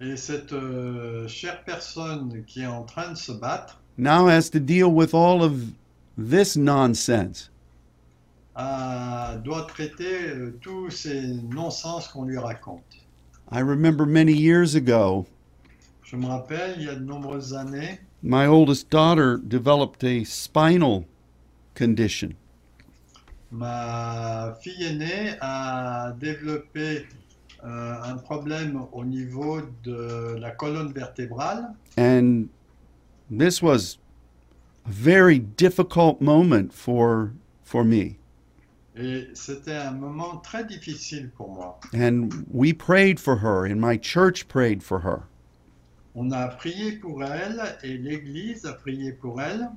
Et 0.00 0.16
cette 0.16 0.54
euh, 0.54 1.28
chère 1.28 1.62
personne 1.64 2.42
qui 2.46 2.62
est 2.62 2.66
en 2.66 2.84
train 2.84 3.10
de 3.10 3.16
se 3.18 3.32
battre 3.32 3.82
now 3.98 4.26
has 4.28 4.48
to 4.48 4.58
deal 4.58 4.86
with 4.90 5.12
all 5.12 5.42
of 5.42 5.62
this 6.16 6.56
nonsense. 6.56 7.49
A- 8.64 9.36
doit 9.36 9.66
traiter 9.66 10.28
euh, 10.28 10.58
tous 10.60 10.90
ces 10.90 11.20
non-sens 11.54 12.08
qu'on 12.08 12.24
lui 12.24 12.38
raconte. 12.38 12.82
I 13.52 13.60
remember 13.62 14.06
many 14.06 14.32
years 14.32 14.74
ago, 14.76 15.26
Je 16.04 16.16
me 16.16 16.26
rappelle, 16.26 16.74
il 16.78 16.84
y 16.84 16.88
a 16.88 16.94
de 16.94 17.04
nombreuses 17.04 17.54
années, 17.54 18.00
my 18.22 18.46
oldest 18.46 18.90
daughter 18.90 19.38
developed 19.42 20.04
a 20.04 20.24
spinal 20.24 21.04
condition. 21.74 22.30
ma 23.52 24.54
fille 24.62 24.84
aînée 24.84 25.34
a 25.40 26.12
développé 26.20 27.04
euh, 27.64 27.94
un 28.04 28.16
problème 28.18 28.82
au 28.92 29.04
niveau 29.04 29.60
de 29.82 30.36
la 30.38 30.50
colonne 30.52 30.92
vertébrale. 30.92 31.74
And 31.98 32.44
this 33.28 33.60
was 33.60 33.98
a 34.86 34.90
very 34.90 35.38
difficult 35.40 36.20
moment 36.20 36.72
for 36.72 37.32
for 37.64 37.84
me. 37.84 38.18
Et 39.00 39.28
c'était 39.34 39.76
un 39.76 39.92
moment 39.92 40.36
très 40.38 40.64
difficile 40.64 41.30
pour 41.30 41.50
moi. 41.50 41.80
And 41.94 42.28
we 42.52 42.72
prayed 42.72 43.18
for 43.18 43.36
her 43.36 43.64
and 43.64 43.80
my 43.80 43.98
church 43.98 44.46
prayed 44.46 44.82
for 44.82 45.00
her. 45.00 45.22
On 46.14 46.30
a 46.32 46.48
prié 46.48 47.00
pour 47.00 47.22
elle 47.24 47.62
et 47.82 47.96
l'Église 47.96 48.66
a 48.66 48.74
prié 48.74 49.12
pour 49.12 49.40
elle. 49.40 49.70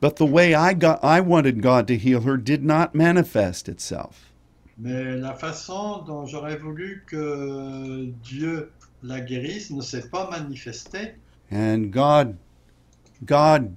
But 0.00 0.16
the 0.16 0.26
way 0.26 0.54
I 0.54 0.74
got 0.74 1.00
I 1.02 1.20
wanted 1.20 1.62
God 1.62 1.88
to 1.88 1.96
heal 1.96 2.20
her 2.20 2.36
did 2.36 2.62
not 2.62 2.94
manifest 2.94 3.68
itself. 3.68 4.32
Mais 4.76 5.16
la 5.16 5.34
façon 5.34 6.04
dont 6.06 6.26
j'aurais 6.26 6.56
voulu 6.56 7.04
que 7.06 8.12
Dieu 8.22 8.70
la 9.02 9.20
guérisse 9.20 9.70
ne 9.70 9.80
s'est 9.82 10.08
pas 10.08 10.28
manifestée. 10.30 11.14
And 11.50 11.90
God 11.90 12.36
God 13.24 13.74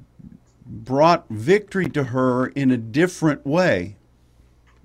brought 0.66 1.26
victory 1.30 1.90
to 1.90 2.04
her 2.04 2.48
in 2.48 2.72
a 2.72 2.78
different 2.78 3.46
way. 3.46 3.97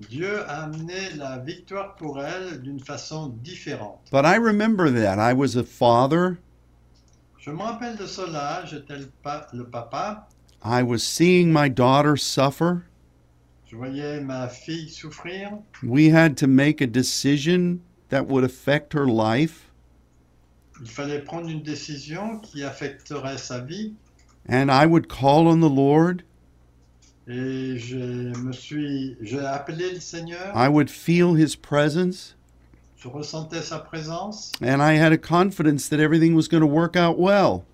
Dieu 0.08 0.40
a 0.48 0.64
amené 0.64 1.10
la 1.16 1.38
victoire 1.38 1.94
pour 1.96 2.20
elle 2.22 2.60
d'une 2.62 2.80
façon 2.80 3.28
différente. 3.42 4.00
But 4.10 4.24
I 4.24 4.36
remember 4.36 4.90
that 4.90 5.18
I 5.18 5.32
was 5.32 5.56
a 5.56 5.64
father, 5.64 6.38
Je 7.38 7.50
me 7.50 7.58
rappelle 7.62 7.96
de 7.96 8.06
cela, 8.06 8.64
j'étais 8.66 8.98
le, 8.98 9.10
pa- 9.22 9.46
le 9.52 9.64
papa, 9.64 10.28
I 10.64 10.82
was 10.82 10.98
seeing 11.02 11.52
my 11.52 11.68
daughter 11.68 12.16
suffer. 12.16 12.82
je 13.66 13.76
voyais 13.76 14.20
ma 14.20 14.48
fille 14.48 14.88
souffrir, 14.90 15.50
We 15.82 16.08
had 16.12 16.36
to 16.38 16.46
make 16.46 16.80
a 16.80 16.86
decision 16.86 17.80
that 18.10 18.28
would 18.28 18.44
affect 18.44 18.92
her 18.94 19.06
life. 19.06 19.68
il 20.80 20.88
fallait 20.90 21.20
prendre 21.24 21.48
une 21.48 21.62
décision 21.62 22.38
qui 22.40 22.62
affecterait 22.64 23.38
sa 23.38 23.60
vie 23.60 23.94
And 24.48 24.70
I 24.70 24.86
would 24.86 25.06
call 25.08 25.46
on 25.46 25.60
the 25.60 25.70
Lord. 25.70 26.22
Et 27.28 27.78
je 27.78 28.36
me 28.38 28.52
suis, 28.52 29.16
j'ai 29.20 29.38
appelé 29.44 29.92
le 29.92 30.00
Seigneur, 30.00 30.52
I 30.56 30.68
would 30.68 30.90
feel 30.90 31.34
His 31.34 31.54
presence. 31.56 32.34
je 32.96 33.08
ressentais 33.08 33.62
sa 33.62 33.78
présence 33.80 34.52
And 34.60 34.80
I 34.82 34.94
had 34.94 35.12
a 35.12 35.18
confidence 35.18 35.88
that 35.88 35.98
everything 36.00 36.34
was 36.34 36.46
going 36.48 36.60
to 36.62 36.66
work 36.66 36.96
out 36.96 37.18
well. 37.18 37.64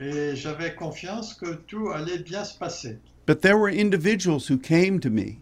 et 0.00 0.36
j'avais 0.36 0.74
confiance 0.76 1.34
que 1.34 1.54
tout 1.66 1.90
allait 1.90 2.18
bien 2.24 2.44
se 2.44 2.56
passer. 2.56 2.98
But 3.26 3.42
there 3.42 3.58
were 3.58 3.68
individuals 3.68 4.46
who 4.48 4.56
came 4.58 5.00
to 5.00 5.10
me, 5.10 5.38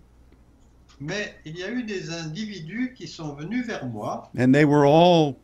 Mais 0.98 1.34
il 1.44 1.56
y 1.58 1.62
a 1.62 1.70
eu 1.70 1.82
des 1.82 2.10
individus 2.10 2.94
qui 2.96 3.06
sont 3.06 3.34
venus 3.34 3.66
vers 3.66 3.84
moi 3.86 4.30
and 4.36 4.54
they 4.54 4.64
were 4.64 4.86
all, 4.86 5.36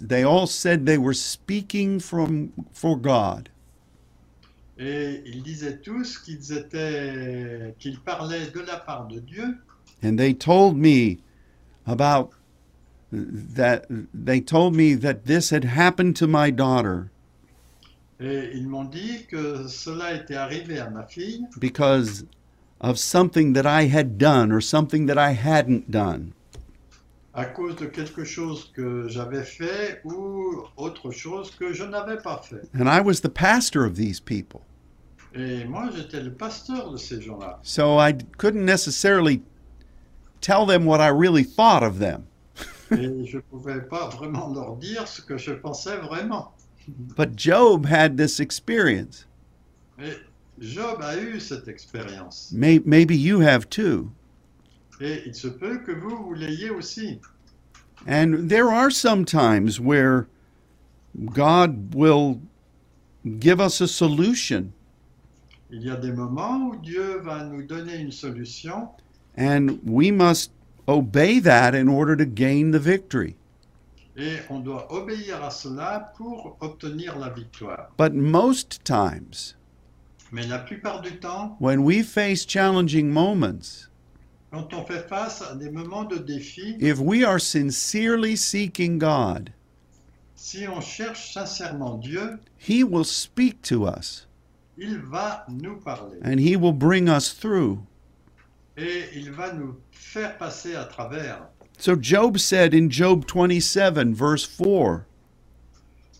they 0.00 0.24
all 0.24 0.46
said 0.46 0.86
they 0.86 0.96
were 0.98 1.12
speaking 1.14 2.00
from, 2.00 2.52
for 2.72 2.96
God. 2.96 3.50
Et 4.78 5.22
ils 5.26 5.42
disaient 5.42 5.78
tous 5.78 6.18
qu'ils 6.18 6.52
étaient, 6.52 7.74
qu'ils 7.78 8.00
parlaient 8.00 8.46
de 8.46 8.60
la 8.60 8.76
part 8.76 9.06
de 9.06 9.20
Dieu. 9.20 9.56
And 10.02 10.16
they 10.16 10.34
told 10.34 10.76
me 10.76 11.18
about 11.86 12.30
that, 13.12 13.86
they 14.12 14.40
told 14.40 14.74
me 14.74 14.94
that 14.94 15.24
this 15.26 15.50
had 15.50 15.64
happened 15.64 16.16
to 16.16 16.26
my 16.26 16.50
daughter. 16.50 17.10
Et 18.20 18.50
ils 18.54 18.68
m'ont 18.68 18.84
dit 18.84 19.26
que 19.28 19.66
cela 19.68 20.14
était 20.14 20.36
arrivé 20.36 20.78
à 20.78 20.90
ma 20.90 21.04
fille. 21.04 21.46
Because 21.58 22.24
of 22.80 22.98
something 22.98 23.54
that 23.54 23.66
I 23.66 23.86
had 23.86 24.18
done 24.18 24.52
or 24.52 24.60
something 24.60 25.06
that 25.06 25.18
I 25.18 25.32
hadn't 25.32 25.90
done. 25.90 26.32
À 27.34 27.44
cause 27.46 27.76
de 27.76 27.86
quelque 27.86 28.24
chose 28.24 28.70
que 28.74 29.08
j'avais 29.08 29.42
fait 29.42 30.00
ou 30.04 30.64
autre 30.76 31.10
chose 31.10 31.50
que 31.50 31.72
je 31.72 31.84
n'avais 31.84 32.18
pas 32.18 32.40
fait. 32.42 32.62
And 32.78 32.88
I 32.88 33.00
was 33.00 33.20
the 33.20 33.28
pastor 33.28 33.84
of 33.84 33.94
these 33.96 34.20
people. 34.20 34.60
Et 35.34 35.64
moi, 35.64 35.90
j'étais 35.94 36.22
le 36.22 36.32
pasteur 36.32 36.92
de 36.92 36.96
ces 36.96 37.20
gens-là. 37.20 37.58
So 37.62 37.98
I 37.98 38.12
couldn't 38.38 38.64
necessarily 38.64 39.42
tell 40.40 40.64
them 40.64 40.86
what 40.86 41.00
I 41.00 41.08
really 41.08 41.44
thought 41.44 41.82
of 41.82 41.98
them. 41.98 42.26
Et 42.92 43.26
je 43.26 43.38
ne 43.38 43.42
pouvais 43.42 43.80
pas 43.80 44.08
vraiment 44.10 44.52
leur 44.54 44.76
dire 44.76 45.08
ce 45.08 45.20
que 45.20 45.36
je 45.36 45.52
pensais 45.52 45.96
vraiment. 45.96 46.52
But 47.16 47.36
Job 47.36 47.86
had 47.86 48.16
this 48.16 48.38
experience. 48.38 49.26
Et 49.98 50.12
Job 50.60 51.00
a 51.02 51.16
eu 51.16 51.40
cette 51.40 51.66
expérience. 51.66 52.52
May, 52.52 52.80
maybe 52.84 53.16
you 53.16 53.40
have 53.40 53.68
too. 53.68 54.12
Et 55.04 55.22
il 55.26 55.34
se 55.34 55.48
peut 55.48 55.78
que 55.84 55.92
vous, 55.92 56.16
vous 56.16 56.32
l'ayez 56.34 56.70
aussi. 56.70 57.20
And 58.06 58.48
there 58.48 58.70
are 58.70 58.90
some 58.90 59.26
times 59.26 59.78
where 59.78 60.26
God 61.14 61.94
will 61.94 62.40
give 63.38 63.60
us 63.60 63.82
a 63.82 63.86
solution 63.86 64.72
Il 65.70 65.82
y 65.82 65.90
a 65.90 65.96
des 65.96 66.12
moments 66.12 66.70
où 66.70 66.76
Dieu 66.76 67.18
va 67.22 67.44
nous 67.44 67.62
donner 67.62 67.96
une 67.96 68.12
solution 68.12 68.88
and 69.36 69.78
we 69.84 70.10
must 70.10 70.50
obey 70.88 71.38
that 71.40 71.74
in 71.74 71.88
order 71.88 72.16
to 72.16 72.24
gain 72.24 72.70
the 72.70 72.78
victory. 72.78 73.36
et 74.16 74.38
on 74.48 74.60
doit 74.60 74.86
obéir 74.90 75.42
à 75.42 75.50
cela 75.50 76.12
pour 76.16 76.56
obtenir 76.60 77.18
la 77.18 77.28
victoire. 77.30 77.90
But 77.98 78.14
most 78.14 78.82
times, 78.84 79.54
Mais 80.32 80.46
la 80.46 80.58
plupart 80.58 81.02
du 81.02 81.18
temps, 81.18 81.56
when 81.58 81.82
we 81.84 82.02
face 82.02 82.46
challenging 82.46 83.10
moments, 83.10 83.88
quand 84.54 84.72
on 84.72 84.84
fait 84.84 85.08
face 85.08 85.42
à 85.42 85.56
des 85.56 85.68
moments 85.68 86.04
de 86.04 86.16
défi, 86.16 86.76
if 86.78 86.98
we 87.00 87.24
are 87.24 87.40
sincerely 87.40 88.36
seeking 88.36 88.98
God, 88.98 89.50
si 90.36 90.68
on 90.68 90.80
cherche 90.80 91.32
sincèrement 91.32 91.98
Dieu, 91.98 92.38
He 92.56 92.84
will 92.84 93.04
speak 93.04 93.60
to 93.62 93.86
us 93.86 94.26
il 94.76 94.98
va 94.98 95.44
nous 95.48 95.76
parler 95.76 96.18
and 96.22 96.38
He 96.38 96.56
will 96.56 96.72
bring 96.72 97.08
us 97.08 97.32
through. 97.32 97.78
et 98.76 99.04
il 99.14 99.32
va 99.32 99.52
nous 99.52 99.76
faire 99.90 100.36
passer 100.38 100.76
à 100.76 100.84
travers. 100.84 101.48
So 101.78 101.96
Job 102.00 102.38
said 102.38 102.74
in 102.74 102.88
Job 102.88 103.24
27, 103.26 104.14
verse 104.14 104.46
4, 104.46 105.04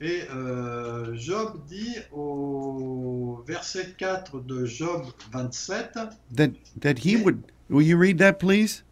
Et 0.00 0.22
euh, 0.34 1.14
Job 1.14 1.60
dit 1.68 1.94
au 2.12 3.44
verset 3.46 3.94
4 3.96 4.40
de 4.40 4.66
Job 4.66 5.04
27, 5.32 5.98
that, 6.34 6.50
that 6.80 6.98
He 6.98 7.16
would. 7.16 7.44
Will 7.68 7.82
you 7.82 7.96
read 7.96 8.18
that, 8.18 8.38
please? 8.38 8.82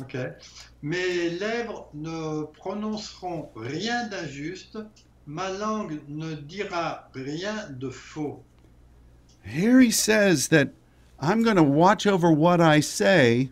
ok, 0.00 0.16
mes 0.82 1.30
lèvres 1.38 1.86
ne 1.94 2.44
prononceront 2.44 3.48
rien 3.56 4.08
d'injuste, 4.08 4.78
ma 5.26 5.48
langue 5.50 6.00
ne 6.08 6.34
dira 6.34 7.08
rien 7.14 7.70
de 7.78 7.88
faux. 7.90 8.40
Here 9.42 9.80
he 9.80 9.90
says 9.90 10.48
that 10.48 10.68
I'm 11.20 11.42
going 11.42 11.56
to 11.56 11.62
watch 11.62 12.06
over 12.06 12.30
what 12.30 12.60
I 12.60 12.80
say 12.80 13.50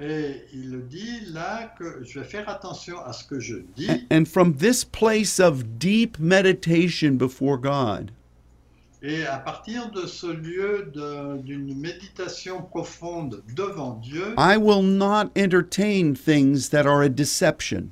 Et 0.00 0.42
il 0.52 0.88
dit 0.88 1.20
là 1.32 1.72
que 1.78 2.02
je 2.04 2.18
vais 2.18 2.26
faire 2.26 2.48
attention 2.48 2.96
à 3.06 3.12
ce 3.12 3.22
que 3.24 3.38
je 3.38 3.58
dis. 3.76 3.88
and 4.10 4.26
from 4.26 4.54
this 4.54 4.82
place 4.84 5.38
of 5.38 5.78
deep 5.78 6.18
meditation 6.18 7.16
before 7.16 7.56
God, 7.56 8.10
Et 9.06 9.26
à 9.26 9.36
partir 9.36 9.90
de 9.90 10.06
ce 10.06 10.26
lieu 10.26 10.90
d'une 11.44 11.78
méditation 11.78 12.62
profonde 12.62 13.42
devant 13.54 14.00
Dieu, 14.02 14.34
I 14.38 14.56
will 14.56 14.82
not 14.82 15.30
entertain 15.36 16.14
things 16.14 16.70
that 16.70 16.86
are 16.86 17.02
a 17.02 17.10
deception. 17.10 17.90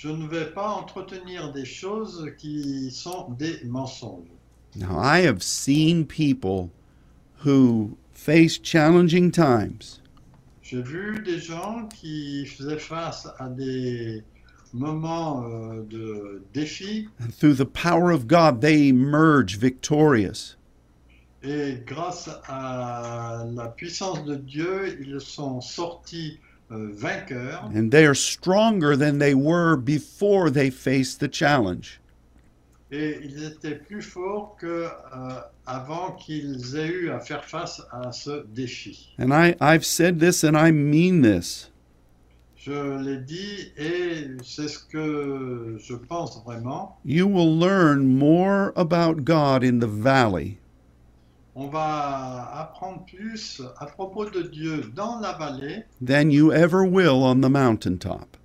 je 0.00 0.08
ne 0.08 0.26
vais 0.26 0.46
pas 0.46 0.68
entretenir 0.68 1.52
des 1.52 1.66
choses 1.66 2.32
qui 2.38 2.90
sont 2.90 3.36
des 3.38 3.60
mensonges. 3.64 4.28
Now, 4.76 4.98
I 4.98 5.26
have 5.26 5.42
seen 5.42 6.06
people 6.06 6.70
who 7.44 7.98
face 8.12 8.58
challenging 8.58 9.30
times 9.30 10.00
J'ai 10.62 10.80
vu 10.80 11.20
des 11.22 11.38
gens 11.38 11.86
qui 11.88 12.46
faisaient 12.46 12.78
face 12.78 13.28
à 13.38 13.48
des 13.48 14.22
moments 14.72 15.44
euh, 15.44 15.82
de 15.88 16.42
défi 16.54 17.08
and 17.20 17.32
through 17.34 17.54
the 17.54 17.64
power 17.66 18.10
of 18.10 18.26
God 18.26 18.60
they 18.60 18.88
emerge 18.88 19.56
victorious. 19.58 20.56
et 21.42 21.82
grâce 21.86 22.28
à 22.48 23.44
la 23.54 23.68
puissance 23.68 24.24
de 24.24 24.36
Dieu, 24.36 24.98
ils 25.00 25.20
sont 25.20 25.60
sortis 25.62 26.38
euh, 26.70 26.90
vainqueurs 26.92 27.64
And 27.74 27.90
they 27.90 28.04
are 28.06 28.14
stronger 28.14 28.94
than 28.96 29.18
they 29.18 29.34
were 29.34 29.76
before 29.76 30.50
they 30.50 30.70
faced 30.70 31.18
the 31.20 31.28
challenge. 31.32 32.00
et 32.92 33.20
ils 33.22 33.44
étaient 33.44 33.76
plus 33.76 34.02
forts 34.02 34.56
que 34.60 34.66
euh, 34.66 35.40
avant 35.64 36.12
qu'ils 36.12 36.76
aient 36.76 36.88
eu 36.88 37.10
à 37.10 37.20
faire 37.20 37.44
face 37.44 37.80
à 37.92 38.10
ce 38.12 38.44
défi. 38.52 39.14
And 39.18 39.32
I, 39.32 39.54
I've 39.60 39.84
said 39.84 40.18
this 40.18 40.42
and 40.44 40.56
I 40.56 40.72
mean 40.72 41.22
this. 41.22 41.69
Je 42.62 42.98
l'ai 43.02 43.16
dit 43.16 43.72
et 43.78 44.26
c'est 44.44 44.68
ce 44.68 44.78
que 44.78 45.78
je 45.82 45.94
pense 45.94 46.42
vraiment. 46.44 46.98
You 47.06 47.26
will 47.26 47.58
learn 47.58 48.04
more 48.06 48.72
about 48.76 49.24
God 49.24 49.64
in 49.64 49.78
the 49.78 49.88
valley 49.88 50.58
On 51.56 51.68
va 51.68 52.50
apprendre 52.54 53.06
plus 53.06 53.62
à 53.78 53.86
propos 53.86 54.26
de 54.28 54.42
Dieu 54.42 54.82
dans 54.94 55.20
la 55.20 55.32
vallée 55.32 55.84
than 56.06 56.30
you 56.30 56.52
ever 56.52 56.84
will 56.86 57.22
on 57.24 57.40
the 57.40 57.48
mountaintop. 57.48 58.36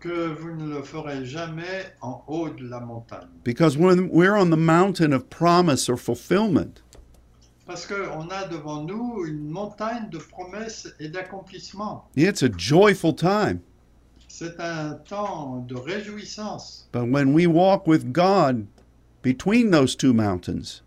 que 0.00 0.32
vous 0.34 0.56
ne 0.56 0.74
le 0.74 0.82
ferez 0.82 1.24
jamais 1.26 1.94
en 2.00 2.24
haut 2.26 2.48
de 2.48 2.66
la 2.66 2.80
montagne. 2.80 3.28
Because 3.44 3.76
when 3.76 4.08
we're 4.08 4.34
on 4.34 4.48
the 4.50 4.56
mountain 4.56 5.12
of 5.12 5.28
promise 5.28 5.88
or 5.90 5.96
fulfillment, 5.98 6.80
Parce 7.66 7.86
qu'on 7.86 8.28
a 8.30 8.48
devant 8.48 8.82
nous 8.82 9.24
une 9.26 9.48
montagne 9.48 10.08
de 10.10 10.18
promesses 10.18 10.88
et 10.98 11.08
d'accomplissements. 11.08 12.04
it's 12.16 12.42
a 12.42 12.48
joyful 12.48 13.14
time. 13.14 13.60
C'est 14.28 14.58
un 14.58 14.94
temps 15.08 15.64
de 15.68 15.76
réjouissance. 15.76 16.88
But 16.90 17.08
when 17.10 17.32
we 17.34 17.46
walk 17.46 17.86
with 17.86 18.12
God 18.12 18.66
between 19.22 19.70
those 19.70 19.94
two 19.94 20.12
mountains, 20.12 20.82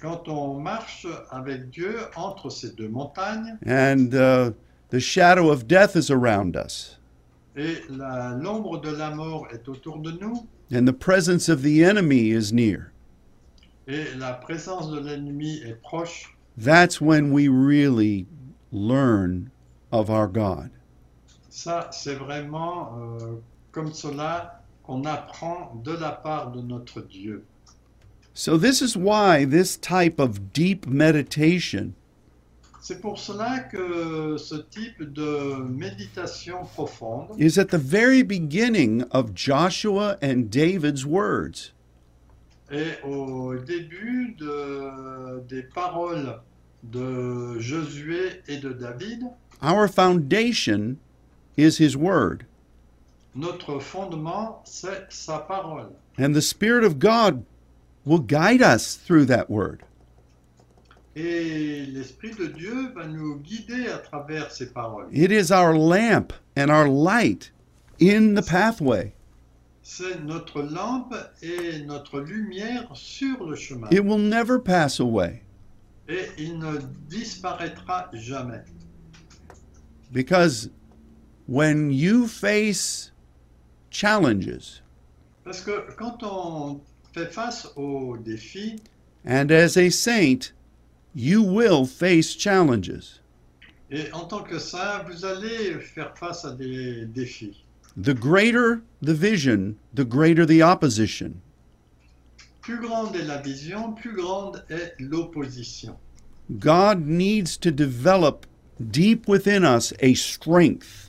Quand 0.00 0.28
on 0.28 0.60
marche 0.60 1.06
avec 1.30 1.70
Dieu 1.70 1.96
entre 2.14 2.50
ces 2.50 2.70
deux 2.76 2.88
montagnes 2.90 3.58
and 3.66 4.14
uh, 4.14 4.50
the 4.90 5.00
shadow 5.00 5.48
of 5.48 5.66
death 5.66 5.96
is 5.96 6.10
around 6.10 6.56
us, 6.56 6.98
et 7.56 7.78
l'ombre 7.88 8.80
de 8.82 8.90
la 8.90 9.10
mort 9.14 9.46
est 9.52 9.66
autour 9.66 9.98
de 9.98 10.10
nous 10.12 10.46
and 10.70 10.86
the 10.86 10.92
presence 10.92 11.48
of 11.48 11.62
the 11.62 11.82
enemy 11.82 12.30
is 12.32 12.52
near, 12.52 12.92
et 13.86 14.04
la 14.16 14.32
présence 14.32 14.90
de 14.90 14.98
l'ennemi 15.00 15.60
est 15.64 15.80
proche, 15.82 16.34
that's 16.56 17.00
when 17.00 17.32
we 17.32 17.48
really 17.48 18.26
learn 18.72 19.50
of 19.92 20.10
our 20.10 20.26
God. 20.28 20.70
ça 21.50 21.88
c'est 21.92 22.14
vraiment 22.14 22.98
euh, 22.98 23.36
comme 23.72 23.92
cela 23.92 24.62
qu'on 24.82 25.04
apprend 25.04 25.80
de 25.84 25.92
la 25.92 26.12
part 26.12 26.52
de 26.52 26.60
notre 26.60 27.00
Dieu. 27.00 27.44
So, 28.36 28.58
this 28.58 28.82
is 28.82 28.96
why 28.96 29.44
this 29.44 29.76
type 29.76 30.18
of 30.18 30.52
deep 30.52 30.86
meditation 30.86 31.94
C'est 32.80 33.00
pour 33.00 33.18
cela 33.18 33.60
que 33.60 34.36
ce 34.36 34.56
type 34.56 35.02
de 35.02 35.54
méditation 35.70 36.64
profonde 36.74 37.28
is 37.38 37.58
at 37.58 37.68
the 37.68 37.78
very 37.78 38.22
beginning 38.22 39.04
of 39.10 39.32
Joshua 39.34 40.18
and 40.20 40.50
David's 40.50 41.06
words. 41.06 41.72
Est 42.74 43.00
au 43.04 43.54
début 43.56 44.34
de- 44.38 45.40
des 45.48 45.62
paroles 45.62 46.38
de 46.82 47.58
Josué 47.60 48.42
et 48.48 48.58
de 48.58 48.72
David. 48.72 49.22
Our 49.62 49.88
foundation 49.88 50.96
is 51.56 51.78
His 51.78 51.96
Word, 51.96 52.44
Notre 53.34 53.78
fondement, 53.80 54.62
c'est 54.64 55.06
sa 55.10 55.38
parole. 55.38 55.90
and 56.18 56.34
the 56.34 56.42
Spirit 56.42 56.84
of 56.84 56.98
God 56.98 57.44
will 58.04 58.18
guide 58.20 58.60
us 58.62 58.94
through 58.96 59.26
that 59.26 59.48
Word. 59.48 59.80
Et 61.16 61.86
l'Esprit 61.86 62.32
de 62.34 62.46
Dieu 62.48 62.88
va 62.94 63.06
nous 63.06 63.36
guider 63.38 63.86
à 63.88 63.98
travers 63.98 64.50
ces 64.50 64.66
paroles. 64.66 65.06
It 65.12 65.30
is 65.30 65.52
our 65.52 65.72
lamp 65.76 66.32
and 66.56 66.70
our 66.70 66.88
light 66.88 67.52
in 68.00 68.34
the 68.34 68.42
pathway. 68.42 69.12
C'est 69.86 70.18
notre 70.24 70.62
lampe 70.62 71.14
et 71.42 71.82
notre 71.82 72.18
lumière 72.20 72.88
sur 72.94 73.44
le 73.44 73.54
chemin. 73.54 73.86
It 73.90 74.00
will 74.00 74.18
never 74.18 74.58
pass 74.58 74.98
away 74.98 75.42
Et 76.08 76.26
il 76.38 76.58
ne 76.58 76.78
disparaîtra 77.08 78.10
jamais. 78.14 78.62
because 80.10 80.70
when 81.46 81.90
you 81.90 82.26
face 82.26 83.12
challenges, 83.90 84.80
Parce 85.44 85.60
que 85.60 85.92
quand 85.98 86.22
on 86.22 86.80
fait 87.12 87.30
face 87.30 87.68
aux 87.76 88.16
défis, 88.16 88.76
and 89.26 89.50
as 89.50 89.76
a 89.76 89.90
saint, 89.90 90.52
you 91.14 91.42
will 91.42 91.84
face 91.84 92.34
challenges. 92.34 93.20
et 93.90 94.10
en 94.12 94.24
tant 94.24 94.42
que 94.42 94.58
saint, 94.58 95.02
vous 95.10 95.26
allez 95.26 95.78
faire 95.80 96.16
face 96.16 96.46
à 96.46 96.52
des 96.52 97.04
défis. 97.04 97.63
The 97.96 98.14
greater 98.14 98.82
the 99.00 99.14
vision, 99.14 99.78
the 99.92 100.04
greater 100.04 100.44
the 100.46 100.62
opposition. 100.62 101.40
Plus 102.62 102.78
grande 102.78 103.16
est 103.16 103.24
la 103.24 103.40
vision, 103.42 103.92
plus 103.94 104.16
grande 104.16 104.64
est 104.70 104.94
l'opposition. 104.98 105.96
God 106.58 107.06
needs 107.06 107.56
to 107.58 107.70
develop 107.70 108.46
deep 108.90 109.28
within 109.28 109.64
us 109.64 109.92
a 110.00 110.14
strength 110.14 111.04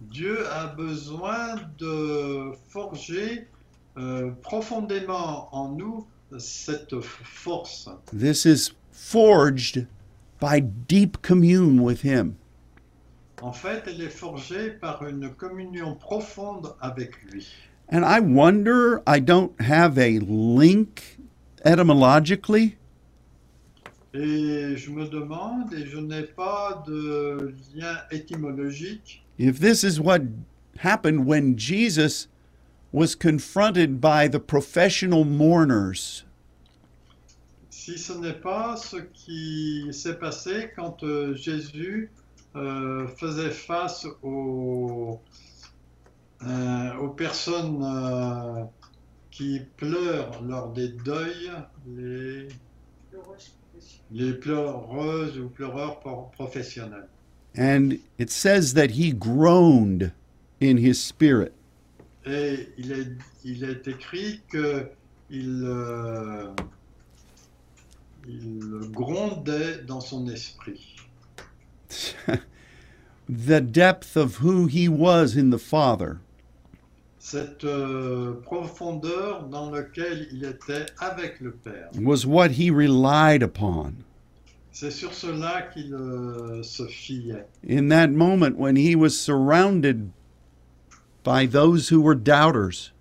Dieu 0.00 0.46
a 0.46 0.68
besoin 0.68 1.60
de 1.78 2.52
forger 2.68 3.46
euh, 3.98 4.30
profondément 4.42 5.48
en 5.52 5.68
nous 5.76 6.06
cette 6.38 7.00
force. 7.00 7.88
This 8.12 8.46
is 8.46 8.72
forged 8.90 9.86
by 10.40 10.60
deep 10.60 11.20
commune 11.22 11.82
with 11.82 12.00
Him. 12.00 12.36
En 13.42 13.52
fait, 13.52 13.84
elle 13.86 14.02
est 14.02 14.08
forgée 14.10 14.70
par 14.70 15.06
une 15.06 15.30
communion 15.30 15.94
profonde 15.94 16.74
avec 16.80 17.22
lui. 17.22 17.48
And 17.90 18.04
I 18.04 18.20
wonder, 18.20 19.02
I 19.06 19.18
don't 19.18 19.52
have 19.60 19.98
a 19.98 20.18
link 20.20 21.18
etymologically, 21.64 22.76
Et 24.12 24.76
je 24.76 24.90
me 24.90 25.06
demande, 25.08 25.72
et 25.72 25.86
je 25.86 25.98
n'ai 25.98 26.24
pas 26.24 26.82
de 26.86 27.54
lien 27.74 27.96
étymologique, 28.10 29.22
if 29.38 29.58
this 29.60 29.84
is 29.84 30.00
what 30.00 30.22
happened 30.78 31.26
when 31.26 31.56
Jesus 31.56 32.26
was 32.92 33.14
confronted 33.14 34.00
by 34.00 34.28
the 34.28 34.40
professional 34.40 35.24
mourners. 35.24 36.24
si 37.70 37.98
ce 37.98 38.12
n'est 38.12 38.40
pas 38.40 38.76
ce 38.76 38.96
qui 39.14 39.88
s'est 39.92 40.18
passé 40.18 40.70
quand 40.76 41.02
euh, 41.02 41.34
Jésus 41.34 42.10
euh, 42.56 43.06
faisait 43.08 43.50
face 43.50 44.06
aux, 44.22 45.20
euh, 46.42 46.94
aux 46.96 47.10
personnes 47.10 47.82
euh, 47.82 48.64
qui 49.30 49.60
pleurent 49.76 50.42
lors 50.42 50.72
des 50.72 50.88
deuils, 50.88 51.50
les, 51.86 52.48
les 54.10 54.34
pleureuses 54.34 55.38
ou 55.38 55.48
pleureurs 55.48 56.00
pro- 56.00 56.30
professionnels. 56.32 57.08
And 57.56 57.98
it 58.18 58.30
says 58.30 58.74
that 58.74 58.92
he 58.92 59.12
groaned 59.12 60.12
in 60.60 60.76
his 60.76 60.94
spirit. 61.02 61.52
Et 62.26 62.68
il 62.76 62.92
est, 62.92 63.16
il 63.44 63.64
est 63.64 63.88
écrit 63.88 64.40
que 64.48 64.88
il, 65.30 65.64
euh, 65.64 66.52
il 68.28 68.90
grondait 68.90 69.78
dans 69.86 70.00
son 70.00 70.28
esprit. 70.28 70.96
the 73.28 73.60
depth 73.60 74.16
of 74.16 74.36
who 74.36 74.66
he 74.66 74.88
was 74.88 75.36
in 75.36 75.50
the 75.50 75.58
Father. 75.58 76.20
Cette 77.18 77.64
euh, 77.64 78.40
profondeur 78.42 79.42
dans 79.50 79.70
laquelle 79.70 80.26
il 80.32 80.42
était 80.44 80.86
avec 81.00 81.38
le 81.40 81.52
Père. 81.52 81.90
was 82.00 82.24
what 82.26 82.52
he 82.52 82.70
relied 82.70 83.42
upon 83.42 83.92
C'est 84.72 84.90
sur 84.90 85.12
cela 85.12 85.62
qu'il 85.74 85.92
euh, 85.94 86.62
se 86.62 86.86
fiait. 86.86 87.44
in 87.68 87.88
that 87.88 88.10
moment 88.10 88.56
when 88.56 88.76
he 88.76 88.96
was 88.96 89.10
surrounded 89.18 90.10
by 91.22 91.44
those 91.46 91.90
who 91.90 92.00
were 92.00 92.14
doubters. 92.14 92.92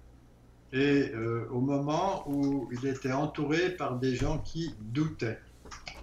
Et 0.74 1.12
euh, 1.16 1.48
au 1.52 1.62
moment 1.62 2.24
où 2.28 2.68
il 2.72 2.86
était 2.90 3.14
entouré 3.14 3.70
par 3.70 3.98
des 3.98 4.16
gens 4.16 4.40
qui 4.40 4.76
doutaient. 4.94 5.40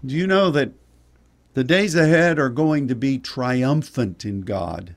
Do 0.03 0.15
you 0.15 0.27
know 0.27 0.51
that 0.53 0.71
the 1.57 1.65
days 1.65 1.95
ahead 1.95 2.39
are 2.39 2.51
going 2.51 2.87
to 2.87 2.95
be 2.95 3.19
triumphant 3.19 4.27
in 4.27 4.43
God? 4.43 4.95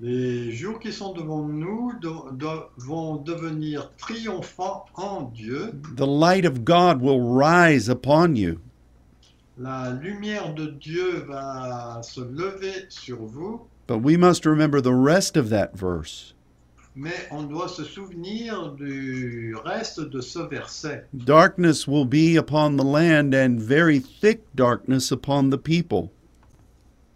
Les 0.00 0.50
jours 0.52 0.80
qui 0.80 0.90
sont 0.92 1.14
devant 1.14 1.46
nous 1.48 1.92
do- 2.00 2.32
do- 2.36 2.64
vont 2.78 3.22
devenir 3.24 3.88
triomphants 3.98 4.86
en 4.96 5.32
Dieu. 5.32 5.72
The 5.94 6.06
light 6.06 6.44
of 6.44 6.64
God 6.64 7.00
will 7.00 7.20
rise 7.20 7.88
upon 7.88 8.34
you. 8.34 8.60
la 9.56 9.90
lumière 9.92 10.54
de 10.56 10.66
Dieu 10.72 11.24
va 11.28 12.00
se 12.02 12.20
lever 12.20 12.86
sur 12.90 13.18
vous, 13.26 13.60
But 13.86 13.98
we 14.02 14.16
must 14.16 14.44
remember 14.44 14.80
the 14.80 14.92
rest 14.94 15.36
of 15.36 15.50
that 15.50 15.76
verse. 15.76 16.34
Mais 16.98 17.28
on 17.30 17.44
doit 17.44 17.68
se 17.68 17.84
souvenir 17.84 18.72
du 18.72 19.54
reste 19.64 20.00
de 20.00 20.20
ce 20.20 20.40
verset. 20.40 21.04
Darkness 21.14 21.86
will 21.86 22.04
be 22.04 22.36
upon 22.36 22.76
the 22.76 22.84
land, 22.84 23.34
and 23.34 23.60
very 23.60 24.00
thick 24.00 24.40
darkness 24.56 25.12
upon 25.12 25.50
the 25.50 25.58
people. 25.58 26.10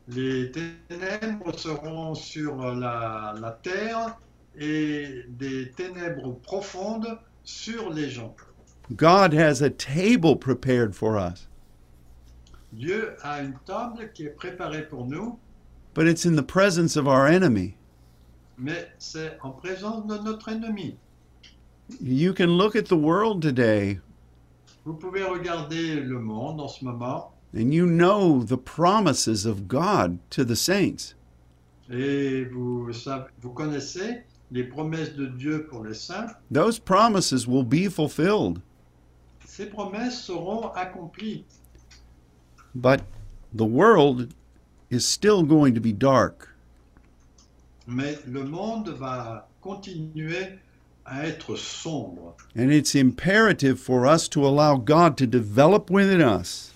Les 0.08 0.52
ténèbres 0.52 1.58
seront 1.58 2.14
sur 2.14 2.54
la, 2.74 3.34
la 3.40 3.58
terre 3.62 4.18
et 4.56 5.24
des 5.28 5.70
ténèbres 5.72 6.40
profondes 6.42 7.18
sur 7.42 7.90
les 7.90 8.08
gens. 8.08 8.36
God 8.96 9.32
has 9.32 9.62
a 9.62 9.70
table 9.70 10.36
prepared 10.36 10.94
for 10.94 11.16
us, 11.16 11.48
Dieu 12.72 13.16
a 13.22 13.42
une 13.42 13.54
table 13.66 14.10
qui 14.14 14.26
est 14.26 14.36
préparée 14.36 14.88
pour 14.88 15.06
nous, 15.06 15.38
but 15.92 16.06
it's 16.06 16.24
in 16.24 16.36
the 16.36 16.42
presence 16.42 16.96
of 16.96 17.08
our 17.08 17.26
enemy. 17.26 17.76
Mais 18.58 18.88
c'est 18.98 19.38
en 19.42 19.50
présence 19.50 20.06
de 20.06 20.18
notre 20.18 20.48
ennemi. 20.48 20.96
You 22.00 22.32
can 22.32 22.56
look 22.56 22.74
at 22.76 22.84
the 22.86 22.92
world 22.96 23.42
today, 23.42 24.00
Vous 24.84 24.94
pouvez 24.94 25.22
regarder 25.24 25.96
le 26.00 26.18
monde 26.18 26.60
en 26.60 26.68
ce 26.68 26.84
moment 26.84 27.32
and 27.54 27.70
you 27.72 27.86
know 27.86 28.42
the 28.42 28.56
promises 28.56 29.44
of 29.46 29.68
God 29.68 30.18
to 30.30 30.44
the 30.44 30.56
saints. 30.56 31.14
et 31.90 32.44
vous, 32.50 32.92
savez- 32.92 33.26
vous 33.42 33.50
connaissez 33.52 34.24
les 34.50 34.64
promesses 34.64 35.14
de 35.14 35.26
Dieu 35.26 35.66
pour 35.70 35.84
les 35.84 35.94
saints. 35.94 36.28
Those 36.50 36.78
promises 36.78 37.46
will 37.46 37.64
be 37.64 37.88
fulfilled, 37.88 38.60
Ces 39.46 39.66
promesses 39.66 40.22
seront 40.24 40.70
accomplies, 40.74 41.44
but 42.74 43.02
the 43.54 43.64
world 43.66 44.32
is 44.90 45.00
still 45.04 45.42
going 45.42 45.74
to 45.74 45.80
be 45.80 45.92
dark. 45.92 46.48
Mais 47.86 48.18
le 48.26 48.44
monde 48.44 48.90
va 48.90 49.48
continuer 49.60 50.58
à 51.04 51.26
être 51.26 51.56
sombre. 51.56 52.36
And 52.56 52.70
it's 52.70 52.94
imperative 52.94 53.78
for 53.78 54.06
us 54.06 54.28
to 54.28 54.46
allow 54.46 54.76
God 54.76 55.16
to 55.18 55.26
develop 55.26 55.90
within 55.90 56.20
us 56.20 56.72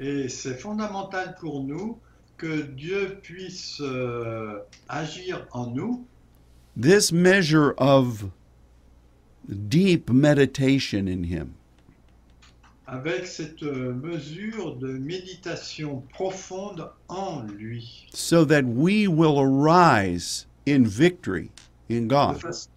Et 0.00 0.28
c'est 0.28 0.58
fondamental 0.58 1.36
pour 1.40 1.62
nous 1.62 1.98
que 2.36 2.62
Dieu 2.62 3.20
puisse 3.22 3.80
euh, 3.80 4.58
agir 4.88 5.46
en 5.52 5.68
nous 5.68 6.04
this 6.76 7.12
measure 7.12 7.74
of 7.78 8.30
deep 9.68 10.10
meditation 10.10 11.06
in 11.06 11.24
Him. 11.24 11.54
Avec 12.92 13.26
cette 13.26 13.62
euh, 13.62 13.94
mesure 13.94 14.76
de 14.76 14.88
méditation 14.88 16.02
profonde 16.12 16.90
en 17.08 17.42
lui, 17.42 18.06
so 18.12 18.44
that 18.44 18.64
we 18.64 19.08
will 19.08 19.38
arise 19.40 20.46
in 20.68 20.84
victory 20.84 21.50
in 21.90 22.02
de 22.02 22.08
God. 22.08 22.36
façon 22.38 22.68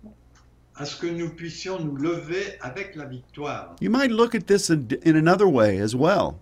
à 0.78 0.86
ce 0.86 0.95
que 1.01 1.07
nous 1.07 1.30
puissions 1.30 1.80
nous 1.82 1.97
lever 1.97 2.57
avec 2.61 2.95
la 2.95 3.05
victoire. 3.05 3.76
You 3.82 3.89
might 3.89 4.09
look 4.09 4.34
at 4.36 4.47
this 4.47 4.70
in 4.70 4.88
in 5.05 5.18
another 5.18 5.47
way 5.47 5.80
as 5.82 5.93
well. 5.93 6.36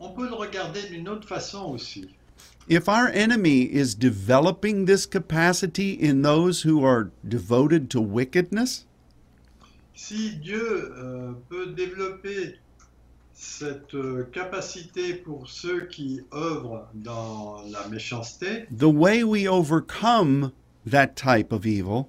On 0.00 0.10
peut 0.10 0.28
le 0.28 0.34
regarder 0.34 0.88
d'une 0.88 1.06
autre 1.06 1.28
façon 1.28 1.74
aussi. 1.74 2.08
If 2.68 2.88
our 2.88 3.08
enemy 3.08 3.64
is 3.64 3.94
developing 3.94 4.86
this 4.86 5.04
capacity 5.04 5.92
in 5.92 6.22
those 6.22 6.62
who 6.62 6.82
are 6.82 7.10
devoted 7.22 7.90
to 7.90 8.00
wickedness, 8.00 8.86
Si 9.94 10.36
Dieu 10.42 10.92
euh, 10.96 11.32
peut 11.48 11.66
développer 11.76 12.58
cette 13.34 13.94
euh, 13.94 14.24
capacité 14.32 15.14
pour 15.14 15.48
ceux 15.48 15.86
qui 15.86 16.20
œuvrent 16.32 16.86
dans 16.94 17.62
la 17.70 17.86
méchanceté, 17.88 18.66
the 18.76 18.84
way 18.84 19.22
we 19.24 19.46
overcome 19.48 20.52
that 20.88 21.08
type 21.16 21.52
of 21.52 21.66
evil 21.66 22.06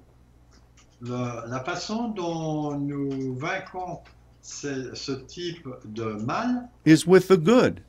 le- 1.00 1.48
la 1.48 1.60
façon 1.64 2.08
dont 2.08 2.78
nous 2.78 3.34
vaincrons 3.34 4.00
ce, 4.40 4.94
ce 4.94 5.12
type 5.12 5.68
de 5.84 6.04
mal, 6.24 6.68
is 6.86 7.04
with 7.06 7.26
the 7.28 7.36
good. 7.36 7.80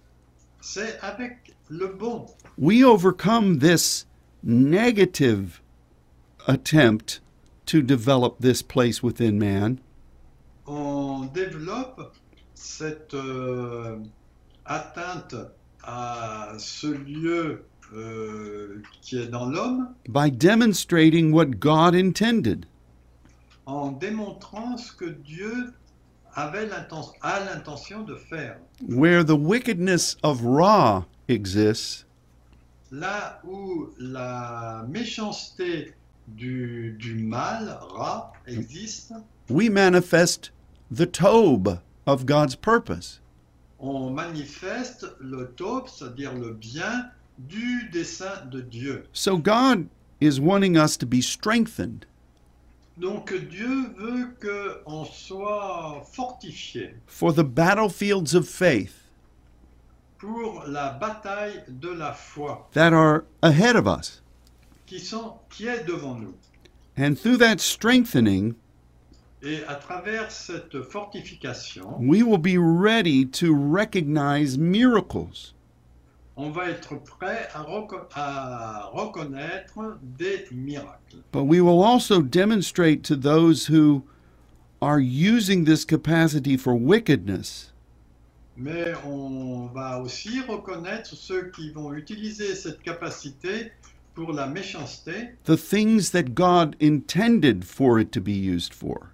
c'est 0.62 0.98
avec 1.02 1.54
le 1.70 1.88
bon. 1.88 2.26
We 2.58 2.84
overcome 2.84 3.60
this 3.60 4.08
negative 4.44 5.62
attempt 6.48 7.22
to 7.68 7.82
develop 7.82 8.40
this 8.40 8.62
place 8.64 9.04
within 9.04 9.38
man 9.38 9.80
On 10.66 11.30
développe 11.34 12.14
cette 12.58 13.14
euh, 13.14 13.98
atteinte 14.66 15.36
à 15.84 16.54
ce 16.58 16.88
lieu 16.88 17.64
euh, 17.94 18.82
qui 19.02 19.18
est 19.18 19.28
dans 19.28 19.46
l'homme 19.46 19.90
by 20.10 20.32
demonstrating 20.32 21.32
what 21.32 21.46
God 21.60 21.96
intended. 21.96 22.66
en 23.66 23.92
démontrant 23.92 24.78
ce 24.78 24.92
que 24.94 25.06
Dieu 25.06 25.74
avait 26.34 26.70
a 27.22 27.40
l'intention 27.46 28.04
de 28.04 28.16
faire. 28.16 28.58
Where 28.88 29.24
the 29.24 29.38
wickedness 29.38 30.18
of 30.24 30.42
Ra 30.44 31.06
exists, 31.28 32.06
Là 32.90 33.42
où 33.46 33.90
la 34.00 34.86
méchanceté 34.88 35.94
du, 36.30 36.96
du 36.98 37.16
mal, 37.16 37.78
Ra, 37.82 38.32
existe, 38.48 39.14
we 39.50 39.70
manifest 39.70 40.52
the 40.90 41.06
Tob 41.06 41.80
of 42.08 42.26
God's 42.26 42.56
purpose. 42.56 43.20
on 43.80 44.10
manifeste 44.10 45.06
le 45.20 45.54
top, 45.56 45.88
c'est-à-dire 45.90 46.34
le 46.34 46.54
bien 46.54 47.12
du 47.38 47.90
dessein 47.92 48.46
de 48.50 48.62
Dieu. 48.62 49.04
So 49.14 49.38
God 49.38 49.88
is 50.20 50.40
wanting 50.40 50.78
us 50.78 50.98
to 50.98 51.06
be 51.06 51.22
strengthened. 51.22 52.06
Donc 52.98 53.32
Dieu 53.50 53.94
veut 53.96 54.36
qu'on 54.42 55.06
soit 55.06 56.04
fortifié 56.12 56.96
for 57.06 57.32
the 57.32 57.44
battlefields 57.44 58.34
of 58.34 58.48
faith 58.48 59.12
pour 60.18 60.64
la 60.68 60.94
bataille 60.94 61.64
de 61.68 61.90
la 61.90 62.14
foi 62.14 62.68
that 62.74 62.94
are 62.94 63.26
ahead 63.44 63.76
of 63.76 63.86
us. 63.86 64.24
qui, 64.88 65.00
sont, 65.00 65.34
qui 65.52 65.68
est 65.68 65.84
devant 65.84 66.16
nous. 66.16 66.34
And 66.98 67.16
through 67.16 67.38
that 67.38 67.60
strengthening, 67.60 68.56
Et 69.48 69.64
à 69.68 69.76
travers 69.76 70.30
cette 70.30 70.82
fortification, 70.82 71.96
we 72.00 72.22
will 72.22 72.38
be 72.38 72.58
ready 72.58 73.26
to 73.26 73.56
recognize 73.56 74.58
miracles. 74.58 75.54
on 76.36 76.52
va 76.52 76.70
être 76.70 76.96
prêt 77.04 77.48
à, 77.54 77.64
reco- 77.64 78.08
à 78.14 78.90
reconnaître 78.94 79.98
des 80.04 80.46
miracles. 80.52 81.24
But 81.32 81.46
we 81.46 81.62
will 81.62 81.82
also 81.82 82.22
demonstrate 82.22 83.04
to 83.06 83.16
those 83.16 83.68
who 83.68 84.04
are 84.82 85.00
using 85.00 85.64
this 85.66 85.86
capacity 85.86 86.58
for 86.58 86.76
wickedness 86.76 87.72
Mais 88.58 88.94
on 89.06 89.68
va 89.74 90.00
aussi 90.02 90.42
reconnaître 90.42 91.16
ceux 91.16 91.52
qui 91.56 91.72
vont 91.72 91.94
utiliser 91.94 92.54
cette 92.54 92.82
capacité 92.82 93.72
pour 94.14 94.34
la 94.34 94.48
méchanceté, 94.48 95.30
the 95.46 95.56
things 95.56 96.10
that 96.12 96.34
God 96.36 96.76
intended 96.82 97.64
for 97.64 97.98
it 98.00 98.12
to 98.12 98.20
be 98.20 98.34
used 98.34 98.74
for. 98.74 99.12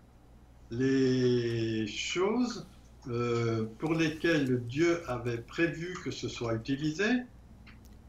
Les 0.78 1.88
choses 1.88 2.66
euh, 3.10 3.66
pour 3.80 3.94
lesquelles 3.94 4.64
Dieu 4.68 5.02
avait 5.08 5.38
prévu 5.38 5.94
que 6.04 6.12
ce 6.12 6.28
soit 6.28 6.54
utilisé. 6.54 7.24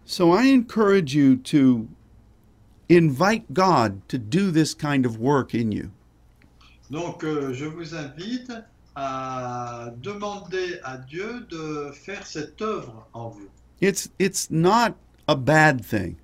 So 0.05 0.33
I 0.33 0.53
encourage 0.53 1.15
you 1.15 1.37
to 1.37 1.89
invite 2.91 3.53
God 3.53 4.07
to 4.09 4.19
do 4.19 4.51
this 4.51 4.75
kind 4.75 5.07
of 5.07 5.19
work 5.19 5.55
in 5.55 5.73
you. 5.73 5.91
Donc 6.91 7.25
euh, 7.25 7.53
je 7.55 7.65
vous 7.65 7.95
invite 7.95 8.53
à 8.95 9.91
demander 10.03 10.79
à 10.85 10.99
Dieu 10.99 11.47
de 11.51 11.91
faire 11.93 12.27
cette 12.27 12.61
œuvre 12.61 13.09
en 13.15 13.31
vous. 13.31 13.49
It's 13.81 14.11
it's 14.19 14.51
not 14.51 14.95
a 15.27 15.35
bad 15.35 15.85
thing. 15.85 16.17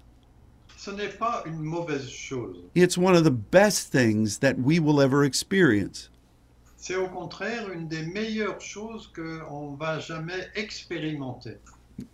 Ce 0.77 0.91
n'est 0.91 1.09
pas 1.09 1.43
une 1.47 1.61
mauvaise 1.61 2.09
chose. 2.09 2.59
It's 2.75 2.97
one 2.97 3.15
of 3.15 3.25
the 3.25 3.31
best 3.31 3.91
things 3.91 4.39
that 4.39 4.59
we 4.59 4.79
will 4.79 5.01
ever 5.01 5.25
experience. 5.25 6.10
C'est 6.83 6.97
au 6.97 7.09
contraire 7.09 7.71
une 7.71 7.89
des 7.89 8.03
meilleures 8.07 8.61
choses 8.61 9.13
qu'on 9.15 9.75
va 9.75 9.99
jamais 9.99 10.49
expérimenter. 10.55 11.59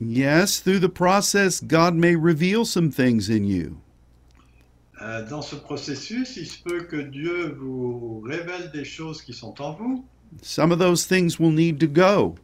Yes, 0.01 0.61
through 0.61 0.81
the 0.81 0.93
process, 0.93 1.63
God 1.63 1.95
may 1.95 2.17
reveal 2.17 2.67
some 2.67 2.91
things 2.91 3.31
in 3.31 3.45
you. 3.45 3.77
Euh, 5.01 5.25
dans 5.29 5.43
ce 5.43 5.55
processus, 5.55 6.37
il 6.37 6.47
se 6.47 6.61
peut 6.65 6.83
que 6.83 6.97
Dieu 6.97 7.57
vous 7.61 8.21
révèle 8.27 8.73
des 8.73 8.85
choses 8.85 9.23
qui 9.23 9.35
sont 9.35 9.61
en 9.63 9.73
vous 9.75 10.05
Some 10.43 10.73
of 10.73 10.81
those 10.81 11.07
things 11.07 11.39
will 11.39 11.55
need 11.55 11.79
to 11.79 11.87
go. 11.87 12.35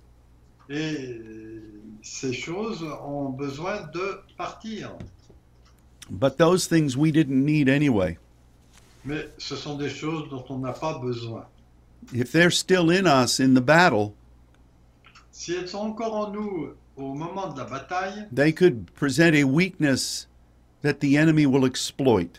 et 0.70 1.20
ces 2.02 2.32
choses 2.32 2.84
ont 3.04 3.30
besoin 3.30 3.82
de 3.92 4.20
partir. 4.36 4.92
But 6.08 6.36
those 6.36 6.68
things 6.68 6.96
we 6.96 7.10
didn't 7.10 7.44
need 7.44 7.68
anyway. 7.68 8.16
Mais 9.04 9.28
ce 9.38 9.56
sont 9.56 9.76
des 9.76 9.90
choses 9.90 10.28
dont 10.30 10.44
on 10.50 10.58
n'a 10.58 10.72
pas 10.72 10.98
besoin. 11.00 11.46
If 12.12 12.32
they're 12.32 12.50
still 12.50 12.90
in 12.90 13.07
us 13.07 13.40
in 13.40 13.55
the 13.55 13.61
battle, 13.64 14.14
Si 15.30 15.55
elles 15.55 15.68
sont 15.68 15.78
encore 15.90 16.14
en 16.14 16.30
nous 16.30 16.74
au 16.96 17.14
moment 17.14 17.53
de 17.53 17.59
la 17.59 17.64
bataille, 17.66 18.26
they 18.34 18.53
could 18.53 18.90
present 18.94 19.34
a 19.34 19.44
weakness 19.44 20.28
that 20.82 21.00
the 21.00 21.16
enemy 21.16 21.46
will 21.46 21.64
exploit. 21.64 22.38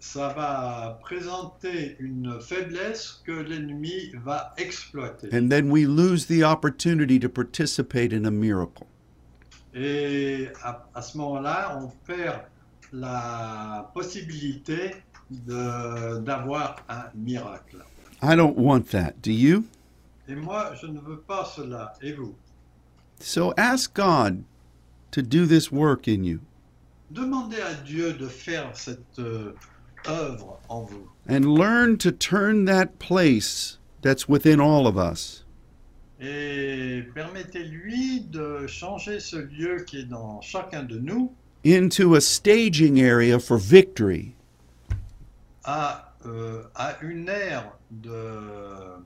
ça 0.00 0.28
va 0.34 0.98
présenter 1.02 1.96
une 1.98 2.40
faiblesse 2.40 3.20
que 3.26 3.32
l'ennemi 3.32 4.12
va 4.24 4.54
exploiter. 4.56 5.28
And 5.32 5.50
then 5.50 5.70
we 5.70 5.84
lose 5.86 6.26
the 6.26 6.42
opportunity 6.44 7.18
to 7.18 7.28
participate 7.28 8.12
in 8.14 8.24
a 8.24 8.30
miracle. 8.30 8.86
Et 9.74 10.48
à, 10.62 10.86
à 10.94 11.02
ce 11.02 11.18
moment-là, 11.18 11.78
on 11.82 11.88
perd 12.06 12.40
la 12.92 13.90
possibilité 13.92 14.94
d'avoir 15.30 16.76
un 16.88 17.04
miracle. 17.14 17.84
I 18.22 18.34
don't 18.34 18.56
want 18.56 18.90
that. 18.90 19.22
Do 19.22 19.32
you? 19.32 19.64
Et 20.28 20.34
moi, 20.34 20.74
je 20.80 20.86
ne 20.86 20.98
veux 21.00 21.18
pas 21.18 21.44
cela. 21.44 21.92
Et 22.02 22.12
vous 22.12 22.34
So 23.20 23.52
ask 23.56 23.94
God 23.94 24.44
to 25.10 25.22
do 25.22 25.46
this 25.46 25.72
work 25.72 26.06
in 26.08 26.24
you 26.24 26.40
Demandez 27.10 27.60
à 27.60 27.74
Dieu 27.84 28.12
de 28.12 28.26
faire 28.28 28.70
cette 28.76 29.18
euh, 29.18 29.52
œuvre 30.06 30.60
en 30.68 30.82
vous. 30.82 31.08
and 31.28 31.44
learn 31.56 31.96
to 31.98 32.10
turn 32.12 32.64
that 32.66 32.98
place 32.98 33.78
that's 34.02 34.28
within 34.28 34.60
all 34.60 34.86
of 34.86 34.96
us 34.98 35.44
Et 36.20 37.02
permettez-lui 37.14 38.20
de 38.30 38.66
changer 38.66 39.20
ce 39.20 39.36
lieu 39.36 39.84
qui 39.86 40.00
est 40.00 40.08
dans 40.08 40.40
chacun 40.42 40.82
de 40.82 40.98
nous 40.98 41.32
into 41.64 42.14
a 42.14 42.20
staging 42.20 43.00
area 43.00 43.38
for 43.38 43.56
victory. 43.58 44.34
à, 45.64 46.07
euh, 46.26 46.64
à 46.74 46.96
une 47.02 47.28
ère 47.28 47.72
de 47.90 48.10
euh, 48.10 48.96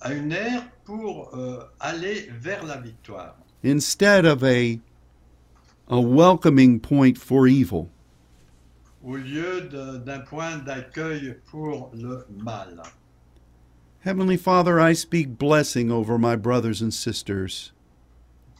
à 0.00 0.12
une 0.12 0.32
ère 0.32 0.62
pour 0.84 1.34
euh, 1.34 1.64
aller 1.80 2.28
vers 2.30 2.64
la 2.64 2.78
victoire 2.78 3.36
instead 3.64 4.26
of 4.26 4.42
a 4.42 4.80
a 5.88 6.00
welcoming 6.00 6.80
point 6.80 7.16
for 7.16 7.46
evil. 7.46 7.88
au 9.04 9.16
lieu 9.16 9.68
d'un 10.04 10.20
point 10.20 10.56
d'accueil 10.56 11.36
pour 11.50 11.90
le 11.94 12.26
mal. 12.42 12.82
Heavenly 14.00 14.36
Father, 14.36 14.80
I 14.80 14.94
speak 14.94 15.38
blessing 15.38 15.90
over 15.90 16.18
my 16.18 16.36
brothers 16.36 16.82
and 16.82 16.92
sisters. 16.92 17.72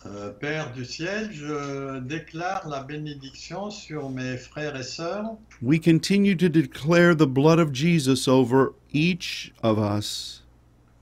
Euh, 0.07 0.31
Père 0.39 0.71
du 0.73 0.85
ciel, 0.85 1.31
je 1.33 1.99
déclare 2.01 2.69
la 2.69 2.83
bénédiction 2.83 3.71
sur 3.71 4.11
mes 4.11 4.37
frères 4.37 4.77
et 4.77 4.83
sœurs. 4.83 5.25
We 5.63 5.81
continue 5.81 6.37
to 6.37 6.49
declare 6.51 7.15
the 7.17 7.27
blood 7.27 7.59
of 7.59 7.73
Jesus 7.73 8.29
over 8.29 8.75
each 8.93 9.53
of 9.63 9.79
us, 9.79 10.43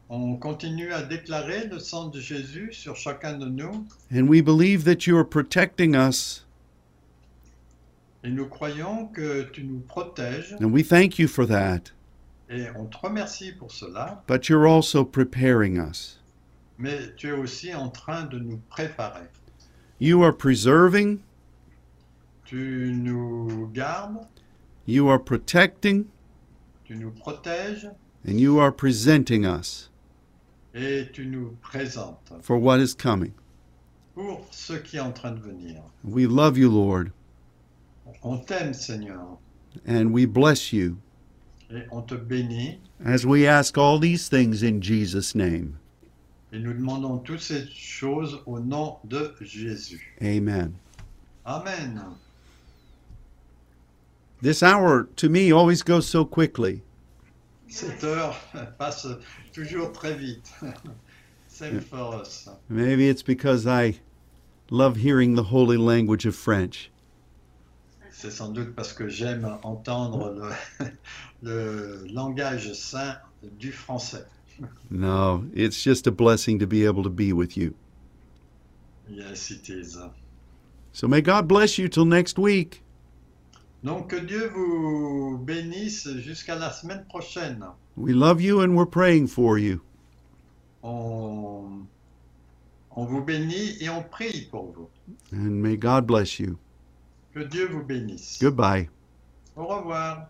On 0.08 0.36
continue 0.36 0.92
à 0.92 1.02
déclarer 1.02 1.66
le 1.68 1.78
sang 1.80 2.08
de 2.10 2.20
Jésus 2.20 2.68
sur 2.72 2.94
chacun 2.96 3.38
de 3.38 3.46
nous 3.46 3.86
and 4.14 4.28
we 4.28 4.40
believe 4.40 4.84
that 4.84 5.06
you 5.06 5.16
are 5.16 5.24
protecting 5.28 5.96
us, 5.96 6.44
et 8.22 8.30
nous 8.30 8.46
croyons 8.46 9.06
que 9.06 9.42
tu 9.52 9.64
nous 9.64 9.80
protèges 9.80 10.54
and 10.60 10.70
we 10.72 10.84
thank 10.86 11.18
you 11.18 11.26
for 11.26 11.44
that. 11.46 11.90
et 12.48 12.66
on 12.76 12.84
te 12.86 12.98
remercie 12.98 13.50
pour 13.52 13.72
cela, 13.72 14.22
But 14.28 14.48
you're 14.48 14.68
also 14.68 15.02
preparing 15.04 15.76
us. 15.78 16.18
Mais 16.78 17.14
tu 17.16 17.28
es 17.28 17.32
aussi 17.32 17.74
en 17.74 17.88
train 17.90 18.24
de 18.24 18.38
nous 18.38 18.58
préparer. 18.70 19.26
You 20.00 20.22
are 20.24 20.36
preserving, 20.36 21.20
Tu 22.44 22.92
nous 22.94 23.68
gardes, 23.72 24.26
you 24.86 25.08
are 25.08 25.18
protecting, 25.22 26.06
tu 26.84 26.96
nous 26.96 27.10
protèges 27.10 27.88
and 28.26 28.38
you 28.38 28.58
are 28.60 28.72
presenting 28.72 29.44
us 29.46 29.88
et 30.74 31.06
tu 31.12 31.24
nous 31.26 31.56
présentes 31.62 32.32
for 32.42 32.58
what 32.58 32.78
is 32.80 32.94
coming. 32.94 33.32
pour 34.14 34.46
ce 34.50 34.74
qui 34.74 34.96
est 34.96 35.00
en 35.00 35.12
train 35.12 35.32
de 35.32 35.40
venir. 35.40 35.82
We 36.04 36.26
love 36.26 36.58
you, 36.58 36.68
Lord, 36.70 37.12
On 38.22 38.38
t'aime 38.38 38.74
Seigneur 38.74 39.38
and 39.86 40.12
we 40.12 40.26
bless 40.26 40.72
you 40.72 40.98
et 41.70 41.84
on 41.90 42.02
te 42.02 42.14
bénit 42.16 42.80
as 43.04 43.24
we 43.24 43.46
ask 43.46 43.78
all 43.78 43.98
these 43.98 44.28
things 44.28 44.62
in 44.62 44.80
Jesus' 44.82 45.34
name. 45.34 45.78
Et 46.52 46.58
nous 46.58 46.74
demandons 46.74 47.18
toutes 47.18 47.40
ces 47.40 47.66
choses 47.68 48.42
au 48.46 48.60
nom 48.60 48.98
de 49.04 49.34
Jésus. 49.40 50.14
Amen. 50.20 50.74
Amen. 51.46 52.02
This 54.42 54.62
hour 54.62 55.08
to 55.16 55.28
me 55.28 55.50
always 55.52 55.82
goes 55.82 56.06
so 56.06 56.24
quickly. 56.24 56.82
Cette 57.68 58.04
heure 58.04 58.36
passe 58.78 59.06
toujours 59.54 59.92
très 59.92 60.14
vite. 60.14 60.52
Same 61.48 61.80
for 61.80 62.20
us. 62.20 62.48
Maybe 62.68 63.08
it's 63.08 63.22
because 63.22 63.66
I 63.66 64.00
love 64.70 64.96
hearing 64.96 65.34
the 65.34 65.44
holy 65.44 65.76
language 65.76 66.26
of 66.26 66.34
French. 66.34 66.90
C'est 68.10 68.30
sans 68.30 68.50
doute 68.50 68.74
parce 68.76 68.92
que 68.92 69.08
j'aime 69.08 69.58
entendre 69.62 70.34
le, 70.80 70.92
le 71.42 72.06
langage 72.12 72.72
saint 72.74 73.16
du 73.58 73.72
français. 73.72 74.26
No, 74.90 75.44
it's 75.54 75.82
just 75.82 76.06
a 76.06 76.12
blessing 76.12 76.58
to 76.58 76.66
be 76.66 76.84
able 76.84 77.02
to 77.02 77.10
be 77.10 77.32
with 77.32 77.56
you. 77.56 77.74
Yes, 79.08 79.50
it 79.50 79.68
is. 79.68 79.98
So 80.92 81.08
may 81.08 81.20
God 81.20 81.48
bless 81.48 81.78
you 81.78 81.88
till 81.88 82.04
next 82.04 82.38
week. 82.38 82.82
Donc 83.82 84.10
que 84.10 84.20
Dieu 84.20 84.48
vous 84.54 85.38
bénisse 85.38 86.08
jusqu'à 86.18 86.54
la 86.58 86.70
semaine 86.70 87.04
prochaine. 87.08 87.64
We 87.96 88.12
love 88.12 88.40
you 88.40 88.60
and 88.60 88.76
we're 88.76 88.86
praying 88.86 89.26
for 89.26 89.58
you. 89.58 89.80
On, 90.82 91.86
on 92.94 93.04
vous 93.06 93.22
bénit 93.22 93.76
et 93.80 93.88
on 93.88 94.02
prie 94.02 94.48
pour 94.50 94.72
vous. 94.72 94.88
And 95.32 95.62
may 95.62 95.76
God 95.76 96.06
bless 96.06 96.38
you. 96.38 96.58
Que 97.34 97.40
Dieu 97.44 97.66
vous 97.68 97.82
bénisse. 97.82 98.38
Goodbye. 98.40 98.88
Au 99.56 99.66
revoir. 99.66 100.28